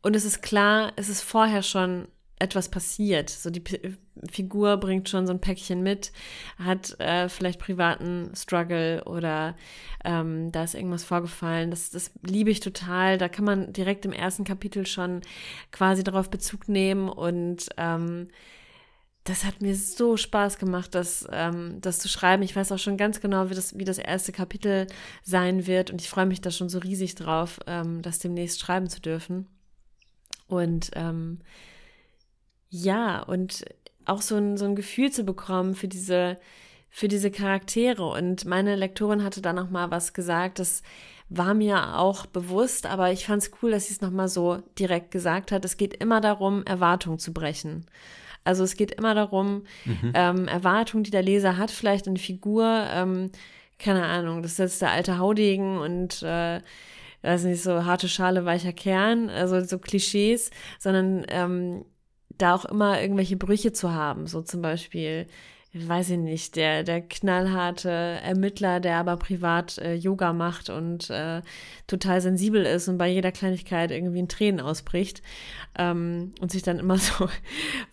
und 0.00 0.14
es 0.14 0.24
ist 0.24 0.40
klar, 0.40 0.92
es 0.94 1.08
ist 1.08 1.22
vorher 1.22 1.62
schon 1.62 2.06
etwas 2.44 2.68
passiert. 2.68 3.30
So 3.30 3.50
die 3.50 3.60
P 3.60 3.96
Figur 4.30 4.76
bringt 4.76 5.08
schon 5.08 5.26
so 5.26 5.32
ein 5.32 5.40
Päckchen 5.40 5.82
mit, 5.82 6.12
hat 6.56 6.98
äh, 7.00 7.28
vielleicht 7.28 7.58
privaten 7.58 8.30
Struggle 8.36 9.02
oder 9.04 9.56
ähm, 10.04 10.52
da 10.52 10.62
ist 10.62 10.76
irgendwas 10.76 11.02
vorgefallen. 11.02 11.70
Das, 11.70 11.90
das 11.90 12.12
liebe 12.22 12.50
ich 12.50 12.60
total. 12.60 13.18
Da 13.18 13.28
kann 13.28 13.44
man 13.44 13.72
direkt 13.72 14.04
im 14.04 14.12
ersten 14.12 14.44
Kapitel 14.44 14.86
schon 14.86 15.22
quasi 15.72 16.04
darauf 16.04 16.30
Bezug 16.30 16.68
nehmen 16.68 17.08
und 17.08 17.70
ähm, 17.76 18.28
das 19.24 19.44
hat 19.44 19.62
mir 19.62 19.74
so 19.74 20.16
Spaß 20.16 20.58
gemacht, 20.58 20.94
das, 20.94 21.26
ähm, 21.32 21.78
das 21.80 21.98
zu 21.98 22.08
schreiben. 22.08 22.42
Ich 22.42 22.54
weiß 22.54 22.70
auch 22.72 22.78
schon 22.78 22.98
ganz 22.98 23.20
genau, 23.20 23.50
wie 23.50 23.54
das, 23.54 23.76
wie 23.76 23.84
das 23.84 23.98
erste 23.98 24.32
Kapitel 24.32 24.86
sein 25.22 25.66
wird 25.66 25.90
und 25.90 26.00
ich 26.00 26.10
freue 26.10 26.26
mich 26.26 26.42
da 26.42 26.50
schon 26.50 26.68
so 26.68 26.78
riesig 26.78 27.14
drauf, 27.14 27.58
ähm, 27.66 28.02
das 28.02 28.18
demnächst 28.18 28.60
schreiben 28.60 28.88
zu 28.88 29.00
dürfen. 29.00 29.48
Und 30.46 30.90
ähm, 30.94 31.40
ja, 32.74 33.22
und 33.22 33.64
auch 34.04 34.20
so 34.20 34.36
ein, 34.36 34.56
so 34.56 34.64
ein 34.64 34.74
Gefühl 34.74 35.12
zu 35.12 35.22
bekommen 35.22 35.76
für 35.76 35.86
diese, 35.86 36.38
für 36.90 37.06
diese 37.06 37.30
Charaktere. 37.30 38.04
Und 38.04 38.46
meine 38.46 38.74
Lektorin 38.74 39.22
hatte 39.22 39.40
da 39.40 39.52
noch 39.52 39.70
mal 39.70 39.92
was 39.92 40.12
gesagt, 40.12 40.58
das 40.58 40.82
war 41.28 41.54
mir 41.54 41.96
auch 41.98 42.26
bewusst, 42.26 42.86
aber 42.86 43.12
ich 43.12 43.26
fand 43.26 43.42
es 43.42 43.52
cool, 43.62 43.70
dass 43.70 43.86
sie 43.86 43.94
es 43.94 44.00
noch 44.00 44.10
mal 44.10 44.28
so 44.28 44.60
direkt 44.78 45.12
gesagt 45.12 45.52
hat. 45.52 45.64
Es 45.64 45.76
geht 45.76 45.94
immer 45.94 46.20
darum, 46.20 46.64
Erwartungen 46.66 47.20
zu 47.20 47.32
brechen. 47.32 47.86
Also 48.42 48.64
es 48.64 48.76
geht 48.76 48.90
immer 48.90 49.14
darum, 49.14 49.62
ähm, 50.14 50.48
Erwartungen, 50.48 51.04
die 51.04 51.12
der 51.12 51.22
Leser 51.22 51.56
hat, 51.56 51.70
vielleicht 51.70 52.08
eine 52.08 52.18
Figur, 52.18 52.86
ähm, 52.90 53.30
keine 53.78 54.04
Ahnung, 54.04 54.42
das 54.42 54.52
ist 54.52 54.58
jetzt 54.58 54.82
der 54.82 54.90
alte 54.90 55.18
Haudegen 55.18 55.78
und 55.78 56.22
äh, 56.22 56.60
weiß 57.22 57.44
nicht, 57.44 57.62
so 57.62 57.84
harte 57.84 58.08
Schale, 58.08 58.44
weicher 58.44 58.72
Kern, 58.72 59.30
also 59.30 59.60
so 59.64 59.78
Klischees, 59.78 60.50
sondern 60.78 61.24
ähm, 61.28 61.84
da 62.38 62.54
auch 62.54 62.64
immer 62.64 63.00
irgendwelche 63.00 63.36
Brüche 63.36 63.72
zu 63.72 63.92
haben, 63.92 64.26
so 64.26 64.42
zum 64.42 64.62
Beispiel, 64.62 65.26
weiß 65.74 66.10
ich 66.10 66.18
nicht, 66.18 66.54
der, 66.54 66.84
der 66.84 67.00
knallharte 67.00 67.90
Ermittler, 67.90 68.78
der 68.78 68.98
aber 68.98 69.16
privat 69.16 69.78
äh, 69.78 69.94
Yoga 69.94 70.32
macht 70.32 70.70
und 70.70 71.10
äh, 71.10 71.42
total 71.88 72.20
sensibel 72.20 72.64
ist 72.64 72.86
und 72.86 72.96
bei 72.96 73.08
jeder 73.08 73.32
Kleinigkeit 73.32 73.90
irgendwie 73.90 74.20
in 74.20 74.28
Tränen 74.28 74.60
ausbricht 74.60 75.20
ähm, 75.76 76.32
und 76.40 76.52
sich 76.52 76.62
dann 76.62 76.78
immer 76.78 76.96
so 76.98 77.28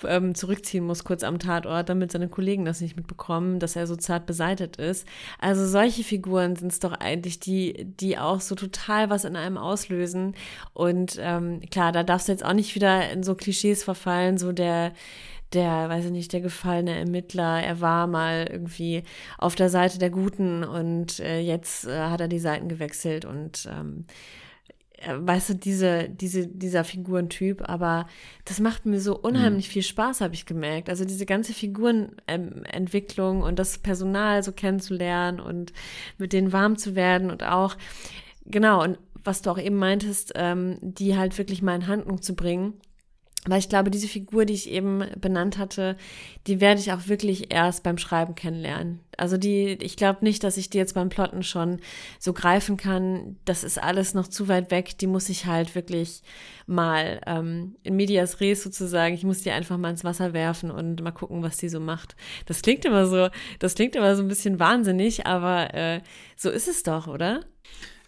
ähm, 0.08 0.36
zurückziehen 0.36 0.86
muss, 0.86 1.04
kurz 1.04 1.24
am 1.24 1.40
Tatort, 1.40 1.90
damit 1.90 2.12
seine 2.12 2.30
Kollegen 2.30 2.66
das 2.66 2.82
nicht 2.82 2.96
mitbekommen, 2.96 3.58
dass 3.58 3.76
er 3.76 3.88
so 3.88 3.96
zart 3.96 4.28
beseitet 4.28 4.78
ist. 4.78 5.08
Also 5.40 5.66
solche 5.66 6.04
Figuren 6.04 6.56
sind 6.56 6.72
es 6.72 6.80
doch 6.80 6.94
eigentlich, 6.94 7.40
die, 7.40 7.86
die 7.86 8.20
auch 8.20 8.42
so 8.42 8.54
total 8.54 9.10
was 9.10 9.26
in 9.26 9.36
einem 9.36 9.58
auslösen. 9.58 10.36
Und 10.74 11.18
ähm, 11.20 11.62
klar, 11.72 11.92
da 11.92 12.04
darfst 12.04 12.28
du 12.28 12.32
jetzt 12.32 12.46
auch 12.46 12.54
nicht 12.54 12.76
wieder 12.76 13.10
in 13.10 13.24
so 13.24 13.34
Klischees 13.34 13.84
verfallen, 13.84 14.38
so 14.38 14.52
der 14.52 14.94
der, 15.54 15.90
weiß 15.90 16.06
ich 16.06 16.12
nicht, 16.12 16.34
der 16.34 16.42
gefallene 16.42 16.98
Ermittler, 16.98 17.62
er 17.62 17.82
war 17.82 18.08
mal 18.08 18.48
irgendwie 18.50 19.04
auf 19.38 19.56
der 19.56 19.70
Seite 19.70 20.00
der 20.00 20.10
Guten 20.10 20.64
und 20.64 21.20
äh, 21.20 21.40
jetzt 21.40 21.86
äh, 21.88 22.00
hat 22.00 22.22
er 22.22 22.28
die 22.28 22.40
Seiten 22.40 22.70
gewechselt 22.70 23.26
und 23.26 23.68
ähm, 23.72 24.06
äh, 25.02 25.16
weißt 25.18 25.50
du, 25.50 25.56
diese, 25.56 26.10
diese, 26.10 26.48
dieser 26.48 26.84
Figurentyp, 26.84 27.68
aber 27.68 28.08
das 28.46 28.60
macht 28.60 28.86
mir 28.86 29.02
so 29.02 29.18
unheimlich 29.18 29.68
viel 29.70 29.84
Spaß, 29.84 30.22
habe 30.22 30.34
ich 30.34 30.46
gemerkt. 30.46 30.90
Also 30.90 31.06
diese 31.06 31.26
ganze 31.26 31.54
Figurenentwicklung 31.54 33.42
und 33.42 33.60
das 33.60 33.78
Personal 33.80 34.44
so 34.44 34.52
kennenzulernen 34.52 35.40
und 35.40 35.74
mit 36.18 36.34
denen 36.34 36.54
warm 36.54 36.78
zu 36.78 36.96
werden 36.96 37.32
und 37.32 37.44
auch, 37.44 37.76
genau, 38.46 38.84
und 38.84 39.00
was 39.24 39.42
du 39.42 39.52
auch 39.52 39.60
eben 39.60 39.78
meintest, 39.78 40.34
ähm, 40.36 40.78
die 40.82 41.18
halt 41.18 41.38
wirklich 41.38 41.62
mal 41.62 41.76
in 41.76 41.88
Handlung 41.88 42.22
zu 42.22 42.36
bringen 42.36 42.74
weil 43.48 43.58
ich 43.58 43.70
glaube, 43.70 43.90
diese 43.90 44.08
Figur, 44.08 44.46
die 44.46 44.54
ich 44.54 44.70
eben 44.70 45.04
benannt 45.20 45.58
hatte, 45.58 45.98
die 46.46 46.62
werde 46.62 46.80
ich 46.80 46.92
auch 46.92 47.08
wirklich 47.08 47.52
erst 47.52 47.82
beim 47.82 47.98
Schreiben 47.98 48.36
kennenlernen. 48.36 49.00
Also 49.18 49.38
die, 49.38 49.78
ich 49.82 49.98
glaube 49.98 50.24
nicht, 50.24 50.44
dass 50.44 50.58
ich 50.58 50.70
die 50.70 50.78
jetzt 50.78 50.94
beim 50.94 51.10
Plotten 51.10 51.42
schon 51.42 51.80
so 52.20 52.34
greifen 52.34 52.78
kann. 52.78 53.38
Das 53.46 53.64
ist 53.64 53.82
alles 53.82 54.14
noch 54.14 54.28
zu 54.28 54.48
weit 54.48 54.70
weg. 54.70 54.96
Die 55.00 55.08
muss 55.08 55.28
ich 55.30 55.48
halt 55.48 55.74
wirklich 55.74 56.22
mal 56.68 57.20
ähm, 57.26 57.76
in 57.82 57.96
medias 57.96 58.42
res 58.42 58.62
sozusagen. 58.62 59.16
Ich 59.16 59.24
muss 59.24 59.42
die 59.42 59.52
einfach 59.52 59.78
mal 59.78 59.90
ins 59.90 60.04
Wasser 60.04 60.34
werfen 60.34 60.70
und 60.70 61.02
mal 61.02 61.12
gucken, 61.12 61.42
was 61.42 61.58
die 61.58 61.70
so 61.70 61.80
macht. 61.80 62.16
Das 62.46 62.62
klingt 62.62 62.86
immer 62.86 63.08
so, 63.08 63.30
das 63.58 63.74
klingt 63.74 63.96
immer 63.96 64.16
so 64.16 64.22
ein 64.22 64.28
bisschen 64.28 64.60
wahnsinnig, 64.60 65.26
aber 65.26 65.74
äh, 65.74 66.02
so 66.36 66.52
ist 66.52 66.68
es 66.68 66.84
doch, 66.84 67.08
oder? 67.08 67.42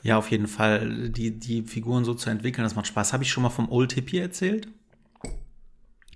Ja, 0.04 0.18
auf 0.18 0.30
jeden 0.30 0.48
Fall. 0.48 1.10
Die, 1.10 1.40
die 1.40 1.64
Figuren 1.64 2.06
so 2.06 2.14
zu 2.14 2.30
entwickeln, 2.30 2.64
das 2.64 2.76
macht 2.76 2.88
Spaß. 2.88 3.14
Habe 3.14 3.24
ich 3.24 3.32
schon 3.32 3.42
mal 3.42 3.50
vom 3.50 3.72
Old 3.72 3.94
Hippie 3.94 4.20
erzählt? 4.20 4.68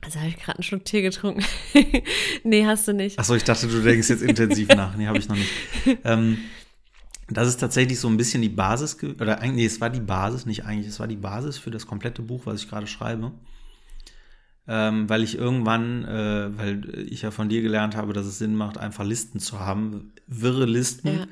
Also 0.02 0.20
habe 0.20 0.30
ich 0.30 0.38
gerade 0.38 0.58
einen 0.58 0.64
Schluck 0.64 0.86
Tee 0.86 1.02
getrunken. 1.02 1.44
nee, 2.44 2.66
hast 2.66 2.88
du 2.88 2.94
nicht. 2.94 3.18
Achso, 3.18 3.36
ich 3.36 3.44
dachte, 3.44 3.68
du 3.68 3.82
denkst 3.82 4.10
jetzt 4.10 4.22
intensiv 4.22 4.70
nach. 4.70 4.96
Nee, 4.96 5.08
habe 5.08 5.18
ich 5.18 5.28
noch 5.28 5.36
nicht. 5.36 5.52
Ähm, 6.04 6.38
das 7.30 7.48
ist 7.48 7.60
tatsächlich 7.60 8.00
so 8.00 8.08
ein 8.08 8.18
bisschen 8.18 8.42
die 8.42 8.50
Basis, 8.50 8.98
oder 9.04 9.40
eigentlich, 9.40 9.56
nee, 9.56 9.66
es 9.66 9.82
war 9.82 9.90
die 9.90 10.00
Basis, 10.00 10.46
nicht 10.46 10.66
eigentlich, 10.66 10.88
es 10.88 11.00
war 11.00 11.08
die 11.08 11.18
Basis 11.18 11.58
für 11.58 11.72
das 11.72 11.86
komplette 11.86 12.22
Buch, 12.22 12.46
was 12.46 12.62
ich 12.62 12.70
gerade 12.70 12.88
schreibe. 12.88 13.32
Ähm, 14.68 15.10
weil 15.10 15.24
ich 15.24 15.38
irgendwann, 15.38 16.06
äh, 16.06 16.58
weil 16.58 17.08
ich 17.10 17.22
ja 17.22 17.32
von 17.32 17.50
dir 17.50 17.62
gelernt 17.62 17.96
habe, 17.96 18.14
dass 18.14 18.26
es 18.26 18.38
Sinn 18.38 18.56
macht, 18.56 18.78
einfach 18.78 19.06
Listen 19.06 19.40
zu 19.40 19.60
haben, 19.60 20.14
wirre 20.28 20.66
Listen, 20.66 21.08
ja 21.08 21.28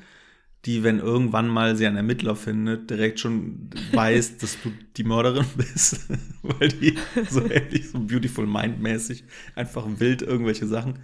die, 0.66 0.82
wenn 0.82 0.98
irgendwann 0.98 1.48
mal 1.48 1.76
sie 1.76 1.86
einen 1.86 1.96
Ermittler 1.96 2.34
findet, 2.36 2.90
direkt 2.90 3.20
schon 3.20 3.70
weiß, 3.92 4.38
dass 4.38 4.60
du 4.60 4.72
die 4.96 5.04
Mörderin 5.04 5.46
bist, 5.56 6.08
weil 6.42 6.68
die 6.68 6.98
so 7.30 7.48
ähnlich, 7.48 7.90
so 7.90 8.00
Beautiful 8.00 8.46
Mind-mäßig 8.46 9.24
einfach 9.54 9.86
wild 9.98 10.22
irgendwelche 10.22 10.66
Sachen 10.66 10.98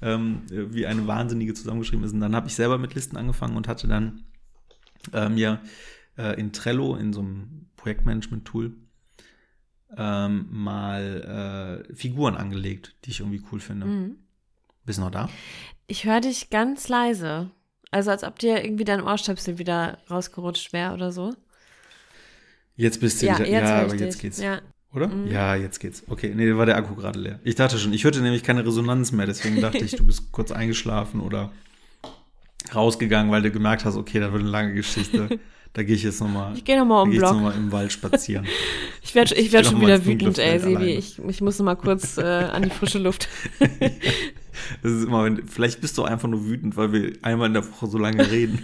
ähm, 0.00 0.42
wie 0.50 0.86
eine 0.86 1.06
Wahnsinnige 1.06 1.54
zusammengeschrieben 1.54 2.04
ist. 2.04 2.12
Und 2.12 2.20
dann 2.20 2.34
habe 2.34 2.48
ich 2.48 2.54
selber 2.54 2.78
mit 2.78 2.94
Listen 2.94 3.16
angefangen 3.16 3.56
und 3.56 3.68
hatte 3.68 3.86
dann 3.86 4.24
äh, 5.12 5.28
mir 5.28 5.60
äh, 6.16 6.38
in 6.40 6.52
Trello, 6.52 6.96
in 6.96 7.12
so 7.12 7.20
einem 7.20 7.66
Projektmanagement-Tool, 7.76 8.72
ähm, 9.96 10.46
mal 10.50 11.84
äh, 11.90 11.94
Figuren 11.94 12.36
angelegt, 12.36 12.96
die 13.04 13.10
ich 13.10 13.20
irgendwie 13.20 13.42
cool 13.52 13.60
finde. 13.60 13.86
Mhm. 13.86 14.16
Bist 14.84 14.98
du 14.98 15.02
noch 15.02 15.10
da? 15.10 15.28
Ich 15.86 16.04
höre 16.04 16.20
dich 16.20 16.50
ganz 16.50 16.88
leise. 16.88 17.50
Also 17.92 18.10
als 18.10 18.24
ob 18.24 18.38
dir 18.38 18.64
irgendwie 18.64 18.84
dein 18.84 19.02
Ohrstöpsel 19.02 19.58
wieder 19.58 19.98
rausgerutscht 20.10 20.72
wäre 20.72 20.94
oder 20.94 21.12
so. 21.12 21.34
Jetzt 22.74 23.00
bist 23.00 23.20
du 23.20 23.26
ja, 23.26 23.38
wieder. 23.38 23.48
Jetzt 23.48 23.68
ja, 23.68 23.82
aber 23.82 23.94
jetzt 23.94 24.18
geht's. 24.18 24.40
Ja. 24.40 24.60
Oder? 24.94 25.08
Mhm. 25.08 25.30
Ja, 25.30 25.54
jetzt 25.54 25.78
geht's. 25.78 26.02
Okay, 26.08 26.32
nee, 26.34 26.56
war 26.56 26.66
der 26.66 26.76
Akku 26.76 26.94
gerade 26.94 27.18
leer. 27.18 27.38
Ich 27.44 27.54
dachte 27.54 27.78
schon, 27.78 27.92
ich 27.92 28.04
hörte 28.04 28.20
nämlich 28.20 28.42
keine 28.42 28.64
Resonanz 28.66 29.12
mehr, 29.12 29.26
deswegen 29.26 29.60
dachte 29.60 29.78
ich, 29.78 29.92
du 29.92 30.06
bist 30.06 30.32
kurz 30.32 30.52
eingeschlafen 30.52 31.20
oder 31.20 31.52
rausgegangen, 32.74 33.30
weil 33.30 33.42
du 33.42 33.50
gemerkt 33.50 33.84
hast, 33.84 33.96
okay, 33.96 34.20
das 34.20 34.32
wird 34.32 34.42
eine 34.42 34.50
lange 34.50 34.74
Geschichte. 34.74 35.38
Da 35.74 35.82
gehe 35.82 35.94
ich 35.96 36.02
jetzt 36.02 36.20
nochmal. 36.20 36.54
Ich 36.54 36.64
gehe 36.64 36.78
nochmal 36.78 37.02
um 37.02 37.10
den 37.10 37.18
Block. 37.18 37.40
Noch 37.40 37.56
im 37.56 37.72
Wald 37.72 37.92
spazieren. 37.92 38.46
ich 39.02 39.14
werde 39.14 39.34
ich 39.34 39.52
werd 39.52 39.66
schon 39.66 39.80
wieder 39.80 40.04
wütend, 40.04 40.38
ey, 40.38 40.58
Sebi. 40.58 40.94
Ich, 40.94 41.18
ich 41.18 41.40
muss 41.40 41.58
nochmal 41.58 41.76
kurz 41.76 42.18
äh, 42.18 42.22
an 42.22 42.62
die 42.62 42.70
frische 42.70 42.98
Luft. 42.98 43.28
das 44.82 44.92
ist 44.92 45.04
immer, 45.04 45.28
vielleicht 45.46 45.80
bist 45.80 45.96
du 45.98 46.04
einfach 46.04 46.28
nur 46.28 46.44
wütend, 46.46 46.76
weil 46.76 46.92
wir 46.92 47.12
einmal 47.22 47.48
in 47.48 47.54
der 47.54 47.68
Woche 47.68 47.86
so 47.86 47.98
lange 47.98 48.30
reden. 48.30 48.62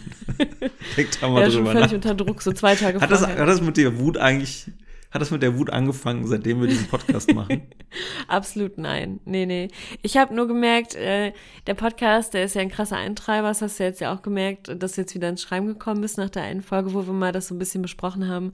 Denk 0.96 1.08
da 1.20 1.28
mal 1.28 1.42
ja, 1.42 1.48
drüber 1.48 1.52
schon 1.52 1.66
völlig 1.66 1.86
nach. 1.86 1.92
unter 1.92 2.14
Druck, 2.14 2.42
so 2.42 2.52
zwei 2.52 2.74
Tage 2.74 3.00
hat 3.00 3.10
das, 3.10 3.26
hat 3.26 3.38
das 3.38 3.60
mit 3.60 3.76
der 3.76 3.98
Wut 3.98 4.18
eigentlich 4.18 4.66
hat 5.10 5.22
das 5.22 5.30
mit 5.30 5.42
der 5.42 5.58
Wut 5.58 5.70
angefangen, 5.70 6.26
seitdem 6.26 6.60
wir 6.60 6.68
diesen 6.68 6.86
Podcast 6.86 7.32
machen? 7.32 7.62
Absolut 8.28 8.76
nein. 8.76 9.20
Nee, 9.24 9.46
nee. 9.46 9.68
Ich 10.02 10.18
habe 10.18 10.34
nur 10.34 10.46
gemerkt, 10.46 10.94
äh, 10.96 11.32
der 11.66 11.74
Podcast, 11.74 12.34
der 12.34 12.44
ist 12.44 12.54
ja 12.54 12.60
ein 12.60 12.68
krasser 12.68 12.98
Eintreiber, 12.98 13.48
das 13.48 13.62
hast 13.62 13.80
du 13.80 13.84
jetzt 13.84 14.00
ja 14.00 14.14
auch 14.14 14.20
gemerkt, 14.20 14.70
dass 14.82 14.92
du 14.92 15.00
jetzt 15.00 15.14
wieder 15.14 15.30
ins 15.30 15.40
Schreiben 15.40 15.66
gekommen 15.66 16.02
bist 16.02 16.18
nach 16.18 16.28
der 16.28 16.42
einen 16.42 16.60
Folge, 16.60 16.92
wo 16.92 17.06
wir 17.06 17.14
mal 17.14 17.32
das 17.32 17.48
so 17.48 17.54
ein 17.54 17.58
bisschen 17.58 17.80
besprochen 17.80 18.28
haben. 18.28 18.52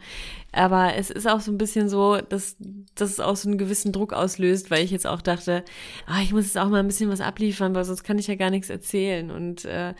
Aber 0.52 0.94
es 0.94 1.10
ist 1.10 1.26
auch 1.26 1.40
so 1.40 1.50
ein 1.50 1.58
bisschen 1.58 1.88
so, 1.88 2.18
dass, 2.20 2.56
dass 2.94 3.10
es 3.10 3.18
auch 3.18 3.34
so 3.34 3.48
einen 3.48 3.58
gewissen 3.58 3.90
Druck 3.90 4.12
auslöst, 4.12 4.70
weil 4.70 4.84
ich 4.84 4.92
jetzt 4.92 5.08
auch 5.08 5.22
dachte, 5.22 5.64
ah, 6.06 6.20
ich 6.22 6.32
muss 6.32 6.44
jetzt 6.44 6.58
auch 6.58 6.68
mal 6.68 6.78
ein 6.78 6.86
bisschen 6.86 7.10
was 7.10 7.20
abliefern, 7.20 7.74
weil 7.74 7.84
sonst 7.84 8.04
kann 8.04 8.18
ich 8.18 8.28
ja 8.28 8.36
gar 8.36 8.50
nichts 8.50 8.70
erzählen. 8.70 9.32
Und 9.32 9.64
äh, 9.64 9.94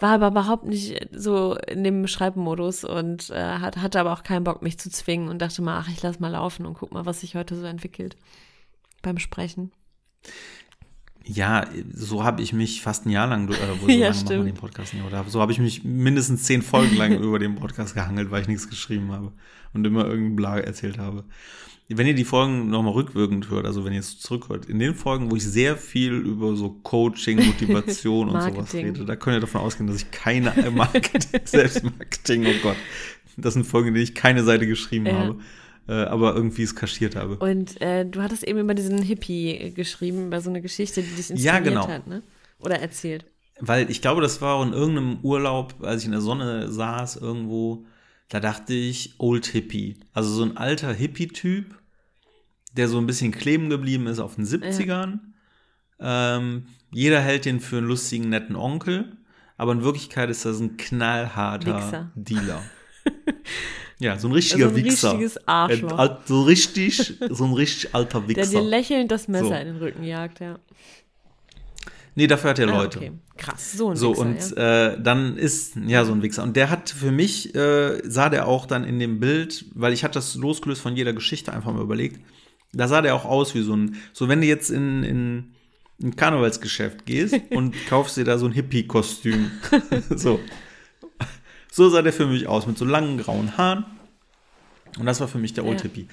war 0.00 0.14
aber 0.14 0.28
überhaupt 0.28 0.64
nicht 0.64 1.08
so 1.12 1.54
in 1.54 1.84
dem 1.84 2.06
Schreibmodus 2.06 2.84
und 2.84 3.30
äh, 3.30 3.58
hat, 3.58 3.76
hatte 3.76 4.00
aber 4.00 4.12
auch 4.12 4.22
keinen 4.22 4.44
Bock, 4.44 4.62
mich 4.62 4.78
zu 4.78 4.90
zwingen 4.90 5.28
und 5.28 5.40
dachte 5.40 5.62
mal, 5.62 5.78
ach, 5.78 5.88
ich 5.88 6.02
lass 6.02 6.20
mal 6.20 6.28
laufen 6.28 6.66
und 6.66 6.74
guck 6.74 6.92
mal, 6.92 7.06
was 7.06 7.20
sich 7.20 7.34
heute 7.34 7.56
so 7.56 7.64
entwickelt 7.64 8.16
beim 9.02 9.18
Sprechen. 9.18 9.72
Ja, 11.24 11.66
so 11.92 12.24
habe 12.24 12.42
ich 12.42 12.52
mich 12.52 12.80
fast 12.80 13.06
ein 13.06 13.10
Jahr 13.10 13.26
lang, 13.26 13.46
oder 13.48 13.80
wo 13.80 13.86
so 13.86 13.88
ja, 13.92 14.10
lange 14.10 14.44
den 14.44 14.54
Podcast 14.54 14.94
nicht, 14.94 15.04
oder? 15.04 15.24
So 15.28 15.40
habe 15.40 15.52
ich 15.52 15.58
mich 15.58 15.84
mindestens 15.84 16.44
zehn 16.44 16.62
Folgen 16.62 16.96
lang 16.96 17.12
über 17.22 17.38
den 17.38 17.56
Podcast 17.56 17.94
gehangelt, 17.94 18.30
weil 18.30 18.42
ich 18.42 18.48
nichts 18.48 18.68
geschrieben 18.68 19.12
habe 19.12 19.32
und 19.72 19.86
immer 19.86 20.06
irgendein 20.06 20.36
Bla 20.36 20.58
erzählt 20.58 20.98
habe 20.98 21.24
wenn 21.92 22.06
ihr 22.06 22.14
die 22.14 22.24
Folgen 22.24 22.70
nochmal 22.70 22.92
rückwirkend 22.92 23.50
hört, 23.50 23.66
also 23.66 23.84
wenn 23.84 23.92
ihr 23.92 24.00
es 24.00 24.20
zurückhört, 24.20 24.66
in 24.66 24.78
den 24.78 24.94
Folgen, 24.94 25.30
wo 25.30 25.36
ich 25.36 25.44
sehr 25.44 25.76
viel 25.76 26.12
über 26.12 26.54
so 26.54 26.70
Coaching, 26.82 27.44
Motivation 27.46 28.28
und 28.28 28.40
sowas 28.40 28.72
rede, 28.74 29.04
da 29.04 29.16
könnt 29.16 29.36
ihr 29.36 29.40
davon 29.40 29.60
ausgehen, 29.60 29.88
dass 29.88 29.96
ich 29.96 30.10
keine 30.10 30.52
Marketing, 30.70 31.40
Selbstmarketing, 31.44 32.46
oh 32.46 32.62
Gott, 32.62 32.76
das 33.36 33.54
sind 33.54 33.64
Folgen, 33.64 33.88
in 33.88 33.94
denen 33.94 34.04
ich 34.04 34.14
keine 34.14 34.44
Seite 34.44 34.66
geschrieben 34.66 35.06
ja. 35.06 35.12
habe, 35.14 35.38
äh, 35.88 35.92
aber 35.92 36.34
irgendwie 36.34 36.62
es 36.62 36.76
kaschiert 36.76 37.16
habe. 37.16 37.36
Und 37.36 37.80
äh, 37.80 38.04
du 38.06 38.22
hattest 38.22 38.44
eben 38.44 38.60
über 38.60 38.74
diesen 38.74 39.02
Hippie 39.02 39.72
geschrieben, 39.74 40.26
über 40.26 40.40
so 40.40 40.50
eine 40.50 40.62
Geschichte, 40.62 41.02
die 41.02 41.08
dich 41.08 41.30
inspiriert 41.30 41.44
ja, 41.44 41.58
genau. 41.58 41.88
hat, 41.88 42.06
ne? 42.06 42.22
Oder 42.60 42.78
erzählt. 42.78 43.24
Weil 43.58 43.90
ich 43.90 44.00
glaube, 44.00 44.22
das 44.22 44.40
war 44.40 44.56
auch 44.56 44.64
in 44.64 44.72
irgendeinem 44.72 45.18
Urlaub, 45.22 45.74
als 45.82 46.02
ich 46.02 46.06
in 46.06 46.12
der 46.12 46.20
Sonne 46.20 46.70
saß 46.70 47.16
irgendwo, 47.16 47.84
da 48.28 48.38
dachte 48.38 48.74
ich, 48.74 49.14
Old 49.18 49.46
Hippie. 49.46 49.96
Also 50.12 50.30
so 50.30 50.42
ein 50.44 50.56
alter 50.56 50.92
Hippie-Typ, 50.92 51.79
der 52.76 52.88
so 52.88 52.98
ein 52.98 53.06
bisschen 53.06 53.32
kleben 53.32 53.70
geblieben 53.70 54.06
ist 54.06 54.18
auf 54.18 54.36
den 54.36 54.44
70ern. 54.44 55.18
Ja. 56.00 56.36
Ähm, 56.36 56.66
jeder 56.92 57.20
hält 57.20 57.44
den 57.44 57.60
für 57.60 57.78
einen 57.78 57.86
lustigen, 57.86 58.28
netten 58.28 58.56
Onkel, 58.56 59.16
aber 59.56 59.72
in 59.72 59.82
Wirklichkeit 59.82 60.30
ist 60.30 60.44
das 60.44 60.60
ein 60.60 60.76
knallharter 60.76 61.76
Wichser. 61.76 62.10
Dealer. 62.14 62.62
ja, 63.98 64.18
so 64.18 64.28
ein 64.28 64.32
richtiger 64.32 64.66
also 64.66 64.78
ein 64.78 64.84
Wichser. 64.84 65.10
richtiges 65.12 65.48
Arschloch. 65.48 66.18
So 66.24 66.42
richtig, 66.42 67.18
so 67.30 67.44
ein 67.44 67.52
richtig 67.52 67.94
alter 67.94 68.26
Wichser. 68.26 68.50
Der 68.50 68.60
dir 68.60 68.68
lächelnd 68.68 69.10
das 69.10 69.28
Messer 69.28 69.46
so. 69.46 69.54
in 69.54 69.66
den 69.66 69.76
Rücken 69.76 70.04
jagt, 70.04 70.40
ja. 70.40 70.58
Nee, 72.16 72.26
dafür 72.26 72.50
hat 72.50 72.58
er 72.58 72.68
ah, 72.68 72.78
Leute. 72.78 72.98
Okay. 72.98 73.12
Krass, 73.36 73.72
so 73.72 73.90
ein 73.90 73.96
so, 73.96 74.10
Wichser. 74.10 74.22
Und 74.22 74.56
ja. 74.56 74.88
äh, 74.88 75.02
dann 75.02 75.36
ist, 75.36 75.76
ja, 75.76 76.04
so 76.04 76.12
ein 76.12 76.22
Wichser. 76.22 76.42
Und 76.42 76.56
der 76.56 76.68
hat 76.68 76.90
für 76.90 77.12
mich, 77.12 77.54
äh, 77.54 78.00
sah 78.04 78.28
der 78.28 78.48
auch 78.48 78.66
dann 78.66 78.84
in 78.84 78.98
dem 78.98 79.20
Bild, 79.20 79.64
weil 79.74 79.92
ich 79.92 80.02
hatte 80.04 80.14
das 80.14 80.34
losgelöst 80.34 80.82
von 80.82 80.96
jeder 80.96 81.12
Geschichte 81.12 81.52
einfach 81.52 81.72
mal 81.72 81.82
überlegt, 81.82 82.20
da 82.72 82.88
sah 82.88 83.02
der 83.02 83.14
auch 83.14 83.24
aus 83.24 83.54
wie 83.54 83.62
so 83.62 83.74
ein, 83.74 83.96
so 84.12 84.28
wenn 84.28 84.40
du 84.40 84.46
jetzt 84.46 84.70
in, 84.70 85.02
in 85.02 85.54
ein 86.02 86.16
Karnevalsgeschäft 86.16 87.06
gehst 87.06 87.34
und 87.50 87.74
kaufst 87.88 88.16
dir 88.16 88.24
da 88.24 88.38
so 88.38 88.46
ein 88.46 88.52
Hippie-Kostüm. 88.52 89.50
so. 90.16 90.40
So 91.72 91.88
sah 91.88 92.02
der 92.02 92.12
für 92.12 92.26
mich 92.26 92.46
aus, 92.46 92.66
mit 92.66 92.78
so 92.78 92.84
langen 92.84 93.18
grauen 93.18 93.56
Haaren. 93.56 93.84
Und 94.98 95.06
das 95.06 95.20
war 95.20 95.28
für 95.28 95.38
mich 95.38 95.54
der 95.54 95.64
Old 95.64 95.78
ja. 95.78 95.82
Hippie. 95.84 96.08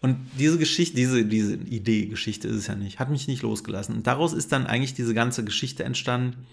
Und 0.00 0.18
diese 0.38 0.58
Geschichte, 0.58 0.96
diese, 0.96 1.24
diese 1.24 1.54
Idee, 1.54 2.06
Geschichte 2.06 2.48
ist 2.48 2.56
es 2.56 2.66
ja 2.66 2.74
nicht, 2.74 2.98
hat 2.98 3.10
mich 3.10 3.26
nicht 3.26 3.42
losgelassen. 3.42 3.94
Und 3.96 4.06
daraus 4.06 4.32
ist 4.32 4.52
dann 4.52 4.66
eigentlich 4.66 4.94
diese 4.94 5.14
ganze 5.14 5.44
Geschichte 5.44 5.84
entstanden, 5.84 6.46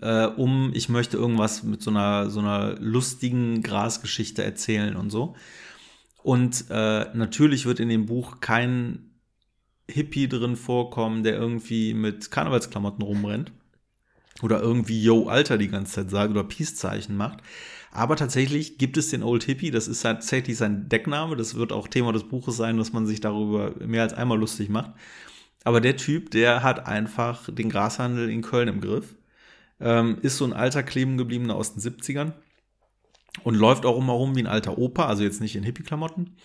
äh, 0.00 0.26
um, 0.26 0.70
ich 0.74 0.88
möchte 0.88 1.16
irgendwas 1.16 1.62
mit 1.62 1.82
so 1.82 1.90
einer, 1.90 2.30
so 2.30 2.40
einer 2.40 2.76
lustigen 2.78 3.62
Grasgeschichte 3.62 4.42
erzählen 4.42 4.96
und 4.96 5.10
so. 5.10 5.34
Und 6.22 6.66
äh, 6.70 7.06
natürlich 7.14 7.66
wird 7.66 7.80
in 7.80 7.88
dem 7.88 8.06
Buch 8.06 8.40
kein 8.40 9.10
Hippie 9.88 10.28
drin 10.28 10.56
vorkommen, 10.56 11.22
der 11.22 11.34
irgendwie 11.34 11.94
mit 11.94 12.30
Karnevalsklamotten 12.30 13.02
rumrennt. 13.02 13.52
Oder 14.42 14.60
irgendwie 14.60 15.02
Yo, 15.02 15.28
Alter 15.28 15.58
die 15.58 15.68
ganze 15.68 15.92
Zeit 15.92 16.10
sagt 16.10 16.30
oder 16.30 16.44
Peace-Zeichen 16.44 17.16
macht. 17.16 17.40
Aber 17.92 18.16
tatsächlich 18.16 18.78
gibt 18.78 18.96
es 18.96 19.08
den 19.08 19.22
Old 19.22 19.44
Hippie, 19.44 19.70
das 19.70 19.88
ist 19.88 20.02
tatsächlich 20.02 20.56
sein 20.56 20.88
Deckname. 20.88 21.36
Das 21.36 21.56
wird 21.56 21.72
auch 21.72 21.88
Thema 21.88 22.12
des 22.12 22.24
Buches 22.24 22.56
sein, 22.56 22.76
dass 22.78 22.92
man 22.92 23.06
sich 23.06 23.20
darüber 23.20 23.74
mehr 23.84 24.02
als 24.02 24.14
einmal 24.14 24.38
lustig 24.38 24.68
macht. 24.68 24.92
Aber 25.64 25.80
der 25.80 25.96
Typ, 25.96 26.30
der 26.30 26.62
hat 26.62 26.86
einfach 26.86 27.52
den 27.52 27.68
Grashandel 27.68 28.30
in 28.30 28.42
Köln 28.42 28.68
im 28.68 28.80
Griff. 28.80 29.16
Ähm, 29.80 30.18
ist 30.22 30.36
so 30.38 30.44
ein 30.44 30.52
alter 30.52 30.82
kleben 30.82 31.18
gebliebener 31.18 31.54
aus 31.54 31.74
den 31.74 31.82
70ern 31.82 32.32
und 33.44 33.54
läuft 33.54 33.86
auch 33.86 33.98
immer 33.98 34.12
rum 34.12 34.36
wie 34.36 34.40
ein 34.40 34.46
alter 34.46 34.78
Opa, 34.78 35.06
also 35.06 35.22
jetzt 35.22 35.40
nicht 35.40 35.56
in 35.56 35.62
Hippie-Klamotten. 35.62 36.36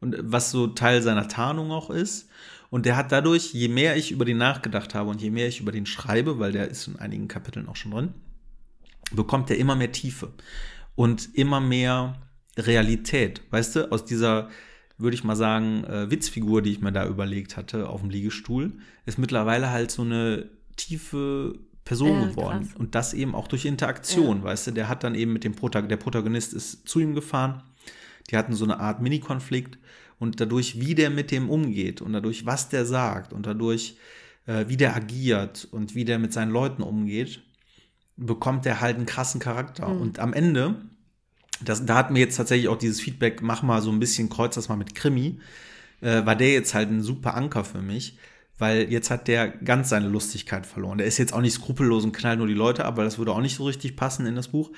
Und 0.00 0.16
was 0.20 0.50
so 0.50 0.68
Teil 0.68 1.02
seiner 1.02 1.28
Tarnung 1.28 1.72
auch 1.72 1.90
ist. 1.90 2.28
Und 2.70 2.86
der 2.86 2.96
hat 2.96 3.10
dadurch, 3.10 3.52
je 3.54 3.68
mehr 3.68 3.96
ich 3.96 4.12
über 4.12 4.24
den 4.24 4.36
nachgedacht 4.36 4.94
habe 4.94 5.10
und 5.10 5.20
je 5.20 5.30
mehr 5.30 5.48
ich 5.48 5.60
über 5.60 5.72
den 5.72 5.86
schreibe, 5.86 6.38
weil 6.38 6.52
der 6.52 6.68
ist 6.68 6.86
in 6.86 6.96
einigen 6.96 7.26
Kapiteln 7.26 7.68
auch 7.68 7.76
schon 7.76 7.92
drin, 7.92 8.14
bekommt 9.10 9.50
er 9.50 9.56
immer 9.56 9.74
mehr 9.74 9.90
Tiefe 9.90 10.32
und 10.94 11.34
immer 11.34 11.60
mehr 11.60 12.20
Realität. 12.56 13.42
Weißt 13.50 13.76
du, 13.76 13.90
aus 13.90 14.04
dieser 14.04 14.50
würde 14.98 15.14
ich 15.14 15.24
mal 15.24 15.36
sagen, 15.36 15.84
äh, 15.84 16.10
Witzfigur, 16.10 16.60
die 16.60 16.72
ich 16.72 16.80
mir 16.80 16.92
da 16.92 17.06
überlegt 17.06 17.56
hatte 17.56 17.88
auf 17.88 18.00
dem 18.00 18.10
Liegestuhl, 18.10 18.72
ist 19.06 19.18
mittlerweile 19.18 19.70
halt 19.70 19.90
so 19.90 20.02
eine 20.02 20.50
tiefe 20.76 21.58
Person 21.88 22.20
Ja, 22.20 22.26
geworden. 22.26 22.60
krass. 22.68 22.76
Und 22.76 22.94
das 22.94 23.14
eben 23.14 23.34
auch 23.34 23.48
durch 23.48 23.64
Interaktion, 23.64 24.38
Ja. 24.38 24.44
weißt 24.44 24.66
du, 24.68 24.70
der 24.72 24.88
hat 24.88 25.04
dann 25.04 25.14
eben 25.14 25.32
mit 25.32 25.42
dem 25.42 25.54
Protag 25.54 25.88
der 25.88 25.96
Protagonist 25.96 26.52
ist 26.52 26.86
zu 26.86 27.00
ihm 27.00 27.14
gefahren. 27.14 27.62
Die 28.30 28.36
hatten 28.36 28.52
so 28.52 28.64
eine 28.64 28.78
Art 28.78 29.00
Mini-Konflikt 29.00 29.78
und 30.18 30.38
dadurch, 30.38 30.80
wie 30.80 30.94
der 30.94 31.08
mit 31.08 31.30
dem 31.30 31.48
umgeht 31.48 32.02
und 32.02 32.12
dadurch, 32.12 32.44
was 32.44 32.68
der 32.68 32.84
sagt 32.84 33.32
und 33.32 33.46
dadurch, 33.46 33.96
äh, 34.46 34.66
wie 34.68 34.76
der 34.76 34.94
agiert 34.94 35.66
und 35.70 35.94
wie 35.94 36.04
der 36.04 36.18
mit 36.18 36.32
seinen 36.34 36.50
Leuten 36.52 36.82
umgeht, 36.82 37.40
bekommt 38.18 38.66
der 38.66 38.80
halt 38.82 38.96
einen 38.96 39.06
krassen 39.06 39.40
Charakter. 39.40 39.88
Mhm. 39.88 40.00
Und 40.02 40.18
am 40.18 40.34
Ende, 40.34 40.74
das, 41.64 41.86
da 41.86 41.94
hat 41.96 42.10
mir 42.10 42.18
jetzt 42.18 42.36
tatsächlich 42.36 42.68
auch 42.68 42.76
dieses 42.78 43.00
Feedback, 43.00 43.40
mach 43.40 43.62
mal 43.62 43.80
so 43.80 43.90
ein 43.90 43.98
bisschen, 43.98 44.28
kreuz 44.28 44.54
das 44.56 44.68
mal 44.68 44.76
mit 44.76 44.94
Krimi, 44.94 45.40
äh, 46.02 46.26
war 46.26 46.36
der 46.36 46.52
jetzt 46.52 46.74
halt 46.74 46.90
ein 46.90 47.00
super 47.02 47.34
Anker 47.34 47.64
für 47.64 47.80
mich, 47.80 48.18
weil 48.58 48.90
jetzt 48.90 49.10
hat 49.10 49.28
der 49.28 49.48
ganz 49.48 49.88
seine 49.88 50.08
Lustigkeit 50.08 50.66
verloren. 50.66 50.98
Der 50.98 51.06
ist 51.06 51.18
jetzt 51.18 51.32
auch 51.32 51.40
nicht 51.40 51.54
skrupellos 51.54 52.04
und 52.04 52.12
knallt 52.12 52.38
nur 52.38 52.48
die 52.48 52.54
Leute 52.54 52.84
ab, 52.84 52.96
weil 52.96 53.04
das 53.04 53.18
würde 53.18 53.32
auch 53.32 53.40
nicht 53.40 53.56
so 53.56 53.64
richtig 53.64 53.96
passen 53.96 54.26
in 54.26 54.34
das 54.34 54.48
Buch. 54.48 54.70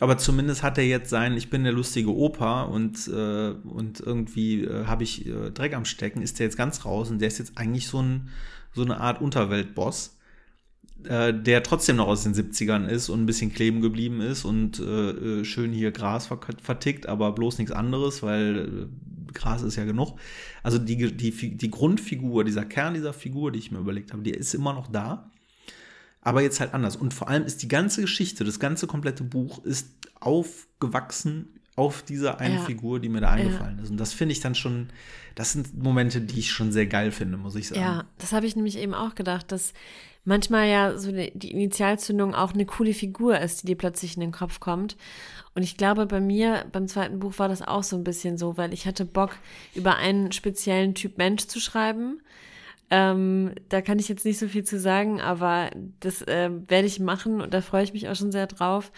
Aber 0.00 0.18
zumindest 0.18 0.62
hat 0.62 0.76
er 0.76 0.84
jetzt 0.84 1.08
sein, 1.08 1.36
ich 1.36 1.50
bin 1.50 1.62
der 1.62 1.72
lustige 1.72 2.14
Opa 2.14 2.62
und, 2.62 3.06
äh, 3.08 3.50
und 3.50 4.00
irgendwie 4.00 4.64
äh, 4.64 4.86
habe 4.86 5.04
ich 5.04 5.26
äh, 5.26 5.50
Dreck 5.52 5.74
am 5.74 5.84
Stecken, 5.84 6.20
ist 6.20 6.38
der 6.38 6.46
jetzt 6.46 6.56
ganz 6.56 6.84
raus 6.84 7.10
und 7.10 7.20
der 7.20 7.28
ist 7.28 7.38
jetzt 7.38 7.56
eigentlich 7.56 7.86
so, 7.86 8.02
ein, 8.02 8.28
so 8.74 8.82
eine 8.82 8.98
Art 8.98 9.20
Unterweltboss, 9.20 10.18
äh, 11.04 11.32
der 11.32 11.62
trotzdem 11.62 11.96
noch 11.96 12.08
aus 12.08 12.24
den 12.24 12.34
70ern 12.34 12.88
ist 12.88 13.08
und 13.08 13.22
ein 13.22 13.26
bisschen 13.26 13.52
kleben 13.52 13.82
geblieben 13.82 14.20
ist 14.20 14.44
und 14.44 14.80
äh, 14.80 15.10
äh, 15.10 15.44
schön 15.44 15.72
hier 15.72 15.92
Gras 15.92 16.28
vertickt, 16.60 17.06
aber 17.06 17.30
bloß 17.30 17.58
nichts 17.58 17.72
anderes, 17.72 18.20
weil 18.24 18.58
äh, 18.58 18.86
Gras 19.34 19.62
ist 19.62 19.76
ja 19.76 19.84
genug. 19.84 20.18
Also 20.62 20.78
die, 20.78 21.16
die, 21.16 21.56
die 21.56 21.70
Grundfigur, 21.70 22.44
dieser 22.44 22.64
Kern 22.64 22.94
dieser 22.94 23.12
Figur, 23.12 23.52
die 23.52 23.58
ich 23.58 23.70
mir 23.70 23.78
überlegt 23.78 24.12
habe, 24.12 24.22
die 24.22 24.30
ist 24.30 24.54
immer 24.54 24.72
noch 24.72 24.86
da 24.86 25.30
aber 26.24 26.40
jetzt 26.40 26.58
halt 26.58 26.74
anders. 26.74 26.96
Und 26.96 27.14
vor 27.14 27.28
allem 27.28 27.44
ist 27.44 27.62
die 27.62 27.68
ganze 27.68 28.00
Geschichte, 28.00 28.44
das 28.44 28.58
ganze 28.58 28.86
komplette 28.86 29.22
Buch 29.22 29.62
ist 29.64 29.88
aufgewachsen 30.20 31.60
auf 31.76 32.02
dieser 32.02 32.40
einen 32.40 32.56
Ja. 32.56 32.62
Figur, 32.62 32.98
die 32.98 33.08
mir 33.08 33.20
da 33.20 33.30
eingefallen 33.30 33.78
ist. 33.80 33.90
Und 33.90 33.98
das 33.98 34.12
finde 34.12 34.32
ich 34.32 34.40
dann 34.40 34.54
schon, 34.54 34.88
das 35.34 35.52
sind 35.52 35.76
Momente, 35.76 36.20
die 36.20 36.38
ich 36.38 36.50
schon 36.50 36.72
sehr 36.72 36.86
geil 36.86 37.10
finde, 37.12 37.36
muss 37.36 37.56
ich 37.56 37.68
sagen. 37.68 37.80
Ja, 37.80 38.04
das 38.18 38.32
habe 38.32 38.46
ich 38.46 38.56
nämlich 38.56 38.78
eben 38.78 38.94
auch 38.94 39.14
gedacht, 39.14 39.52
dass 39.52 39.74
manchmal 40.24 40.68
ja 40.68 40.96
so 40.96 41.12
die 41.12 41.32
die 41.34 41.50
Initialzündung 41.50 42.34
auch 42.34 42.54
eine 42.54 42.64
coole 42.64 42.94
Figur 42.94 43.38
ist, 43.38 43.62
die 43.62 43.66
dir 43.66 43.76
plötzlich 43.76 44.14
in 44.14 44.20
den 44.20 44.32
Kopf 44.32 44.60
kommt. 44.60 44.96
Und 45.54 45.62
ich 45.62 45.76
glaube, 45.76 46.06
bei 46.06 46.20
mir 46.20 46.66
beim 46.72 46.88
zweiten 46.88 47.20
Buch 47.20 47.38
war 47.38 47.48
das 47.48 47.62
auch 47.62 47.84
so 47.84 47.96
ein 47.96 48.04
bisschen 48.04 48.38
so, 48.38 48.56
weil 48.56 48.72
ich 48.72 48.86
hatte 48.86 49.04
Bock, 49.04 49.36
über 49.74 49.96
einen 49.96 50.32
speziellen 50.32 50.94
Typ 50.94 51.16
Mensch 51.16 51.46
zu 51.46 51.60
schreiben. 51.60 52.20
Ähm, 52.90 53.54
da 53.68 53.80
kann 53.80 53.98
ich 53.98 54.08
jetzt 54.08 54.24
nicht 54.24 54.38
so 54.38 54.48
viel 54.48 54.64
zu 54.64 54.78
sagen, 54.78 55.20
aber 55.20 55.70
das 56.00 56.22
äh, 56.22 56.50
werde 56.68 56.86
ich 56.86 57.00
machen 57.00 57.40
und 57.40 57.54
da 57.54 57.60
freue 57.60 57.84
ich 57.84 57.92
mich 57.92 58.08
auch 58.08 58.14
schon 58.16 58.32
sehr 58.32 58.46
drauf. 58.46 58.92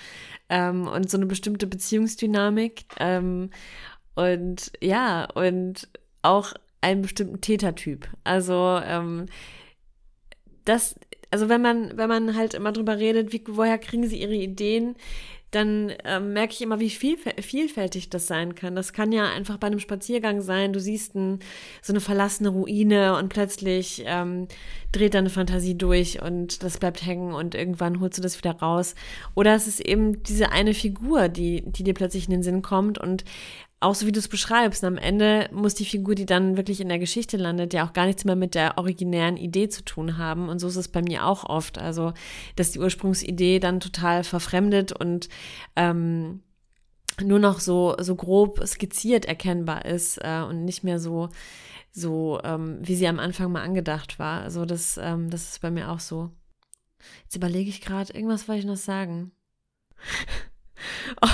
Ähm, 0.49 0.89
und 0.89 1.11
so 1.11 1.17
eine 1.17 1.27
bestimmte 1.27 1.67
Beziehungsdynamik. 1.67 2.85
Ähm, 2.99 3.51
und 4.15 4.73
ja, 4.83 5.27
und 5.35 5.89
auch 6.23 6.55
einen 6.81 7.03
bestimmten 7.03 7.41
Tätertyp. 7.41 8.09
Also 8.25 8.81
ähm, 8.85 9.27
das, 10.65 10.97
also 11.31 11.49
wenn 11.49 11.63
man, 11.63 11.97
wenn 11.97 12.09
man 12.09 12.35
halt 12.35 12.55
immer 12.55 12.73
drüber 12.73 12.99
redet, 12.99 13.33
wie, 13.33 13.45
woher 13.49 13.79
kriegen 13.79 14.07
sie 14.09 14.21
ihre 14.21 14.35
Ideen, 14.35 14.97
dann 15.53 15.93
ähm, 16.05 16.33
merke 16.33 16.53
ich 16.53 16.61
immer, 16.61 16.81
wie 16.81 16.91
viel, 16.91 17.17
vielfältig 17.17 18.11
das 18.11 18.27
sein 18.27 18.55
kann. 18.55 18.75
Das 18.75 18.93
kann 18.93 19.13
ja 19.13 19.31
einfach 19.31 19.59
bei 19.59 19.69
einem 19.69 19.79
Spaziergang 19.79 20.41
sein. 20.41 20.73
Du 20.73 20.81
siehst 20.81 21.15
ein, 21.15 21.39
so 21.83 21.93
eine 21.93 22.01
verlassene 22.01 22.49
Ruine 22.49 23.17
und 23.17 23.29
plötzlich 23.29 24.03
ähm, 24.07 24.49
dreht 24.93 25.15
deine 25.15 25.31
Fantasie 25.31 25.77
durch 25.77 26.21
und 26.21 26.63
das 26.63 26.79
bleibt 26.79 27.07
hängen 27.07 27.33
und 27.33 27.55
irgendwann 27.55 28.01
holst 28.01 28.19
du 28.19 28.23
das 28.23 28.39
wieder 28.39 28.57
raus. 28.57 28.95
Oder 29.35 29.55
es 29.55 29.67
ist 29.67 29.81
eben 29.81 30.23
diese 30.25 30.51
eine 30.51 30.75
Figur, 30.75 31.29
die, 31.29 31.63
die 31.65 31.85
dir 31.85 31.95
plötzlich 31.95 32.25
in 32.25 32.33
den 32.33 32.43
Sinn 32.43 32.63
kommt 32.63 32.99
und 32.99 33.25
auch 33.87 33.95
so 33.95 34.07
wie 34.07 34.13
du 34.13 34.19
es 34.19 34.29
beschreibst, 34.29 34.83
am 34.83 34.99
Ende 34.99 35.49
muss 35.53 35.75
die 35.75 35.85
Figur, 35.85 36.17
die 36.17 36.27
dann 36.27 36.57
wirklich 36.57 36.81
in 36.81 36.89
der 36.89 36.99
Geschichte 36.99 37.37
landet, 37.37 37.73
ja 37.73 37.87
auch 37.87 37.93
gar 37.93 38.07
nichts 38.07 38.25
mehr 38.25 38.35
mit 38.35 38.57
der 38.57 38.79
originären 38.79 39.37
Idee 39.37 39.69
zu 39.69 39.85
tun 39.85 40.19
haben. 40.19 40.49
Und 40.49 40.59
so 40.59 40.67
ist 40.67 40.77
es 40.77 40.89
bei 40.89 41.03
mir 41.03 41.25
auch 41.25 41.45
oft. 41.45 41.79
Also, 41.79 42.13
dass 42.57 42.73
die 42.73 42.81
Ursprungsidee 42.81 43.61
dann 43.61 43.79
total 43.79 44.25
verfremdet 44.25 44.93
und 44.93 45.29
ähm, 45.77 46.43
nur 47.23 47.39
noch 47.39 47.61
so, 47.61 47.95
so 48.01 48.17
grob 48.17 48.61
skizziert 48.67 49.25
erkennbar 49.25 49.85
ist 49.85 50.19
äh, 50.19 50.43
und 50.43 50.65
nicht 50.65 50.83
mehr 50.83 50.99
so, 50.99 51.29
so 51.93 52.41
ähm, 52.43 52.79
wie 52.83 52.97
sie 52.97 53.07
am 53.07 53.21
Anfang 53.21 53.53
mal 53.53 53.63
angedacht 53.63 54.19
war. 54.19 54.43
Also, 54.43 54.65
das, 54.65 54.99
ähm, 55.01 55.31
das 55.31 55.51
ist 55.51 55.61
bei 55.61 55.71
mir 55.71 55.91
auch 55.91 56.01
so. 56.01 56.31
Jetzt 57.23 57.37
überlege 57.37 57.71
ich 57.71 57.81
gerade, 57.81 58.13
irgendwas 58.13 58.49
wollte 58.49 58.61
ich 58.61 58.67
noch 58.67 58.77
sagen. 58.77 59.31
Oh 61.23 61.27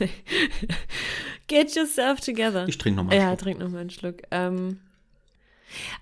Mann. 0.00 0.08
Get 1.48 1.74
yourself 1.74 2.20
together. 2.20 2.66
Ich 2.68 2.78
trinke 2.78 2.98
nochmal. 2.98 3.16
Ja, 3.16 3.34
trink 3.36 3.58
noch 3.58 3.70
mal 3.70 3.80
einen 3.80 3.90
Schluck. 3.90 4.22
Ähm, 4.30 4.80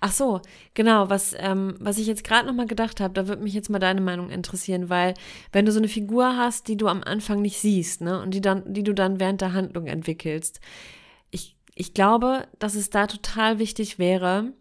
ach 0.01 0.11
so, 0.11 0.41
genau, 0.73 1.09
was, 1.09 1.35
ähm, 1.37 1.75
was 1.79 1.97
ich 1.97 2.07
jetzt 2.07 2.23
gerade 2.23 2.47
noch 2.47 2.53
mal 2.53 2.67
gedacht 2.67 2.99
habe, 2.99 3.13
da 3.13 3.27
würde 3.27 3.43
mich 3.43 3.53
jetzt 3.53 3.69
mal 3.69 3.79
deine 3.79 4.01
Meinung 4.01 4.29
interessieren, 4.29 4.89
weil 4.89 5.13
wenn 5.51 5.65
du 5.65 5.71
so 5.71 5.79
eine 5.79 5.87
Figur 5.87 6.37
hast, 6.37 6.67
die 6.67 6.77
du 6.77 6.87
am 6.87 7.03
Anfang 7.03 7.41
nicht 7.41 7.59
siehst, 7.59 8.01
ne, 8.01 8.21
und 8.21 8.33
die 8.33 8.41
dann, 8.41 8.73
die 8.73 8.83
du 8.83 8.93
dann 8.93 9.19
während 9.19 9.41
der 9.41 9.53
Handlung 9.53 9.87
entwickelst, 9.87 10.59
ich, 11.31 11.55
ich 11.75 11.93
glaube, 11.93 12.47
dass 12.59 12.75
es 12.75 12.89
da 12.89 13.07
total 13.07 13.59
wichtig 13.59 13.99
wäre, 13.99 14.53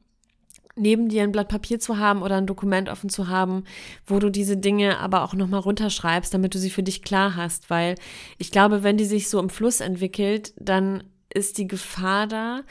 neben 0.77 1.09
dir 1.09 1.23
ein 1.23 1.33
Blatt 1.33 1.49
Papier 1.49 1.81
zu 1.81 1.99
haben 1.99 2.23
oder 2.23 2.37
ein 2.37 2.47
Dokument 2.47 2.89
offen 2.89 3.09
zu 3.09 3.29
haben, 3.29 3.65
wo 4.07 4.19
du 4.19 4.31
diese 4.31 4.57
Dinge 4.57 4.99
aber 4.99 5.23
auch 5.23 5.35
nochmal 5.35 5.61
runterschreibst, 5.61 6.33
damit 6.33 6.55
du 6.55 6.59
sie 6.59 6.71
für 6.71 6.83
dich 6.83 7.03
klar 7.03 7.35
hast. 7.35 7.71
Weil 7.71 7.97
ich 8.39 8.51
glaube, 8.51 8.83
wenn 8.83 8.99
die 8.99 9.07
sich 9.07 9.29
so 9.29 9.41
im 9.41 9.51
Fluss 9.51 9.81
entwickelt, 9.81 10.53
dann 10.59 11.05
ist 11.33 11.59
die 11.59 11.67
Gefahr 11.67 12.27
da, 12.27 12.63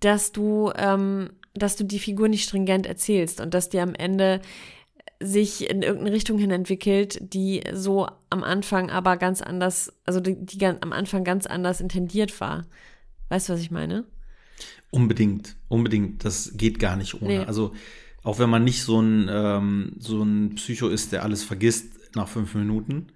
dass 0.00 0.32
du, 0.32 0.72
ähm, 0.76 1.30
dass 1.54 1.76
du 1.76 1.84
die 1.84 1.98
Figur 1.98 2.28
nicht 2.28 2.44
stringent 2.44 2.86
erzählst 2.86 3.40
und 3.40 3.54
dass 3.54 3.68
die 3.68 3.80
am 3.80 3.94
Ende 3.94 4.40
sich 5.20 5.68
in 5.68 5.82
irgendeine 5.82 6.14
Richtung 6.14 6.38
hin 6.38 6.52
entwickelt, 6.52 7.18
die 7.20 7.64
so 7.72 8.06
am 8.30 8.44
Anfang 8.44 8.90
aber 8.90 9.16
ganz 9.16 9.42
anders, 9.42 9.92
also 10.06 10.20
die, 10.20 10.36
die 10.36 10.64
am 10.64 10.92
Anfang 10.92 11.24
ganz 11.24 11.46
anders 11.46 11.80
intendiert 11.80 12.40
war. 12.40 12.66
Weißt 13.28 13.48
du, 13.48 13.52
was 13.54 13.60
ich 13.60 13.72
meine? 13.72 14.04
Unbedingt, 14.90 15.56
unbedingt. 15.68 16.24
Das 16.24 16.56
geht 16.56 16.78
gar 16.78 16.96
nicht 16.96 17.20
ohne. 17.20 17.38
Nee. 17.40 17.44
Also 17.44 17.74
auch 18.22 18.38
wenn 18.38 18.50
man 18.50 18.64
nicht 18.64 18.82
so 18.82 19.00
ein, 19.00 19.28
ähm, 19.30 19.92
so 19.98 20.22
ein 20.22 20.54
Psycho 20.54 20.88
ist, 20.88 21.12
der 21.12 21.22
alles 21.22 21.44
vergisst 21.44 22.14
nach 22.14 22.28
fünf 22.28 22.54
Minuten, 22.54 23.08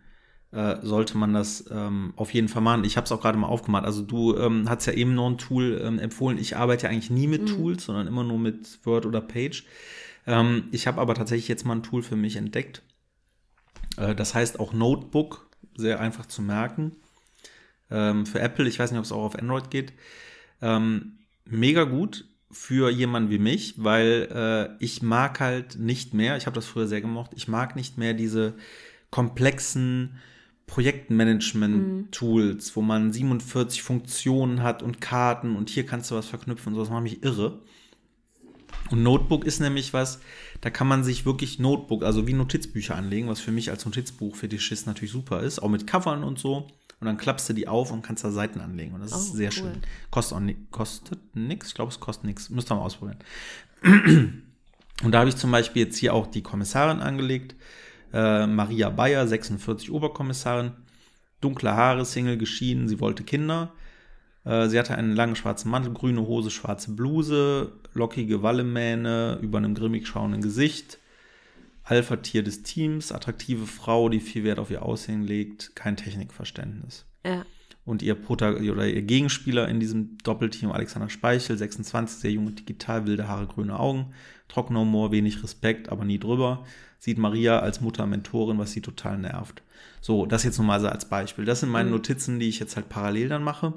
äh, 0.52 0.76
sollte 0.82 1.16
man 1.16 1.32
das 1.32 1.64
ähm, 1.70 2.12
auf 2.16 2.32
jeden 2.34 2.48
Fall 2.48 2.62
machen. 2.62 2.84
Ich 2.84 2.96
habe 2.96 3.06
es 3.06 3.12
auch 3.12 3.20
gerade 3.20 3.38
mal 3.38 3.46
aufgemacht. 3.46 3.84
Also 3.84 4.02
du 4.02 4.36
ähm, 4.36 4.68
hast 4.68 4.86
ja 4.86 4.92
eben 4.92 5.14
noch 5.14 5.28
ein 5.28 5.38
Tool 5.38 5.80
ähm, 5.82 5.98
empfohlen. 5.98 6.38
Ich 6.38 6.56
arbeite 6.56 6.84
ja 6.84 6.90
eigentlich 6.90 7.10
nie 7.10 7.26
mit 7.26 7.48
Tools, 7.48 7.84
sondern 7.84 8.06
immer 8.06 8.22
nur 8.22 8.38
mit 8.38 8.78
Word 8.84 9.06
oder 9.06 9.22
Page. 9.22 9.64
Ähm, 10.26 10.64
ich 10.72 10.86
habe 10.86 11.00
aber 11.00 11.14
tatsächlich 11.14 11.48
jetzt 11.48 11.64
mal 11.64 11.76
ein 11.76 11.82
Tool 11.82 12.02
für 12.02 12.16
mich 12.16 12.36
entdeckt. 12.36 12.82
Äh, 13.96 14.14
das 14.14 14.34
heißt 14.34 14.60
auch 14.60 14.72
Notebook, 14.72 15.48
sehr 15.74 16.00
einfach 16.00 16.26
zu 16.26 16.42
merken. 16.42 16.92
Ähm, 17.90 18.26
für 18.26 18.40
Apple, 18.40 18.68
ich 18.68 18.78
weiß 18.78 18.90
nicht, 18.90 18.98
ob 18.98 19.04
es 19.04 19.12
auch 19.12 19.24
auf 19.24 19.38
Android 19.38 19.70
geht. 19.70 19.94
Ähm, 20.60 21.18
mega 21.52 21.84
gut 21.84 22.26
für 22.50 22.90
jemanden 22.90 23.30
wie 23.30 23.38
mich, 23.38 23.74
weil 23.78 24.28
äh, 24.30 24.84
ich 24.84 25.02
mag 25.02 25.40
halt 25.40 25.78
nicht 25.78 26.12
mehr, 26.12 26.36
ich 26.36 26.46
habe 26.46 26.54
das 26.54 26.66
früher 26.66 26.86
sehr 26.86 27.00
gemocht, 27.00 27.30
ich 27.34 27.48
mag 27.48 27.76
nicht 27.76 27.96
mehr 27.96 28.14
diese 28.14 28.54
komplexen 29.10 30.18
Projektmanagement-Tools, 30.66 32.76
wo 32.76 32.82
man 32.82 33.12
47 33.12 33.82
Funktionen 33.82 34.62
hat 34.62 34.82
und 34.82 35.00
Karten 35.00 35.56
und 35.56 35.70
hier 35.70 35.86
kannst 35.86 36.10
du 36.10 36.14
was 36.14 36.26
verknüpfen 36.26 36.72
und 36.72 36.76
so, 36.76 36.80
das 36.80 36.90
macht 36.90 37.02
mich 37.02 37.22
irre. 37.22 37.60
Und 38.90 39.02
Notebook 39.02 39.44
ist 39.44 39.60
nämlich 39.60 39.92
was, 39.92 40.20
da 40.60 40.70
kann 40.70 40.86
man 40.86 41.04
sich 41.04 41.24
wirklich 41.24 41.58
Notebook, 41.58 42.04
also 42.04 42.26
wie 42.26 42.34
Notizbücher 42.34 42.96
anlegen, 42.96 43.28
was 43.28 43.40
für 43.40 43.52
mich 43.52 43.70
als 43.70 43.84
Notizbuch 43.84 44.36
Fetischist 44.36 44.86
natürlich 44.86 45.12
super 45.12 45.40
ist, 45.40 45.60
auch 45.60 45.68
mit 45.68 45.86
Covern 45.86 46.24
und 46.24 46.38
so. 46.38 46.68
Und 47.02 47.06
dann 47.06 47.16
klappst 47.16 47.48
du 47.48 47.52
die 47.52 47.66
auf 47.66 47.90
und 47.90 48.02
kannst 48.02 48.22
da 48.22 48.30
Seiten 48.30 48.60
anlegen. 48.60 48.94
Und 48.94 49.00
das 49.00 49.10
ist 49.10 49.32
Oh, 49.32 49.34
sehr 49.34 49.48
cool. 49.48 49.52
schön. 49.54 49.82
Kostet 50.12 50.38
auch 50.38 50.42
kostet 50.70 51.18
nix. 51.34 51.66
Ich 51.66 51.74
glaube, 51.74 51.90
es 51.90 51.98
kostet 51.98 52.26
nichts. 52.26 52.48
Müsst 52.48 52.70
ihr 52.70 52.76
mal 52.76 52.82
ausprobieren. 52.82 53.18
Und 55.02 55.10
da 55.10 55.18
habe 55.18 55.28
ich 55.28 55.34
zum 55.34 55.50
Beispiel 55.50 55.82
jetzt 55.82 55.96
hier 55.96 56.14
auch 56.14 56.28
die 56.28 56.44
Kommissarin 56.44 57.00
angelegt. 57.00 57.56
Äh, 58.12 58.46
Maria 58.46 58.88
Bayer, 58.88 59.26
46 59.26 59.90
Oberkommissarin. 59.90 60.74
Dunkle 61.40 61.74
Haare, 61.74 62.04
Single, 62.04 62.38
geschieden. 62.38 62.86
Sie 62.86 63.00
wollte 63.00 63.24
Kinder. 63.24 63.72
Äh, 64.44 64.68
sie 64.68 64.78
hatte 64.78 64.94
einen 64.94 65.16
langen 65.16 65.34
schwarzen 65.34 65.72
Mantel, 65.72 65.92
grüne 65.92 66.20
Hose, 66.20 66.52
schwarze 66.52 66.92
Bluse, 66.92 67.72
lockige 67.94 68.44
Wallemähne 68.44 69.40
über 69.42 69.58
einem 69.58 69.74
grimmig 69.74 70.06
schauenden 70.06 70.40
Gesicht. 70.40 70.98
Alpha-Tier 71.92 72.42
des 72.42 72.62
Teams, 72.62 73.12
attraktive 73.12 73.66
Frau, 73.66 74.08
die 74.08 74.20
viel 74.20 74.44
Wert 74.44 74.58
auf 74.58 74.70
ihr 74.70 74.82
Aussehen 74.82 75.24
legt, 75.26 75.76
kein 75.76 75.96
Technikverständnis. 75.98 77.04
Ja. 77.26 77.44
Und 77.84 78.00
ihr, 78.00 78.14
Prota 78.14 78.52
oder 78.52 78.86
ihr 78.88 79.02
Gegenspieler 79.02 79.68
in 79.68 79.78
diesem 79.78 80.16
Doppelteam, 80.24 80.72
Alexander 80.72 81.10
Speichel, 81.10 81.58
26, 81.58 82.18
sehr 82.18 82.30
jung 82.30 82.46
und 82.46 82.58
digital, 82.60 83.06
wilde 83.06 83.28
Haare, 83.28 83.46
grüne 83.46 83.78
Augen, 83.78 84.14
trockener 84.48 84.80
Humor, 84.80 85.10
wenig 85.12 85.42
Respekt, 85.42 85.90
aber 85.90 86.06
nie 86.06 86.18
drüber. 86.18 86.64
Sieht 86.98 87.18
Maria 87.18 87.58
als 87.58 87.82
Mutter, 87.82 88.06
Mentorin, 88.06 88.58
was 88.58 88.72
sie 88.72 88.80
total 88.80 89.18
nervt. 89.18 89.62
So, 90.00 90.24
das 90.24 90.44
jetzt 90.44 90.56
nochmal 90.58 90.80
so 90.80 90.88
als 90.88 91.08
Beispiel. 91.10 91.44
Das 91.44 91.60
sind 91.60 91.68
meine 91.68 91.90
Mhm. 91.90 91.96
Notizen, 91.96 92.38
die 92.38 92.48
ich 92.48 92.58
jetzt 92.58 92.76
halt 92.76 92.88
parallel 92.88 93.28
dann 93.28 93.44
mache. 93.44 93.74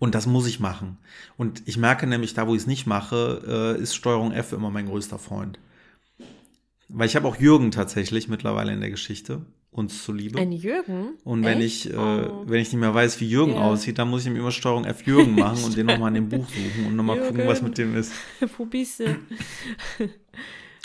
Und 0.00 0.14
das 0.14 0.26
muss 0.26 0.46
ich 0.48 0.58
machen. 0.58 0.98
Und 1.36 1.62
ich 1.66 1.76
merke 1.76 2.06
nämlich, 2.06 2.34
da 2.34 2.48
wo 2.48 2.54
ich 2.54 2.62
es 2.62 2.66
nicht 2.66 2.86
mache, 2.86 3.76
äh, 3.78 3.80
ist 3.80 3.94
Steuerung 3.94 4.32
F 4.32 4.52
immer 4.52 4.70
mein 4.70 4.86
größter 4.86 5.18
Freund. 5.18 5.58
Weil 6.96 7.06
ich 7.08 7.16
habe 7.16 7.26
auch 7.26 7.36
Jürgen 7.36 7.70
tatsächlich 7.72 8.28
mittlerweile 8.28 8.72
in 8.72 8.80
der 8.80 8.90
Geschichte, 8.90 9.44
uns 9.72 10.04
zuliebe. 10.04 10.38
Ein 10.38 10.52
Jürgen? 10.52 11.14
Und 11.24 11.42
wenn 11.44 11.58
Echt? 11.60 11.86
ich, 11.86 11.92
äh, 11.92 11.96
Oh. 11.96 12.44
wenn 12.46 12.60
ich 12.60 12.70
nicht 12.72 12.80
mehr 12.80 12.94
weiß, 12.94 13.20
wie 13.20 13.28
Jürgen 13.28 13.54
Ja. 13.54 13.62
aussieht, 13.62 13.98
dann 13.98 14.08
muss 14.10 14.20
ich 14.22 14.28
ihm 14.28 14.36
immer 14.36 14.52
Steuerung 14.52 14.84
F 14.84 15.04
Jürgen 15.04 15.34
machen 15.34 15.64
und 15.64 15.76
den 15.76 15.86
nochmal 15.86 16.08
in 16.14 16.14
dem 16.14 16.28
Buch 16.28 16.46
suchen 16.48 16.86
und 16.86 16.94
nochmal 16.96 17.18
gucken, 17.20 17.46
was 17.48 17.62
mit 17.62 17.76
dem 17.78 17.96
ist. 17.96 18.12
Du? 18.56 18.64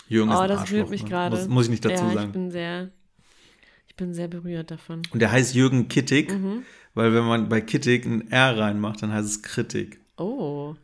Jürgen 0.08 0.30
ist 0.32 0.36
Oh, 0.36 0.40
ein 0.40 0.48
das 0.48 0.70
rührt 0.72 0.90
mich 0.90 1.04
ne? 1.04 1.08
gerade. 1.08 1.36
Muss, 1.36 1.48
muss 1.48 1.64
ich 1.66 1.70
nicht 1.70 1.84
dazu 1.84 2.02
ja, 2.02 2.08
Ich 2.08 2.14
sagen. 2.14 2.32
bin 2.32 2.50
sehr, 2.50 2.90
ich 3.86 3.94
bin 3.94 4.12
sehr 4.12 4.26
berührt 4.26 4.70
davon. 4.72 5.02
Und 5.12 5.20
der 5.22 5.30
heißt 5.30 5.54
Jürgen 5.54 5.86
Kittig, 5.86 6.32
Mhm. 6.32 6.64
weil 6.94 7.14
wenn 7.14 7.24
man 7.24 7.48
bei 7.48 7.60
Kittig 7.60 8.04
ein 8.06 8.28
R 8.32 8.58
reinmacht, 8.58 9.02
dann 9.02 9.12
heißt 9.12 9.28
es 9.28 9.42
Kritik. 9.42 10.00
Oh. 10.16 10.74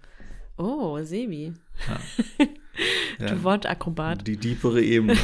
Oh, 0.57 1.03
Sebi. 1.03 1.53
Ja, 1.89 1.99
Du 3.19 3.43
Wortakrobat. 3.43 4.27
die 4.27 4.37
diepere 4.37 4.83
Ebene. 4.83 5.17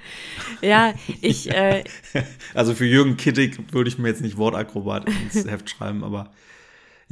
Ja, 0.62 0.94
ich, 1.20 1.50
äh, 1.50 1.82
Also 2.54 2.74
für 2.74 2.86
Jürgen 2.86 3.16
Kittig 3.16 3.58
würde 3.72 3.88
ich 3.88 3.98
mir 3.98 4.08
jetzt 4.08 4.22
nicht 4.22 4.36
Wortakrobat 4.36 5.08
ins 5.08 5.44
Heft 5.48 5.68
schreiben, 5.68 6.04
aber 6.04 6.30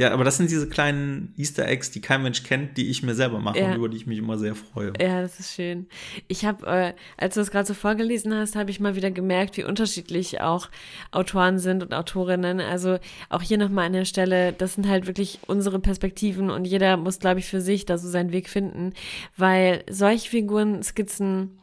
ja, 0.01 0.13
aber 0.13 0.25
das 0.25 0.39
sind 0.39 0.51
diese 0.51 0.67
kleinen 0.67 1.35
Easter 1.37 1.69
Eggs, 1.69 1.91
die 1.91 2.01
kein 2.01 2.23
Mensch 2.23 2.43
kennt, 2.43 2.79
die 2.79 2.89
ich 2.89 3.03
mir 3.03 3.15
selber 3.15 3.39
mache 3.39 3.59
Ja. 3.59 3.69
und 3.69 3.77
über 3.77 3.89
die 3.91 3.99
ich 3.99 4.07
mich 4.07 4.19
immer 4.19 4.39
sehr 4.39 4.55
freue. 4.55 4.95
ja, 4.99 5.21
das 5.21 5.39
ist 5.39 5.53
schön. 5.55 5.87
Ich 6.27 6.47
habe, 6.47 6.67
äh, 6.67 6.95
als 7.19 7.35
du 7.35 7.41
das 7.41 7.51
gerade 7.51 7.67
so 7.67 7.75
vorgelesen 7.75 8.35
hast, 8.35 8.57
habe 8.57 8.71
ich 8.71 8.81
mal 8.81 8.97
wieder 8.97 9.11
gemerkt, 9.11 9.59
wie 9.59 9.65
unterschiedlich 9.65 10.41
auch 10.41 10.69
Autoren 11.13 11.59
sind 11.59 11.83
und 11.83 11.93
Autorinnen. 11.93 12.61
Also 12.61 12.99
auch 13.29 13.43
hier 13.43 13.59
nochmal 13.59 13.87
an 13.87 13.93
der 13.93 14.07
Stelle, 14.07 14.55
das 14.55 14.75
sind 14.75 14.89
halt 14.89 15.07
wirklich 15.07 15.41
unsere 15.47 15.79
Perspektiven 15.79 16.49
und 16.51 16.65
jeder 16.65 16.97
muss, 16.97 17.19
glaube 17.19 17.41
ich, 17.41 17.47
für 17.47 17.61
sich 17.61 17.85
da 17.85 17.99
so 17.99 18.09
seinen 18.09 18.33
Weg 18.33 18.49
finden, 18.49 18.95
weil 19.37 19.85
solche 19.91 20.31
Figuren, 20.31 20.83
Skizzen, 20.83 21.59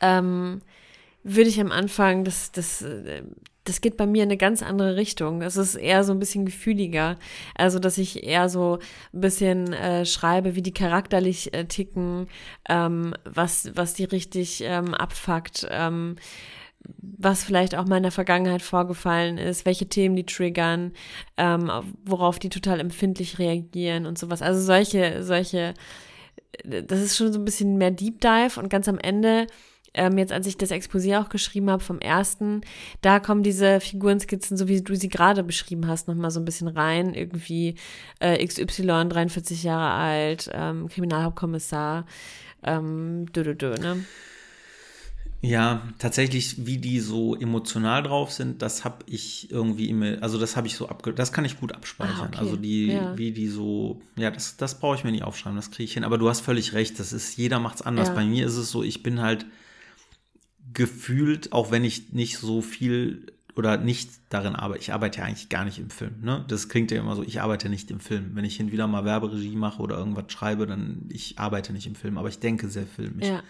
ähm, 0.00 0.60
würde 1.22 1.48
ich 1.48 1.60
am 1.60 1.70
Anfang, 1.70 2.24
das, 2.24 2.50
das, 2.52 2.82
äh, 2.82 3.22
das 3.64 3.80
geht 3.80 3.96
bei 3.96 4.06
mir 4.06 4.22
in 4.22 4.28
eine 4.28 4.36
ganz 4.36 4.62
andere 4.62 4.96
Richtung. 4.96 5.40
Es 5.40 5.56
ist 5.56 5.74
eher 5.74 6.04
so 6.04 6.12
ein 6.12 6.18
bisschen 6.18 6.44
gefühliger. 6.44 7.18
Also, 7.54 7.78
dass 7.78 7.96
ich 7.96 8.22
eher 8.22 8.48
so 8.50 8.78
ein 9.12 9.20
bisschen 9.20 9.72
äh, 9.72 10.04
schreibe, 10.04 10.54
wie 10.54 10.62
die 10.62 10.74
charakterlich 10.74 11.54
äh, 11.54 11.64
ticken, 11.64 12.28
ähm, 12.68 13.14
was, 13.24 13.70
was 13.74 13.94
die 13.94 14.04
richtig 14.04 14.62
ähm, 14.64 14.92
abfuckt, 14.94 15.66
ähm, 15.70 16.16
was 17.00 17.42
vielleicht 17.42 17.74
auch 17.74 17.86
mal 17.86 17.96
in 17.96 18.02
der 18.02 18.12
Vergangenheit 18.12 18.60
vorgefallen 18.60 19.38
ist, 19.38 19.64
welche 19.64 19.88
Themen 19.88 20.16
die 20.16 20.26
triggern, 20.26 20.92
ähm, 21.38 21.70
worauf 22.04 22.38
die 22.38 22.50
total 22.50 22.80
empfindlich 22.80 23.38
reagieren 23.38 24.04
und 24.04 24.18
sowas. 24.18 24.42
Also 24.42 24.60
solche, 24.60 25.22
solche, 25.22 25.72
das 26.64 27.00
ist 27.00 27.16
schon 27.16 27.32
so 27.32 27.38
ein 27.38 27.46
bisschen 27.46 27.78
mehr 27.78 27.90
Deep 27.90 28.20
Dive 28.20 28.60
und 28.60 28.68
ganz 28.68 28.88
am 28.88 28.98
Ende 28.98 29.46
ähm, 29.94 30.18
jetzt 30.18 30.32
als 30.32 30.46
ich 30.46 30.56
das 30.58 30.70
Exposé 30.70 31.20
auch 31.20 31.28
geschrieben 31.28 31.70
habe 31.70 31.82
vom 31.82 32.00
ersten, 32.00 32.60
da 33.00 33.20
kommen 33.20 33.42
diese 33.42 33.80
Figurenskizzen, 33.80 34.56
so 34.56 34.68
wie 34.68 34.82
du 34.82 34.94
sie 34.96 35.08
gerade 35.08 35.42
beschrieben 35.44 35.86
hast, 35.86 36.08
nochmal 36.08 36.30
so 36.30 36.40
ein 36.40 36.44
bisschen 36.44 36.68
rein. 36.68 37.14
Irgendwie 37.14 37.76
äh, 38.20 38.44
XY, 38.44 39.08
43 39.08 39.62
Jahre 39.62 39.90
alt, 39.92 40.50
ähm, 40.52 40.88
Kriminalhauptkommissar, 40.88 42.06
ähm, 42.64 43.26
dö, 43.32 43.42
dö, 43.44 43.54
dö, 43.54 43.74
ne? 43.74 44.04
Ja, 45.40 45.82
tatsächlich, 45.98 46.64
wie 46.66 46.78
die 46.78 47.00
so 47.00 47.36
emotional 47.36 48.02
drauf 48.02 48.32
sind, 48.32 48.62
das 48.62 48.82
habe 48.82 49.04
ich 49.06 49.50
irgendwie 49.50 49.90
immer, 49.90 50.22
also 50.22 50.38
das 50.38 50.56
habe 50.56 50.66
ich 50.66 50.74
so 50.74 50.88
abge, 50.88 51.12
das 51.12 51.34
kann 51.34 51.44
ich 51.44 51.60
gut 51.60 51.72
abspeichern. 51.74 52.16
Ah, 52.18 52.26
okay. 52.28 52.38
Also 52.38 52.56
die, 52.56 52.86
Ja. 52.86 53.18
wie 53.18 53.30
die 53.30 53.48
so, 53.48 54.00
ja, 54.16 54.30
das, 54.30 54.56
das 54.56 54.78
brauche 54.80 54.96
ich 54.96 55.04
mir 55.04 55.12
nicht 55.12 55.22
aufschreiben, 55.22 55.56
das 55.56 55.70
kriege 55.70 55.84
ich 55.84 55.92
hin. 55.92 56.04
Aber 56.04 56.16
du 56.16 56.30
hast 56.30 56.40
völlig 56.40 56.72
recht, 56.72 56.98
das 56.98 57.12
ist, 57.12 57.36
jeder 57.36 57.60
macht's 57.60 57.82
anders. 57.82 58.08
Ja. 58.08 58.14
Bei 58.14 58.24
mir 58.24 58.46
ist 58.46 58.56
es 58.56 58.70
so, 58.70 58.82
ich 58.82 59.02
bin 59.02 59.20
halt 59.20 59.44
gefühlt, 60.74 61.52
auch 61.52 61.70
wenn 61.70 61.84
ich 61.84 62.12
nicht 62.12 62.38
so 62.38 62.60
viel 62.60 63.26
oder 63.56 63.76
nicht 63.76 64.10
darin 64.30 64.56
arbeite, 64.56 64.80
ich 64.80 64.92
arbeite 64.92 65.20
ja 65.20 65.24
eigentlich 65.24 65.48
gar 65.48 65.64
nicht 65.64 65.78
im 65.78 65.88
Film. 65.90 66.14
Ne? 66.22 66.44
Das 66.48 66.68
klingt 66.68 66.90
ja 66.90 66.98
immer 66.98 67.14
so, 67.14 67.22
ich 67.22 67.40
arbeite 67.40 67.68
nicht 67.68 67.90
im 67.90 68.00
Film. 68.00 68.32
Wenn 68.34 68.44
ich 68.44 68.56
hin 68.56 68.72
wieder 68.72 68.86
mal 68.88 69.04
Werberegie 69.04 69.54
mache 69.54 69.80
oder 69.80 69.96
irgendwas 69.96 70.24
schreibe, 70.32 70.66
dann 70.66 71.08
ich 71.08 71.38
arbeite 71.38 71.72
nicht 71.72 71.86
im 71.86 71.94
Film, 71.94 72.18
aber 72.18 72.28
ich 72.28 72.40
denke 72.40 72.68
sehr 72.68 72.86
filmisch 72.86 73.28
Ja, 73.28 73.42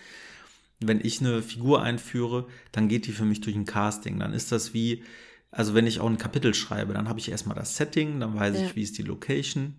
wenn 0.81 1.01
ich 1.01 1.20
eine 1.20 1.41
Figur 1.43 1.83
einführe, 1.83 2.47
dann 2.72 2.89
geht 2.89 3.07
die 3.07 3.12
für 3.12 3.25
mich 3.25 3.41
durch 3.41 3.57
ein 3.57 3.64
Casting. 3.64 4.18
Dann 4.18 4.35
ist 4.35 4.53
das 4.53 4.75
wie, 4.75 5.03
also 5.51 5.72
wenn 5.72 5.87
ich 5.87 6.01
auch 6.01 6.09
ein 6.11 6.18
Kapitel 6.18 6.53
schreibe, 6.53 6.93
dann 6.93 7.09
habe 7.09 7.18
ich 7.18 7.31
erstmal 7.31 7.57
das 7.57 7.77
Setting, 7.77 8.20
dann 8.20 8.35
weiß 8.35 8.57
Ja. 8.61 8.66
ich, 8.66 8.77
wie 8.77 8.83
ist 8.83 8.99
die 8.99 9.03
Location. 9.03 9.75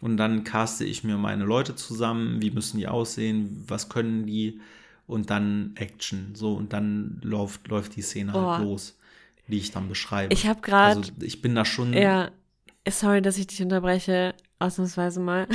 Und 0.00 0.16
dann 0.18 0.44
caste 0.44 0.84
ich 0.84 1.02
mir 1.02 1.16
meine 1.16 1.44
Leute 1.44 1.74
zusammen, 1.74 2.40
wie 2.42 2.50
müssen 2.50 2.76
die 2.78 2.86
aussehen, 2.86 3.64
was 3.66 3.88
können 3.88 4.26
die 4.26 4.60
und 5.06 5.30
dann 5.30 5.72
Action. 5.76 6.34
So, 6.34 6.54
und 6.54 6.72
dann 6.72 7.20
läuft, 7.22 7.68
läuft 7.68 7.96
die 7.96 8.02
Szene 8.02 8.32
Boah. 8.32 8.58
halt 8.58 8.66
los, 8.66 8.98
die 9.48 9.58
ich 9.58 9.70
dann 9.70 9.88
beschreibe. 9.88 10.32
ich 10.32 10.46
habe 10.46 10.60
gerade, 10.60 10.96
also 10.98 11.12
ich 11.20 11.42
bin 11.42 11.54
da 11.54 11.64
schon, 11.64 11.92
ja, 11.92 12.30
sorry, 12.88 13.22
dass 13.22 13.36
ich 13.38 13.46
dich 13.46 13.62
unterbreche, 13.62 14.34
ausnahmsweise 14.58 15.20
mal. 15.20 15.46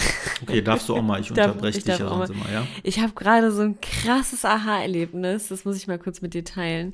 okay, 0.41 0.61
darfst 0.61 0.89
du 0.89 0.95
auch 0.95 1.01
mal, 1.01 1.19
ich 1.19 1.27
Darf- 1.33 1.47
unterbreche 1.49 1.79
ich 1.79 1.83
dich 1.83 1.93
darf 1.97 1.99
ja 1.99 2.07
auch 2.07 2.25
sonst 2.25 2.29
immer, 2.31 2.51
ja? 2.51 2.67
Ich 2.83 2.99
habe 2.99 3.13
gerade 3.13 3.51
so 3.51 3.61
ein 3.61 3.79
krasses 3.81 4.45
Aha-Erlebnis, 4.45 5.47
das 5.47 5.65
muss 5.65 5.77
ich 5.77 5.87
mal 5.87 5.99
kurz 5.99 6.21
mit 6.21 6.33
dir 6.33 6.43
teilen, 6.43 6.93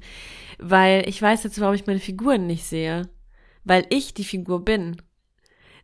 weil 0.57 1.07
ich 1.09 1.21
weiß 1.21 1.43
jetzt, 1.43 1.59
warum 1.59 1.75
ich 1.75 1.85
meine 1.87 1.99
Figuren 1.99 2.47
nicht 2.47 2.63
sehe, 2.65 3.09
weil 3.65 3.85
ich 3.89 4.13
die 4.13 4.23
Figur 4.23 4.63
bin. 4.63 5.01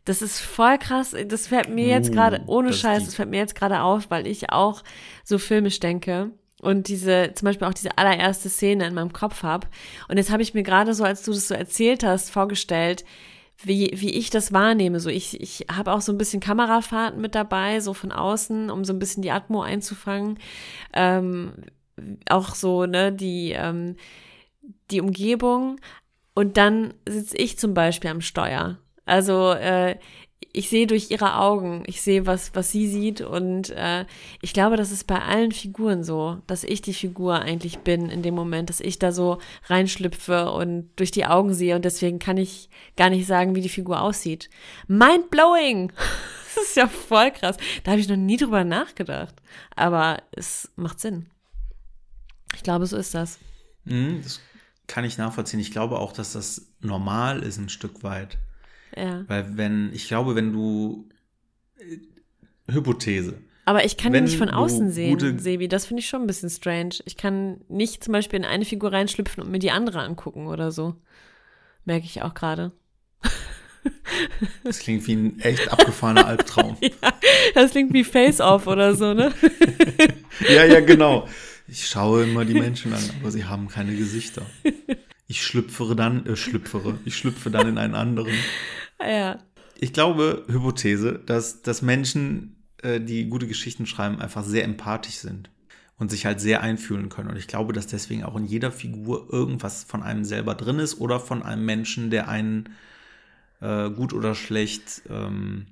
Das 0.04 0.20
ist 0.20 0.40
voll 0.40 0.78
krass, 0.78 1.14
das 1.28 1.46
fällt 1.46 1.68
mir 1.68 1.86
jetzt 1.86 2.08
Uh, 2.10 2.12
gerade, 2.12 2.42
ohne 2.46 2.68
das 2.68 2.78
Scheiß, 2.80 3.04
das 3.04 3.14
fällt 3.14 3.30
mir 3.30 3.36
jetzt 3.36 3.54
gerade 3.54 3.82
auf, 3.82 4.10
weil 4.10 4.26
ich 4.26 4.50
auch 4.50 4.82
so 5.22 5.38
filmisch 5.38 5.78
denke 5.78 6.30
und 6.62 6.86
diese, 6.86 7.32
zum 7.34 7.46
Beispiel 7.46 7.66
auch 7.66 7.74
diese 7.74 7.98
allererste 7.98 8.48
Szene 8.48 8.86
in 8.86 8.94
meinem 8.94 9.12
Kopf 9.12 9.42
habe. 9.42 9.66
Und 10.08 10.16
jetzt 10.16 10.30
habe 10.30 10.42
ich 10.42 10.54
mir 10.54 10.62
gerade 10.62 10.94
so, 10.94 11.04
als 11.04 11.24
du 11.24 11.32
das 11.32 11.48
so 11.48 11.54
erzählt 11.54 12.04
hast, 12.04 12.30
vorgestellt, 12.30 13.04
wie, 13.64 13.90
wie 13.94 14.10
ich 14.10 14.30
das 14.30 14.52
wahrnehme. 14.52 15.00
So, 15.00 15.10
ich, 15.10 15.40
ich 15.40 15.66
habe 15.70 15.92
auch 15.92 16.00
so 16.00 16.12
ein 16.12 16.18
bisschen 16.18 16.40
Kamerafahrten 16.40 17.20
mit 17.20 17.34
dabei, 17.34 17.80
so 17.80 17.94
von 17.94 18.12
außen, 18.12 18.70
um 18.70 18.84
so 18.84 18.92
ein 18.92 19.00
bisschen 19.00 19.22
die 19.22 19.32
Atmo 19.32 19.60
einzufangen. 19.60 20.38
Ähm, 20.92 21.52
auch 22.28 22.54
so, 22.54 22.86
ne, 22.86 23.12
die, 23.12 23.52
ähm, 23.52 23.96
die 24.92 25.00
Umgebung. 25.00 25.80
Und 26.32 26.56
dann 26.56 26.94
sitze 27.08 27.36
ich 27.36 27.58
zum 27.58 27.74
Beispiel 27.74 28.10
am 28.10 28.20
Steuer. 28.20 28.78
Also 29.04 29.50
äh, 29.50 29.96
ich 30.52 30.68
sehe 30.68 30.86
durch 30.86 31.10
ihre 31.10 31.36
Augen, 31.36 31.82
ich 31.86 32.02
sehe, 32.02 32.26
was, 32.26 32.54
was 32.54 32.70
sie 32.70 32.88
sieht. 32.88 33.20
Und 33.20 33.70
äh, 33.70 34.04
ich 34.40 34.52
glaube, 34.52 34.76
das 34.76 34.90
ist 34.90 35.06
bei 35.06 35.20
allen 35.20 35.52
Figuren 35.52 36.04
so, 36.04 36.38
dass 36.46 36.64
ich 36.64 36.82
die 36.82 36.94
Figur 36.94 37.40
eigentlich 37.40 37.78
bin 37.78 38.10
in 38.10 38.22
dem 38.22 38.34
Moment, 38.34 38.68
dass 38.68 38.80
ich 38.80 38.98
da 38.98 39.12
so 39.12 39.38
reinschlüpfe 39.66 40.50
und 40.50 40.90
durch 40.96 41.10
die 41.10 41.26
Augen 41.26 41.54
sehe. 41.54 41.76
Und 41.76 41.84
deswegen 41.84 42.18
kann 42.18 42.36
ich 42.36 42.68
gar 42.96 43.10
nicht 43.10 43.26
sagen, 43.26 43.54
wie 43.54 43.60
die 43.60 43.68
Figur 43.68 44.00
aussieht. 44.00 44.50
Mind 44.88 45.30
blowing! 45.30 45.92
Das 46.54 46.64
ist 46.64 46.76
ja 46.76 46.86
voll 46.86 47.30
krass. 47.30 47.56
Da 47.82 47.92
habe 47.92 48.00
ich 48.02 48.08
noch 48.08 48.16
nie 48.16 48.36
drüber 48.36 48.62
nachgedacht. 48.62 49.34
Aber 49.74 50.22
es 50.32 50.70
macht 50.76 51.00
Sinn. 51.00 51.30
Ich 52.54 52.62
glaube, 52.62 52.84
so 52.84 52.98
ist 52.98 53.14
das. 53.14 53.38
Mhm, 53.84 54.20
das 54.22 54.38
kann 54.86 55.06
ich 55.06 55.16
nachvollziehen. 55.16 55.60
Ich 55.60 55.70
glaube 55.70 55.98
auch, 55.98 56.12
dass 56.12 56.34
das 56.34 56.66
normal 56.80 57.42
ist 57.42 57.56
ein 57.56 57.70
Stück 57.70 58.02
weit. 58.02 58.36
Ja. 58.96 59.24
Weil 59.28 59.56
wenn, 59.56 59.92
ich 59.92 60.08
glaube, 60.08 60.34
wenn 60.34 60.52
du 60.52 61.08
äh, 61.78 62.72
Hypothese. 62.72 63.38
Aber 63.64 63.84
ich 63.84 63.96
kann 63.96 64.12
Wenn 64.12 64.24
ihn 64.24 64.30
nicht 64.30 64.38
von 64.38 64.50
außen 64.50 64.90
sehen, 64.90 65.38
Sebi. 65.38 65.68
Das 65.68 65.86
finde 65.86 66.00
ich 66.00 66.08
schon 66.08 66.22
ein 66.22 66.26
bisschen 66.26 66.50
strange. 66.50 66.96
Ich 67.04 67.16
kann 67.16 67.60
nicht 67.68 68.02
zum 68.02 68.12
Beispiel 68.12 68.40
in 68.40 68.44
eine 68.44 68.64
Figur 68.64 68.92
reinschlüpfen 68.92 69.42
und 69.42 69.50
mir 69.50 69.60
die 69.60 69.70
andere 69.70 70.00
angucken 70.00 70.48
oder 70.48 70.72
so. 70.72 70.96
Merke 71.84 72.06
ich 72.06 72.22
auch 72.22 72.34
gerade. 72.34 72.72
Das 74.64 74.78
klingt 74.80 75.06
wie 75.06 75.14
ein 75.14 75.40
echt 75.40 75.72
abgefahrener 75.72 76.26
Albtraum. 76.26 76.76
Das 77.54 77.72
klingt 77.72 77.92
wie 77.92 78.04
Face-Off 78.04 78.66
oder 78.66 78.94
so, 78.94 79.14
ne? 79.14 79.32
ja, 80.48 80.64
ja, 80.64 80.80
genau. 80.80 81.28
Ich 81.66 81.88
schaue 81.88 82.22
immer 82.22 82.44
die 82.44 82.54
Menschen 82.54 82.92
an, 82.92 83.02
aber 83.20 83.30
sie 83.30 83.44
haben 83.44 83.68
keine 83.68 83.94
Gesichter. 83.94 84.42
Ich 85.26 85.42
schlüpfere 85.42 85.96
dann, 85.96 86.24
äh, 86.26 86.36
schlüpfere, 86.36 86.98
ich 87.04 87.16
schlüpfe 87.16 87.50
dann 87.50 87.68
in 87.68 87.78
einen 87.78 87.94
anderen. 87.94 88.32
Ja. 89.06 89.38
Ich 89.78 89.92
glaube, 89.92 90.44
Hypothese, 90.48 91.18
dass, 91.26 91.62
dass 91.62 91.82
Menschen, 91.82 92.56
äh, 92.82 93.00
die 93.00 93.28
gute 93.28 93.46
Geschichten 93.48 93.86
schreiben, 93.86 94.20
einfach 94.20 94.44
sehr 94.44 94.64
empathisch 94.64 95.16
sind 95.16 95.50
und 95.98 96.10
sich 96.10 96.26
halt 96.26 96.40
sehr 96.40 96.62
einfühlen 96.62 97.08
können. 97.08 97.30
Und 97.30 97.36
ich 97.36 97.48
glaube, 97.48 97.72
dass 97.72 97.86
deswegen 97.86 98.24
auch 98.24 98.36
in 98.36 98.44
jeder 98.44 98.70
Figur 98.72 99.28
irgendwas 99.32 99.84
von 99.84 100.02
einem 100.02 100.24
selber 100.24 100.54
drin 100.54 100.78
ist 100.78 101.00
oder 101.00 101.20
von 101.20 101.42
einem 101.42 101.64
Menschen, 101.64 102.10
der 102.10 102.28
einen 102.28 102.70
äh, 103.60 103.90
gut 103.90 104.12
oder 104.12 104.34
schlecht, 104.34 105.02
ähm, 105.08 105.66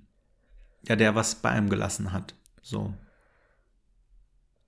ja, 0.89 0.97
der 0.97 1.15
was 1.15 1.37
bei 1.37 1.51
einem 1.51 1.69
gelassen 1.69 2.13
hat. 2.13 2.35
So. 2.63 2.95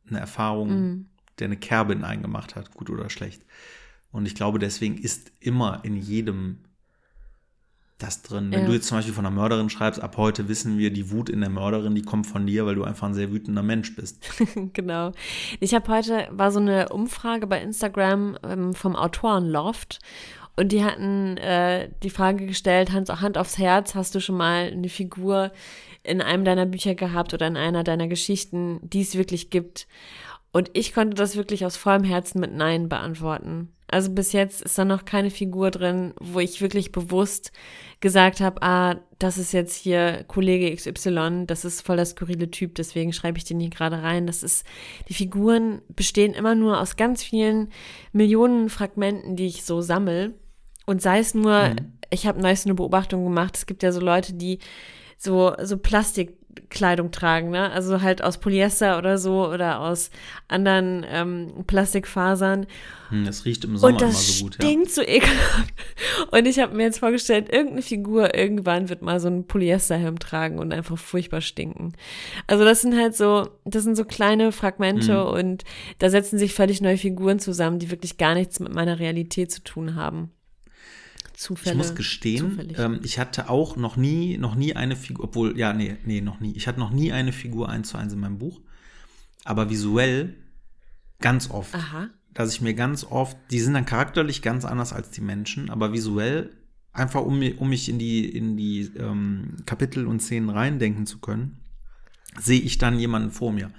Eine 0.08 0.18
Erfahrung, 0.20 0.68
Mhm. 0.68 1.06
der 1.38 1.46
eine 1.46 1.56
Kerbe 1.56 1.92
in 1.92 2.04
einen 2.04 2.22
gemacht 2.22 2.54
hat, 2.56 2.74
gut 2.74 2.90
oder 2.90 3.08
schlecht. 3.10 3.42
Und 4.10 4.26
ich 4.26 4.34
glaube, 4.34 4.58
deswegen 4.58 4.98
ist 4.98 5.32
immer 5.40 5.80
in 5.84 5.96
jedem 5.96 6.58
das 7.98 8.22
drin. 8.22 8.50
Wenn 8.50 8.60
Ja. 8.60 8.66
du 8.66 8.72
jetzt 8.72 8.88
zum 8.88 8.98
Beispiel 8.98 9.14
von 9.14 9.24
einer 9.26 9.34
Mörderin 9.34 9.70
schreibst, 9.70 10.00
ab 10.00 10.16
heute 10.16 10.48
wissen 10.48 10.76
wir, 10.78 10.92
die 10.92 11.10
Wut 11.10 11.28
in 11.28 11.40
der 11.40 11.50
Mörderin, 11.50 11.94
die 11.94 12.02
kommt 12.02 12.26
von 12.26 12.46
dir, 12.46 12.66
weil 12.66 12.74
du 12.74 12.84
einfach 12.84 13.06
ein 13.08 13.14
sehr 13.14 13.30
wütender 13.32 13.62
Mensch 13.62 13.94
bist. 13.94 14.24
genau. 14.72 15.12
Ich 15.60 15.74
habe 15.74 15.90
heute, 15.92 16.28
war 16.30 16.50
so 16.50 16.58
eine 16.60 16.88
Umfrage 16.88 17.46
bei 17.46 17.60
Instagram 17.62 18.36
ähm, 18.42 18.74
vom 18.74 18.96
Autorenloft 18.96 20.00
und 20.56 20.72
die 20.72 20.84
hatten 20.84 21.36
äh, 21.38 21.90
die 22.02 22.10
Frage 22.10 22.46
gestellt, 22.46 22.92
Hand, 22.92 23.08
Hand 23.20 23.38
aufs 23.38 23.56
Herz, 23.58 23.94
hast 23.94 24.14
du 24.14 24.20
schon 24.20 24.36
mal 24.36 24.70
eine 24.72 24.88
Figur 24.88 25.50
in 26.02 26.20
einem 26.20 26.44
deiner 26.44 26.66
Bücher 26.66 26.94
gehabt 26.94 27.32
oder 27.32 27.46
in 27.46 27.56
einer 27.56 27.84
deiner 27.84 28.08
Geschichten, 28.08 28.80
die 28.82 29.02
es 29.02 29.16
wirklich 29.16 29.50
gibt? 29.50 29.86
Und 30.52 30.70
ich 30.74 30.92
konnte 30.92 31.16
das 31.16 31.36
wirklich 31.36 31.64
aus 31.64 31.76
vollem 31.76 32.04
Herzen 32.04 32.40
mit 32.40 32.54
Nein 32.54 32.88
beantworten. 32.88 33.72
Also 33.88 34.10
bis 34.10 34.32
jetzt 34.32 34.62
ist 34.62 34.78
da 34.78 34.84
noch 34.84 35.04
keine 35.04 35.30
Figur 35.30 35.70
drin, 35.70 36.14
wo 36.18 36.40
ich 36.40 36.62
wirklich 36.62 36.92
bewusst 36.92 37.52
gesagt 38.00 38.40
habe, 38.40 38.62
ah, 38.62 38.96
das 39.18 39.36
ist 39.36 39.52
jetzt 39.52 39.76
hier 39.76 40.24
Kollege 40.28 40.74
XY, 40.74 41.44
das 41.46 41.64
ist 41.64 41.82
voll 41.82 41.96
der 41.96 42.06
skurrile 42.06 42.50
Typ, 42.50 42.74
deswegen 42.74 43.12
schreibe 43.12 43.38
ich 43.38 43.44
den 43.44 43.60
hier 43.60 43.68
gerade 43.68 44.02
rein. 44.02 44.26
Das 44.26 44.42
ist, 44.42 44.66
die 45.08 45.14
Figuren 45.14 45.82
bestehen 45.88 46.32
immer 46.32 46.54
nur 46.54 46.80
aus 46.80 46.96
ganz 46.96 47.22
vielen 47.22 47.68
Millionen 48.12 48.70
Fragmenten, 48.70 49.36
die 49.36 49.46
ich 49.46 49.64
so 49.64 49.82
sammel. 49.82 50.34
Und 50.86 51.02
sei 51.02 51.18
es 51.18 51.34
nur, 51.34 51.76
ich 52.10 52.26
habe 52.26 52.40
neulich 52.40 52.60
so 52.60 52.68
eine 52.68 52.74
Beobachtung 52.74 53.24
gemacht, 53.24 53.56
es 53.56 53.66
gibt 53.66 53.82
ja 53.82 53.92
so 53.92 54.00
Leute, 54.00 54.32
die 54.32 54.58
so, 55.18 55.54
so 55.62 55.76
Plastikkleidung 56.72 57.10
tragen, 57.10 57.50
ne? 57.50 57.70
Also 57.70 58.00
halt 58.00 58.22
aus 58.24 58.38
Polyester 58.38 58.98
oder 58.98 59.18
so 59.18 59.46
oder 59.48 59.80
aus 59.80 60.10
anderen 60.48 61.04
ähm, 61.08 61.64
Plastikfasern. 61.66 62.66
Hm, 63.10 63.26
Es 63.26 63.44
riecht 63.44 63.64
im 63.64 63.76
Sommer 63.76 63.92
Und 63.94 64.02
immer 64.02 64.10
das 64.10 64.38
so 64.38 64.44
gut, 64.44 64.56
ja. 64.56 64.66
stinkt 64.68 64.90
so 64.90 65.02
ekelhaft. 65.02 65.74
Und 66.30 66.46
ich 66.46 66.58
habe 66.58 66.74
mir 66.74 66.84
jetzt 66.84 66.98
vorgestellt, 66.98 67.52
irgendeine 67.52 67.82
Figur 67.82 68.34
irgendwann 68.34 68.88
wird 68.88 69.02
mal 69.02 69.20
so 69.20 69.28
ein 69.28 69.46
Polyesterhelm 69.46 70.18
tragen 70.18 70.58
und 70.58 70.72
einfach 70.72 70.98
furchtbar 70.98 71.40
stinken. 71.42 71.92
Also 72.46 72.64
das 72.64 72.80
sind 72.82 72.96
halt 72.96 73.14
so, 73.16 73.48
das 73.64 73.82
sind 73.84 73.96
so 73.96 74.04
kleine 74.04 74.50
Fragmente 74.52 75.12
Mhm. 75.24 75.30
und 75.32 75.64
da 75.98 76.08
setzen 76.10 76.38
sich 76.38 76.54
völlig 76.54 76.80
neue 76.80 76.96
Figuren 76.98 77.38
zusammen, 77.38 77.78
die 77.78 77.90
wirklich 77.90 78.16
gar 78.16 78.34
nichts 78.34 78.60
mit 78.60 78.74
meiner 78.74 78.98
Realität 78.98 79.50
zu 79.52 79.62
tun 79.62 79.94
haben. 79.94 80.30
Zufälle. 81.42 81.72
Ich 81.72 81.78
muss 81.78 81.94
gestehen, 81.96 82.72
ähm, 82.76 83.00
ich 83.02 83.18
hatte 83.18 83.50
auch 83.50 83.76
noch 83.76 83.96
nie, 83.96 84.38
noch 84.38 84.54
nie 84.54 84.76
eine 84.76 84.94
Figur, 84.94 85.24
obwohl, 85.24 85.58
ja, 85.58 85.72
nee, 85.72 85.96
nee, 86.04 86.20
noch 86.20 86.38
nie. 86.38 86.52
Ich 86.52 86.68
hatte 86.68 86.78
noch 86.78 86.92
nie 86.92 87.12
eine 87.12 87.32
Figur 87.32 87.68
eins 87.68 87.88
zu 87.88 87.98
eins 87.98 88.12
in 88.12 88.20
meinem 88.20 88.38
Buch. 88.38 88.60
Aber 89.44 89.68
visuell 89.68 90.36
ganz 91.20 91.50
oft. 91.50 91.74
Aha. 91.74 92.10
Dass 92.32 92.54
ich 92.54 92.60
mir 92.60 92.74
ganz 92.74 93.04
oft, 93.04 93.36
die 93.50 93.58
sind 93.58 93.74
dann 93.74 93.86
charakterlich 93.86 94.40
ganz 94.40 94.64
anders 94.64 94.92
als 94.92 95.10
die 95.10 95.20
Menschen, 95.20 95.68
aber 95.68 95.92
visuell 95.92 96.50
einfach 96.92 97.22
um, 97.22 97.42
um 97.58 97.68
mich 97.68 97.88
in 97.88 97.98
die, 97.98 98.24
in 98.24 98.56
die 98.56 98.90
ähm, 98.96 99.56
Kapitel 99.66 100.06
und 100.06 100.22
Szenen 100.22 100.48
reindenken 100.48 101.06
zu 101.06 101.18
können, 101.18 101.58
sehe 102.38 102.60
ich 102.60 102.78
dann 102.78 103.00
jemanden 103.00 103.32
vor 103.32 103.52
mir. 103.52 103.70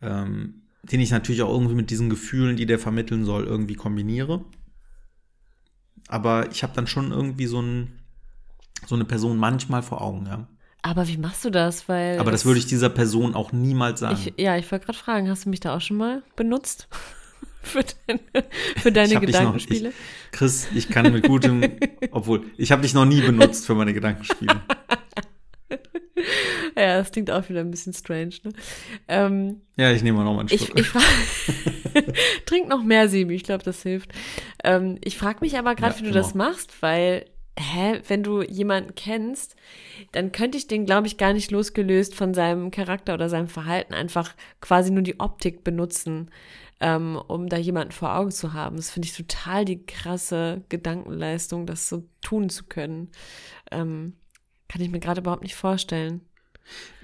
Ähm, 0.00 0.62
den 0.82 1.00
ich 1.00 1.12
natürlich 1.12 1.42
auch 1.42 1.52
irgendwie 1.52 1.76
mit 1.76 1.90
diesen 1.90 2.10
Gefühlen, 2.10 2.56
die 2.56 2.66
der 2.66 2.80
vermitteln 2.80 3.24
soll, 3.24 3.44
irgendwie 3.44 3.74
kombiniere. 3.76 4.44
Aber 6.08 6.50
ich 6.50 6.62
habe 6.62 6.72
dann 6.74 6.86
schon 6.86 7.10
irgendwie 7.12 7.46
so, 7.46 7.60
ein, 7.60 7.98
so 8.86 8.94
eine 8.94 9.04
Person 9.04 9.36
manchmal 9.38 9.82
vor 9.82 10.02
Augen, 10.02 10.26
ja. 10.26 10.46
Aber 10.82 11.06
wie 11.06 11.16
machst 11.16 11.44
du 11.44 11.50
das? 11.50 11.88
Weil 11.88 12.18
Aber 12.18 12.30
das 12.32 12.44
würde 12.44 12.58
ich 12.58 12.66
dieser 12.66 12.88
Person 12.88 13.34
auch 13.34 13.52
niemals 13.52 14.00
sagen. 14.00 14.18
Ich, 14.20 14.34
ja, 14.42 14.56
ich 14.56 14.70
wollte 14.72 14.86
gerade 14.86 14.98
fragen, 14.98 15.28
hast 15.30 15.44
du 15.46 15.50
mich 15.50 15.60
da 15.60 15.76
auch 15.76 15.80
schon 15.80 15.96
mal 15.96 16.22
benutzt? 16.34 16.88
für, 17.62 17.84
deine, 18.06 18.20
für 18.76 18.90
deine 18.90 19.08
dich 19.08 19.14
noch- 19.14 19.20
Gedankenspiele? 19.26 19.90
ich- 19.90 19.94
Chris, 20.32 20.66
ich 20.74 20.88
kann 20.88 21.12
mit 21.12 21.26
gutem, 21.28 21.62
obwohl, 22.10 22.46
ich 22.56 22.72
habe 22.72 22.82
dich 22.82 22.94
noch 22.94 23.04
nie 23.04 23.20
benutzt 23.20 23.64
für 23.66 23.74
meine 23.76 23.94
Gedankenspiele. 23.94 24.60
ja, 26.76 26.98
das 26.98 27.10
klingt 27.12 27.30
auch 27.30 27.48
wieder 27.48 27.60
ein 27.60 27.70
bisschen 27.70 27.92
strange, 27.92 28.34
ne? 28.44 28.52
Ähm, 29.08 29.60
Ja, 29.76 29.90
ich 29.92 30.02
nehme 30.02 30.18
mal 30.18 30.24
noch 30.24 30.34
mal 30.34 30.40
einen 30.40 30.48
ich 30.52 30.64
Schluck. 30.66 30.78
ich 30.78 30.86
frage, 30.88 31.04
trink 32.46 32.68
noch 32.68 32.82
mehr 32.82 33.08
Sebi, 33.08 33.34
ich 33.34 33.44
glaube, 33.44 33.64
das 33.64 33.82
hilft. 33.82 34.12
Ähm, 34.64 34.98
ich 35.02 35.16
frage 35.18 35.38
mich 35.40 35.58
aber 35.58 35.74
gerade, 35.74 35.94
Ja, 35.94 35.98
wie 36.00 36.04
du 36.04 36.10
immer. 36.10 36.18
das 36.18 36.34
machst, 36.34 36.82
weil, 36.82 37.26
hä, 37.58 38.00
wenn 38.08 38.22
du 38.22 38.42
jemanden 38.42 38.94
kennst, 38.94 39.56
dann 40.12 40.32
könnte 40.32 40.58
ich 40.58 40.66
den, 40.68 40.86
glaube 40.86 41.06
ich, 41.06 41.16
gar 41.18 41.32
nicht 41.32 41.50
losgelöst 41.50 42.14
von 42.14 42.34
seinem 42.34 42.70
Charakter 42.70 43.14
oder 43.14 43.28
seinem 43.28 43.48
Verhalten 43.48 43.94
einfach 43.94 44.34
quasi 44.60 44.90
nur 44.90 45.02
die 45.02 45.20
Optik 45.20 45.64
benutzen, 45.64 46.30
ähm, 46.80 47.16
um 47.28 47.48
da 47.48 47.56
jemanden 47.58 47.92
vor 47.92 48.16
Augen 48.16 48.32
zu 48.32 48.54
haben. 48.54 48.76
Das 48.76 48.90
finde 48.90 49.06
ich 49.06 49.16
total 49.16 49.64
die 49.64 49.84
krasse 49.86 50.62
Gedankenleistung, 50.68 51.64
das 51.66 51.88
so 51.88 52.02
tun 52.22 52.48
zu 52.48 52.64
können. 52.64 53.10
Ähm, 53.70 54.14
kann 54.72 54.80
ich 54.82 54.90
mir 54.90 55.00
gerade 55.00 55.20
überhaupt 55.20 55.42
nicht 55.42 55.54
vorstellen. 55.54 56.20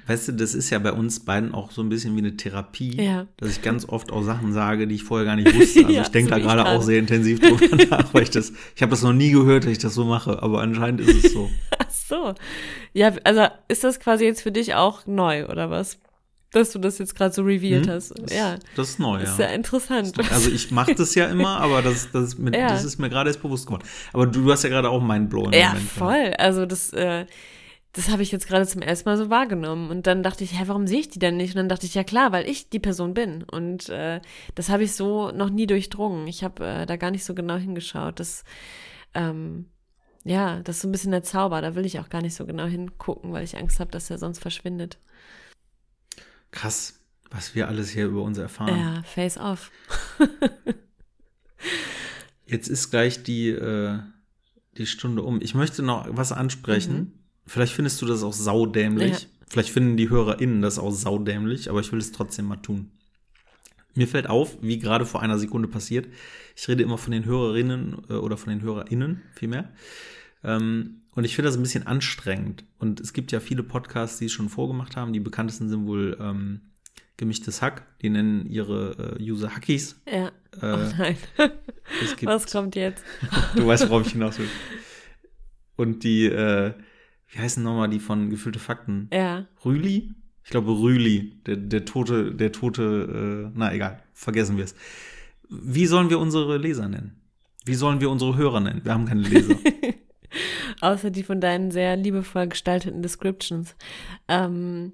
Weißt 0.06 0.28
du, 0.28 0.32
das 0.32 0.54
ist 0.54 0.70
ja 0.70 0.78
bei 0.78 0.92
uns 0.92 1.20
beiden 1.20 1.52
auch 1.52 1.70
so 1.70 1.82
ein 1.82 1.90
bisschen 1.90 2.14
wie 2.16 2.20
eine 2.20 2.34
Therapie, 2.34 2.98
Ja. 3.02 3.26
dass 3.36 3.50
ich 3.50 3.60
ganz 3.60 3.86
oft 3.86 4.10
auch 4.10 4.22
Sachen 4.22 4.54
sage, 4.54 4.86
die 4.86 4.94
ich 4.94 5.04
vorher 5.04 5.26
gar 5.26 5.36
nicht 5.36 5.54
wusste. 5.54 5.80
Also 5.80 5.92
Ja, 5.94 6.00
ich 6.02 6.08
denke 6.08 6.30
so 6.30 6.36
da 6.36 6.40
gerade 6.40 6.64
auch 6.66 6.80
sehr 6.82 6.98
intensiv 6.98 7.40
drüber 7.40 7.84
nach, 7.90 8.14
weil 8.14 8.22
ich 8.22 8.30
das, 8.30 8.52
ich 8.74 8.80
habe 8.80 8.90
das 8.90 9.02
noch 9.02 9.12
nie 9.12 9.32
gehört, 9.32 9.64
dass 9.64 9.72
ich 9.72 9.78
das 9.78 9.92
so 9.94 10.04
mache, 10.06 10.42
aber 10.42 10.62
anscheinend 10.62 11.02
ist 11.02 11.24
es 11.26 11.32
so. 11.34 11.50
Ach 11.78 11.90
so. 11.90 12.34
Ja, 12.94 13.12
also 13.24 13.48
ist 13.68 13.84
das 13.84 14.00
quasi 14.00 14.24
jetzt 14.24 14.40
für 14.40 14.50
dich 14.52 14.74
auch 14.74 15.06
neu, 15.06 15.44
oder 15.46 15.68
was? 15.68 15.98
Dass 16.52 16.70
du 16.70 16.78
das 16.78 16.96
jetzt 16.96 17.14
gerade 17.14 17.34
so 17.34 17.42
revealed 17.42 17.84
Hm? 17.86 17.92
hast. 17.92 18.14
Das, 18.18 18.34
ja, 18.34 18.56
das 18.76 18.88
ist 18.90 18.98
neu, 19.00 19.20
ist 19.20 19.38
ja. 19.38 19.48
interessant. 19.48 20.14
Also 20.32 20.50
ich 20.50 20.70
mache 20.70 20.94
das 20.94 21.14
ja 21.16 21.26
immer, 21.26 21.60
aber 21.60 21.82
das, 21.82 22.10
das, 22.12 22.28
ist 22.28 22.38
mir, 22.38 22.58
Ja. 22.58 22.68
das 22.68 22.84
ist 22.84 22.98
mir 22.98 23.10
gerade 23.10 23.28
erst 23.28 23.42
bewusst 23.42 23.66
geworden. 23.66 23.84
Aber 24.14 24.26
du, 24.26 24.40
du 24.42 24.50
hast 24.50 24.62
ja 24.62 24.70
gerade 24.70 24.88
auch 24.88 25.02
mindblowing. 25.02 25.52
Ja, 25.52 25.68
Moment, 25.74 25.90
voll. 25.90 26.32
Also 26.38 26.64
das, 26.64 26.94
äh, 26.94 27.26
das 27.92 28.10
habe 28.10 28.22
ich 28.22 28.30
jetzt 28.30 28.46
gerade 28.46 28.66
zum 28.66 28.82
ersten 28.82 29.08
Mal 29.08 29.16
so 29.16 29.30
wahrgenommen. 29.30 29.90
Und 29.90 30.06
dann 30.06 30.22
dachte 30.22 30.44
ich, 30.44 30.58
hä, 30.58 30.64
warum 30.66 30.86
sehe 30.86 31.00
ich 31.00 31.08
die 31.08 31.18
denn 31.18 31.36
nicht? 31.36 31.54
Und 31.54 31.56
dann 31.56 31.68
dachte 31.68 31.86
ich, 31.86 31.94
ja 31.94 32.04
klar, 32.04 32.32
weil 32.32 32.48
ich 32.48 32.68
die 32.68 32.78
Person 32.78 33.14
bin. 33.14 33.42
Und 33.44 33.88
äh, 33.88 34.20
das 34.54 34.68
habe 34.68 34.84
ich 34.84 34.94
so 34.94 35.30
noch 35.30 35.50
nie 35.50 35.66
durchdrungen. 35.66 36.26
Ich 36.26 36.44
habe 36.44 36.66
äh, 36.66 36.86
da 36.86 36.96
gar 36.96 37.10
nicht 37.10 37.24
so 37.24 37.34
genau 37.34 37.56
hingeschaut. 37.56 38.20
Das, 38.20 38.44
ähm, 39.14 39.66
ja, 40.24 40.60
das 40.60 40.76
ist 40.76 40.82
so 40.82 40.88
ein 40.88 40.92
bisschen 40.92 41.12
der 41.12 41.22
Zauber. 41.22 41.62
Da 41.62 41.74
will 41.74 41.86
ich 41.86 41.98
auch 41.98 42.10
gar 42.10 42.20
nicht 42.20 42.34
so 42.34 42.44
genau 42.44 42.66
hingucken, 42.66 43.32
weil 43.32 43.44
ich 43.44 43.56
Angst 43.56 43.80
habe, 43.80 43.90
dass 43.90 44.10
er 44.10 44.18
sonst 44.18 44.40
verschwindet. 44.40 44.98
Krass, 46.50 47.00
was 47.30 47.54
wir 47.54 47.68
alles 47.68 47.90
hier 47.90 48.06
über 48.06 48.22
uns 48.22 48.38
erfahren. 48.38 48.78
Ja, 48.78 49.02
face 49.02 49.38
off. 49.38 49.70
Jetzt 52.44 52.68
ist 52.68 52.90
gleich 52.90 53.22
die, 53.22 53.48
äh, 53.48 53.98
die 54.76 54.86
Stunde 54.86 55.22
um. 55.22 55.40
Ich 55.40 55.54
möchte 55.54 55.82
noch 55.82 56.06
was 56.10 56.32
ansprechen. 56.32 57.17
Vielleicht 57.48 57.72
findest 57.72 58.00
du 58.00 58.06
das 58.06 58.22
auch 58.22 58.32
saudämlich. 58.32 59.22
Ja. 59.22 59.28
Vielleicht 59.48 59.70
finden 59.70 59.96
die 59.96 60.10
HörerInnen 60.10 60.62
das 60.62 60.78
auch 60.78 60.90
saudämlich, 60.90 61.70
aber 61.70 61.80
ich 61.80 61.90
will 61.90 61.98
es 61.98 62.12
trotzdem 62.12 62.46
mal 62.46 62.56
tun. 62.56 62.90
Mir 63.94 64.06
fällt 64.06 64.28
auf, 64.28 64.58
wie 64.60 64.78
gerade 64.78 65.06
vor 65.06 65.22
einer 65.22 65.38
Sekunde 65.38 65.66
passiert, 65.66 66.06
ich 66.54 66.68
rede 66.68 66.82
immer 66.82 66.98
von 66.98 67.12
den 67.12 67.24
Hörerinnen 67.24 68.02
äh, 68.08 68.14
oder 68.14 68.36
von 68.36 68.50
den 68.50 68.62
HörerInnen 68.62 69.22
vielmehr. 69.34 69.72
Ähm, 70.44 71.02
und 71.14 71.24
ich 71.24 71.34
finde 71.34 71.48
das 71.48 71.56
ein 71.56 71.62
bisschen 71.62 71.86
anstrengend. 71.86 72.64
Und 72.78 73.00
es 73.00 73.12
gibt 73.12 73.32
ja 73.32 73.40
viele 73.40 73.64
Podcasts, 73.64 74.18
die 74.18 74.26
es 74.26 74.32
schon 74.32 74.48
vorgemacht 74.48 74.96
haben. 74.96 75.12
Die 75.12 75.20
bekanntesten 75.20 75.68
sind 75.68 75.86
wohl 75.86 76.16
ähm, 76.20 76.60
Gemischtes 77.16 77.60
Hack. 77.60 77.86
Die 78.00 78.10
nennen 78.10 78.46
ihre 78.46 79.16
äh, 79.18 79.22
User 79.22 79.54
Hackies. 79.54 80.00
Ja. 80.06 80.28
Äh, 80.28 80.30
oh 80.62 80.92
nein. 80.96 81.16
Was 82.22 82.46
kommt 82.50 82.76
jetzt? 82.76 83.02
Du 83.56 83.66
weißt, 83.66 83.88
worauf 83.88 84.06
ich 84.06 84.12
hinaus 84.12 84.38
will. 84.38 84.48
Und 85.74 86.04
die, 86.04 86.26
äh, 86.26 86.74
wie 87.28 87.38
heißen 87.38 87.62
nochmal 87.62 87.88
die 87.88 88.00
von 88.00 88.30
Gefüllte 88.30 88.58
Fakten? 88.58 89.08
Ja. 89.12 89.46
Rüli? 89.64 90.14
Ich 90.44 90.50
glaube 90.50 90.72
Rüli, 90.72 91.34
der, 91.46 91.56
der 91.56 91.84
tote, 91.84 92.34
der 92.34 92.52
tote, 92.52 93.48
äh, 93.48 93.52
na 93.54 93.72
egal, 93.72 94.02
vergessen 94.14 94.56
wir 94.56 94.64
es. 94.64 94.74
Wie 95.50 95.86
sollen 95.86 96.08
wir 96.10 96.18
unsere 96.18 96.56
Leser 96.56 96.88
nennen? 96.88 97.20
Wie 97.64 97.74
sollen 97.74 98.00
wir 98.00 98.08
unsere 98.08 98.36
Hörer 98.36 98.60
nennen? 98.60 98.80
Wir 98.82 98.94
haben 98.94 99.04
keine 99.04 99.22
Leser. 99.22 99.56
Außer 100.80 101.10
die 101.10 101.22
von 101.22 101.40
deinen 101.40 101.70
sehr 101.70 101.96
liebevoll 101.96 102.46
gestalteten 102.48 103.02
Descriptions, 103.02 103.74
ähm, 104.28 104.92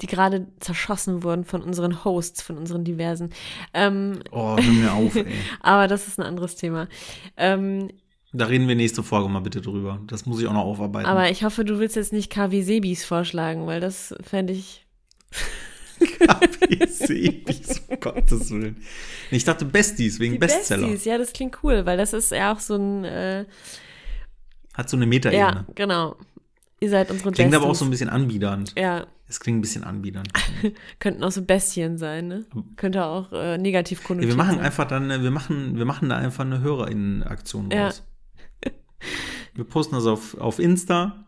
die 0.00 0.06
gerade 0.06 0.46
zerschossen 0.60 1.22
wurden 1.22 1.44
von 1.44 1.62
unseren 1.62 2.04
Hosts, 2.04 2.42
von 2.42 2.56
unseren 2.56 2.84
diversen. 2.84 3.30
Ähm, 3.74 4.20
Oh, 4.30 4.56
hör 4.56 4.72
mir 4.72 4.92
auf, 4.92 5.16
ey. 5.16 5.26
aber 5.60 5.88
das 5.88 6.06
ist 6.08 6.18
ein 6.18 6.26
anderes 6.26 6.56
Thema. 6.56 6.88
Ähm, 7.36 7.90
Da 8.38 8.46
reden 8.46 8.68
wir 8.68 8.74
nächste 8.76 9.02
Folge 9.02 9.28
mal 9.28 9.40
bitte 9.40 9.60
drüber. 9.62 10.00
Das 10.08 10.26
muss 10.26 10.40
ich 10.40 10.46
auch 10.46 10.52
noch 10.52 10.64
aufarbeiten. 10.64 11.06
aber 11.08 11.30
ich 11.30 11.42
hoffe, 11.44 11.64
du 11.64 11.78
willst 11.78 11.96
jetzt 11.96 12.12
nicht 12.12 12.30
KW 12.30 12.62
Sebis 12.62 13.04
vorschlagen, 13.04 13.66
weil 13.66 13.80
das 13.80 14.14
fände 14.22 14.52
ich. 14.52 14.84
Sebis, 16.88 17.82
um 17.88 18.00
Gottes 18.00 18.50
Willen. 18.50 18.76
Ich 19.30 19.44
dachte 19.44 19.64
Besties, 19.64 20.18
wegen 20.20 20.34
Die 20.34 20.38
Bestseller. 20.38 20.82
Besties, 20.86 21.04
ja, 21.06 21.18
das 21.18 21.32
klingt 21.32 21.58
cool, 21.62 21.86
weil 21.86 21.96
das 21.96 22.12
ist 22.12 22.30
ja 22.32 22.52
auch 22.52 22.60
so 22.60 22.74
ein, 22.76 23.04
äh, 23.04 23.44
Hat 24.74 24.88
so 24.90 24.96
eine 24.96 25.06
Metaebene. 25.06 25.40
Ja, 25.40 25.64
genau. 25.74 26.16
Ihr 26.80 26.90
seid 26.90 27.10
unsere 27.10 27.32
Klingt 27.32 27.50
Besties. 27.50 27.62
aber 27.62 27.70
auch 27.70 27.74
so 27.74 27.84
ein 27.86 27.90
bisschen 27.90 28.10
anbiedernd. 28.10 28.74
Ja, 28.78 29.06
Es 29.28 29.40
klingt 29.40 29.58
ein 29.58 29.62
bisschen 29.62 29.84
anbiedernd. 29.84 30.28
könnten 30.98 31.24
auch 31.24 31.32
so 31.32 31.42
Bestien 31.42 31.96
sein, 31.96 32.28
ne? 32.28 32.44
Könnte 32.76 33.04
auch 33.06 33.32
äh, 33.32 33.56
negativ 33.56 34.00
Ja, 34.02 34.06
konnotiert 34.06 34.32
wir 34.32 34.36
machen 34.36 34.56
sein. 34.56 34.64
einfach 34.64 34.86
dann, 34.86 35.10
äh, 35.10 35.22
wir 35.22 35.30
machen, 35.30 35.78
wir 35.78 35.86
machen 35.86 36.10
da 36.10 36.16
einfach 36.18 36.44
eine 36.44 36.60
HörerInnen-Aktion 36.60 37.70
Ja. 37.70 37.86
raus. 37.86 38.02
Wir 39.54 39.64
posten 39.64 39.94
das 39.94 40.06
auf, 40.06 40.36
auf 40.38 40.58
Insta 40.58 41.24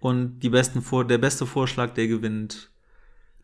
und 0.00 0.40
die 0.40 0.48
besten 0.48 0.82
Vor 0.82 1.06
der 1.06 1.18
beste 1.18 1.46
Vorschlag, 1.46 1.94
der 1.94 2.08
gewinnt, 2.08 2.70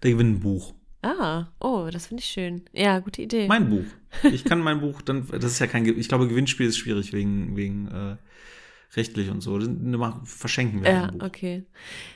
der 0.02 0.12
gewinnt 0.12 0.38
ein 0.38 0.40
Buch. 0.40 0.74
Ah, 1.02 1.46
oh, 1.60 1.88
das 1.90 2.06
finde 2.06 2.22
ich 2.22 2.26
schön. 2.26 2.62
Ja, 2.72 2.98
gute 2.98 3.22
Idee. 3.22 3.46
Mein 3.46 3.68
Buch. 3.68 3.84
Ich 4.32 4.44
kann 4.44 4.60
mein 4.60 4.80
Buch 4.80 5.02
dann, 5.02 5.26
das 5.28 5.44
ist 5.52 5.58
ja 5.58 5.66
kein, 5.66 5.84
ich 5.84 6.08
glaube, 6.08 6.26
Gewinnspiel 6.26 6.66
ist 6.66 6.78
schwierig 6.78 7.12
wegen, 7.12 7.54
wegen 7.54 7.86
äh, 7.88 8.16
rechtlich 8.96 9.28
und 9.30 9.42
so. 9.42 9.60
Verschenken 10.24 10.82
wir 10.82 10.90
ja, 10.90 11.04
ein 11.04 11.18
Buch 11.18 11.26
okay. 11.26 11.64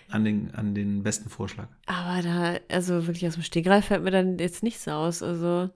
an 0.08 0.24
den, 0.24 0.54
an 0.54 0.74
den 0.74 1.02
besten 1.02 1.28
Vorschlag. 1.28 1.68
Aber 1.84 2.22
da, 2.22 2.58
also 2.74 3.06
wirklich 3.06 3.26
aus 3.26 3.34
dem 3.34 3.42
Stegreif 3.42 3.86
fällt 3.86 4.02
mir 4.02 4.10
dann 4.10 4.38
jetzt 4.38 4.62
nichts 4.62 4.88
aus. 4.88 5.22
Also, 5.22 5.68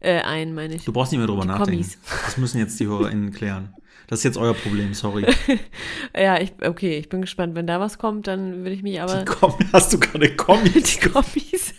äh, 0.00 0.20
ein, 0.22 0.52
meine 0.52 0.74
ich. 0.74 0.84
Du 0.84 0.92
brauchst 0.92 1.12
nicht 1.12 1.18
mehr 1.18 1.28
drüber 1.28 1.42
Die 1.42 1.48
nachdenken. 1.48 1.82
Kommis. 1.82 1.98
Das 2.24 2.36
müssen 2.36 2.58
jetzt 2.58 2.78
die 2.80 2.86
HörerInnen 2.86 3.30
klären. 3.30 3.72
Das 4.12 4.18
ist 4.18 4.24
jetzt 4.24 4.36
euer 4.36 4.52
Problem, 4.52 4.92
sorry. 4.92 5.24
Ja, 6.14 6.38
ich, 6.38 6.52
okay, 6.62 6.98
ich 6.98 7.08
bin 7.08 7.22
gespannt. 7.22 7.54
Wenn 7.54 7.66
da 7.66 7.80
was 7.80 7.96
kommt, 7.96 8.26
dann 8.26 8.58
würde 8.58 8.72
ich 8.72 8.82
mich 8.82 9.00
aber. 9.00 9.24
Die 9.24 9.64
hast 9.72 9.90
du 9.90 9.98
gerade 9.98 10.36
Kommis? 10.36 10.72
Die 11.00 11.08
Kommis. 11.08 11.72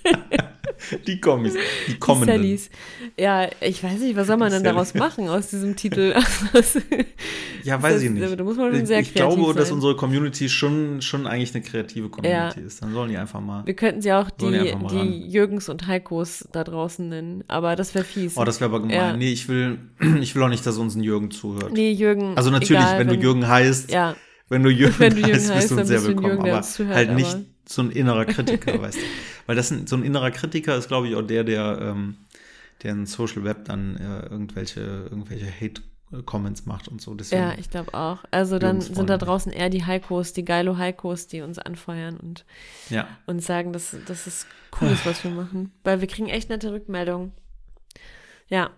Die 1.07 1.19
Kommis. 1.21 1.53
Die. 1.53 2.25
Sallys. 2.25 2.69
Ja, 3.17 3.47
ich 3.61 3.83
weiß 3.83 3.99
nicht, 3.99 4.15
was 4.15 4.27
soll 4.27 4.37
man 4.37 4.51
denn 4.51 4.63
daraus 4.63 4.93
machen 4.93 5.29
aus 5.29 5.47
diesem 5.47 5.75
Titel? 5.77 6.13
Ja, 7.63 7.81
weiß 7.81 7.93
Das- 7.93 8.01
ich 8.03 8.09
nicht. 8.09 8.39
da 8.39 8.43
muss 8.43 8.57
man 8.57 8.75
schon 8.75 8.85
sehr 8.85 8.99
ich 8.99 9.13
kreativ 9.13 9.35
glaube, 9.37 9.53
dass 9.53 9.67
sein. 9.69 9.75
unsere 9.75 9.95
Community 9.95 10.49
schon, 10.49 11.01
schon 11.01 11.27
eigentlich 11.27 11.53
eine 11.53 11.63
kreative 11.63 12.09
Community 12.09 12.59
Ja. 12.59 12.65
ist. 12.65 12.81
Dann 12.81 12.93
sollen 12.93 13.09
die 13.09 13.17
einfach 13.17 13.39
mal. 13.41 13.65
Wir 13.65 13.73
könnten 13.75 14.01
sie 14.01 14.11
auch 14.13 14.29
die 14.29 14.51
die, 14.51 14.75
die. 14.89 15.27
Jürgens 15.29 15.69
und 15.69 15.87
Heikos 15.87 16.47
da 16.51 16.63
draußen 16.63 17.07
nennen. 17.07 17.43
Aber 17.47 17.75
das 17.75 17.95
wäre 17.95 18.03
fies. 18.05 18.37
Oh, 18.37 18.43
das 18.43 18.59
wäre 18.59 18.69
aber 18.69 18.79
gemein. 18.81 18.95
Ja. 18.95 19.17
Nee, 19.17 19.31
ich 19.31 19.47
will, 19.47 19.79
ich 20.21 20.35
will 20.35 20.43
auch 20.43 20.49
nicht, 20.49 20.65
dass 20.65 20.77
uns 20.77 20.95
ein 20.95 21.03
Jürgen 21.03 21.31
zuhört. 21.31 21.71
nee, 21.73 21.91
Jürgen. 21.91 22.35
also 22.35 22.49
natürlich, 22.49 22.81
egal, 22.83 22.99
wenn, 22.99 23.07
du 23.07 23.15
Jürgen 23.15 23.47
heißt, 23.47 23.91
Ja, 23.91 24.15
wenn 24.49 24.63
du 24.63 24.69
Jürgen, 24.69 24.95
Wenn 24.99 25.11
du 25.15 25.19
Jürgen 25.21 25.33
heißt, 25.33 25.47
bist 25.47 25.53
heißt, 25.55 25.71
du 25.71 25.75
dann 25.75 25.79
uns 25.81 25.87
sehr 25.87 25.97
bist 25.97 26.07
du 26.09 26.15
willkommen. 26.15 26.35
Jürgen, 26.37 26.49
aber 26.51 26.61
zuhört, 26.61 26.95
halt 26.95 27.13
nicht 27.15 27.33
aber- 27.33 27.43
so 27.65 27.81
ein 27.81 27.91
innerer 27.91 28.25
Kritiker, 28.25 28.81
weißt 28.81 28.97
du. 28.97 29.01
Weil 29.45 29.55
das 29.55 29.71
ein, 29.71 29.87
so 29.87 29.95
ein 29.95 30.03
innerer 30.03 30.31
Kritiker 30.31 30.75
ist, 30.75 30.87
glaube 30.87 31.07
ich, 31.07 31.15
auch 31.15 31.21
der, 31.21 31.43
der, 31.43 31.79
ähm, 31.81 32.17
der 32.81 32.91
in 32.91 33.05
Social 33.05 33.43
Web 33.43 33.65
dann 33.65 33.97
äh, 33.97 34.27
irgendwelche, 34.27 34.81
irgendwelche 34.81 35.47
Hate-Comments 35.47 36.65
macht 36.65 36.87
und 36.87 37.01
so. 37.01 37.13
Deswegen, 37.13 37.41
ja, 37.41 37.53
ich 37.57 37.69
glaube 37.69 37.93
auch. 37.93 38.23
Also 38.31 38.59
dann 38.59 38.81
sind 38.81 39.09
da 39.09 39.17
draußen 39.17 39.51
eher 39.51 39.69
die 39.69 39.85
Heikos, 39.85 40.33
die 40.33 40.45
geilo 40.45 40.77
Heikos, 40.77 41.27
die 41.27 41.41
uns 41.41 41.59
anfeuern 41.59 42.17
und, 42.17 42.45
ja. 42.89 43.07
und 43.25 43.41
sagen, 43.41 43.73
dass 43.73 43.95
das 44.05 44.27
ist 44.27 44.47
cool 44.81 44.89
ist, 44.89 45.05
was 45.05 45.23
wir 45.23 45.31
machen. 45.31 45.71
Weil 45.83 46.01
wir 46.01 46.07
kriegen 46.07 46.29
echt 46.29 46.49
nette 46.49 46.71
Rückmeldungen. 46.71 47.31
Ja, 48.47 48.71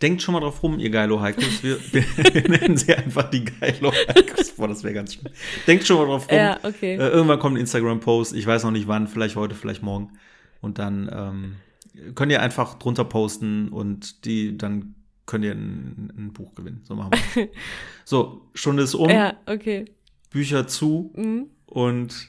Denkt 0.00 0.22
schon 0.22 0.32
mal 0.34 0.40
drauf 0.40 0.62
rum, 0.62 0.78
ihr 0.78 0.90
geilo 0.90 1.20
Heikos. 1.20 1.62
Wir, 1.62 1.78
wir 1.92 2.48
nennen 2.48 2.76
sie 2.76 2.94
einfach 2.94 3.28
die 3.30 3.44
geilo 3.44 3.92
Heikos. 3.92 4.52
Boah, 4.52 4.68
das 4.68 4.84
wäre 4.84 4.94
ganz 4.94 5.14
schön. 5.14 5.28
Denkt 5.66 5.86
schon 5.86 5.96
mal 5.98 6.06
drauf 6.06 6.28
rum. 6.30 6.36
ja, 6.36 6.58
okay. 6.62 6.94
Äh, 6.94 7.08
irgendwann 7.08 7.38
kommt 7.40 7.56
ein 7.56 7.60
Instagram-Post. 7.60 8.34
Ich 8.34 8.46
weiß 8.46 8.62
noch 8.64 8.70
nicht 8.70 8.86
wann, 8.86 9.08
vielleicht 9.08 9.34
heute, 9.36 9.54
vielleicht 9.56 9.82
morgen. 9.82 10.12
Und 10.60 10.78
dann 10.78 11.10
ähm, 11.12 12.14
könnt 12.14 12.30
ihr 12.30 12.40
einfach 12.42 12.74
drunter 12.78 13.04
posten 13.04 13.70
und 13.70 14.24
die, 14.24 14.56
dann 14.56 14.94
könnt 15.26 15.44
ihr 15.44 15.52
ein, 15.52 16.12
ein 16.16 16.32
Buch 16.32 16.54
gewinnen. 16.54 16.82
So 16.84 16.94
machen 16.94 17.10
wir. 17.34 17.48
so, 18.04 18.42
Stunde 18.54 18.84
ist 18.84 18.94
um, 18.94 19.10
ja, 19.10 19.34
okay. 19.46 19.84
Bücher 20.30 20.66
zu 20.68 21.12
Mhm. 21.16 21.46
und 21.66 22.28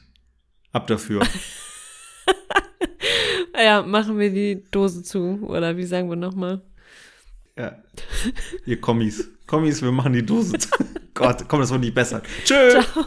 ab 0.71 0.87
dafür. 0.87 1.21
Ja, 3.61 3.81
machen 3.81 4.17
wir 4.17 4.29
die 4.31 4.63
Dose 4.71 5.03
zu. 5.03 5.39
Oder 5.43 5.75
wie 5.75 5.83
sagen 5.83 6.09
wir 6.09 6.15
nochmal? 6.15 6.61
Ja. 7.59 7.75
Ihr 8.65 8.79
Kommis. 8.79 9.27
Kommis, 9.45 9.81
wir 9.81 9.91
machen 9.91 10.13
die 10.13 10.25
Dose. 10.25 10.57
Gott, 11.13 11.43
komm, 11.49 11.59
das 11.59 11.71
wird 11.71 11.81
nicht 11.81 11.93
besser. 11.93 12.21
Tschö. 12.45 12.81
Ciao. 12.81 13.05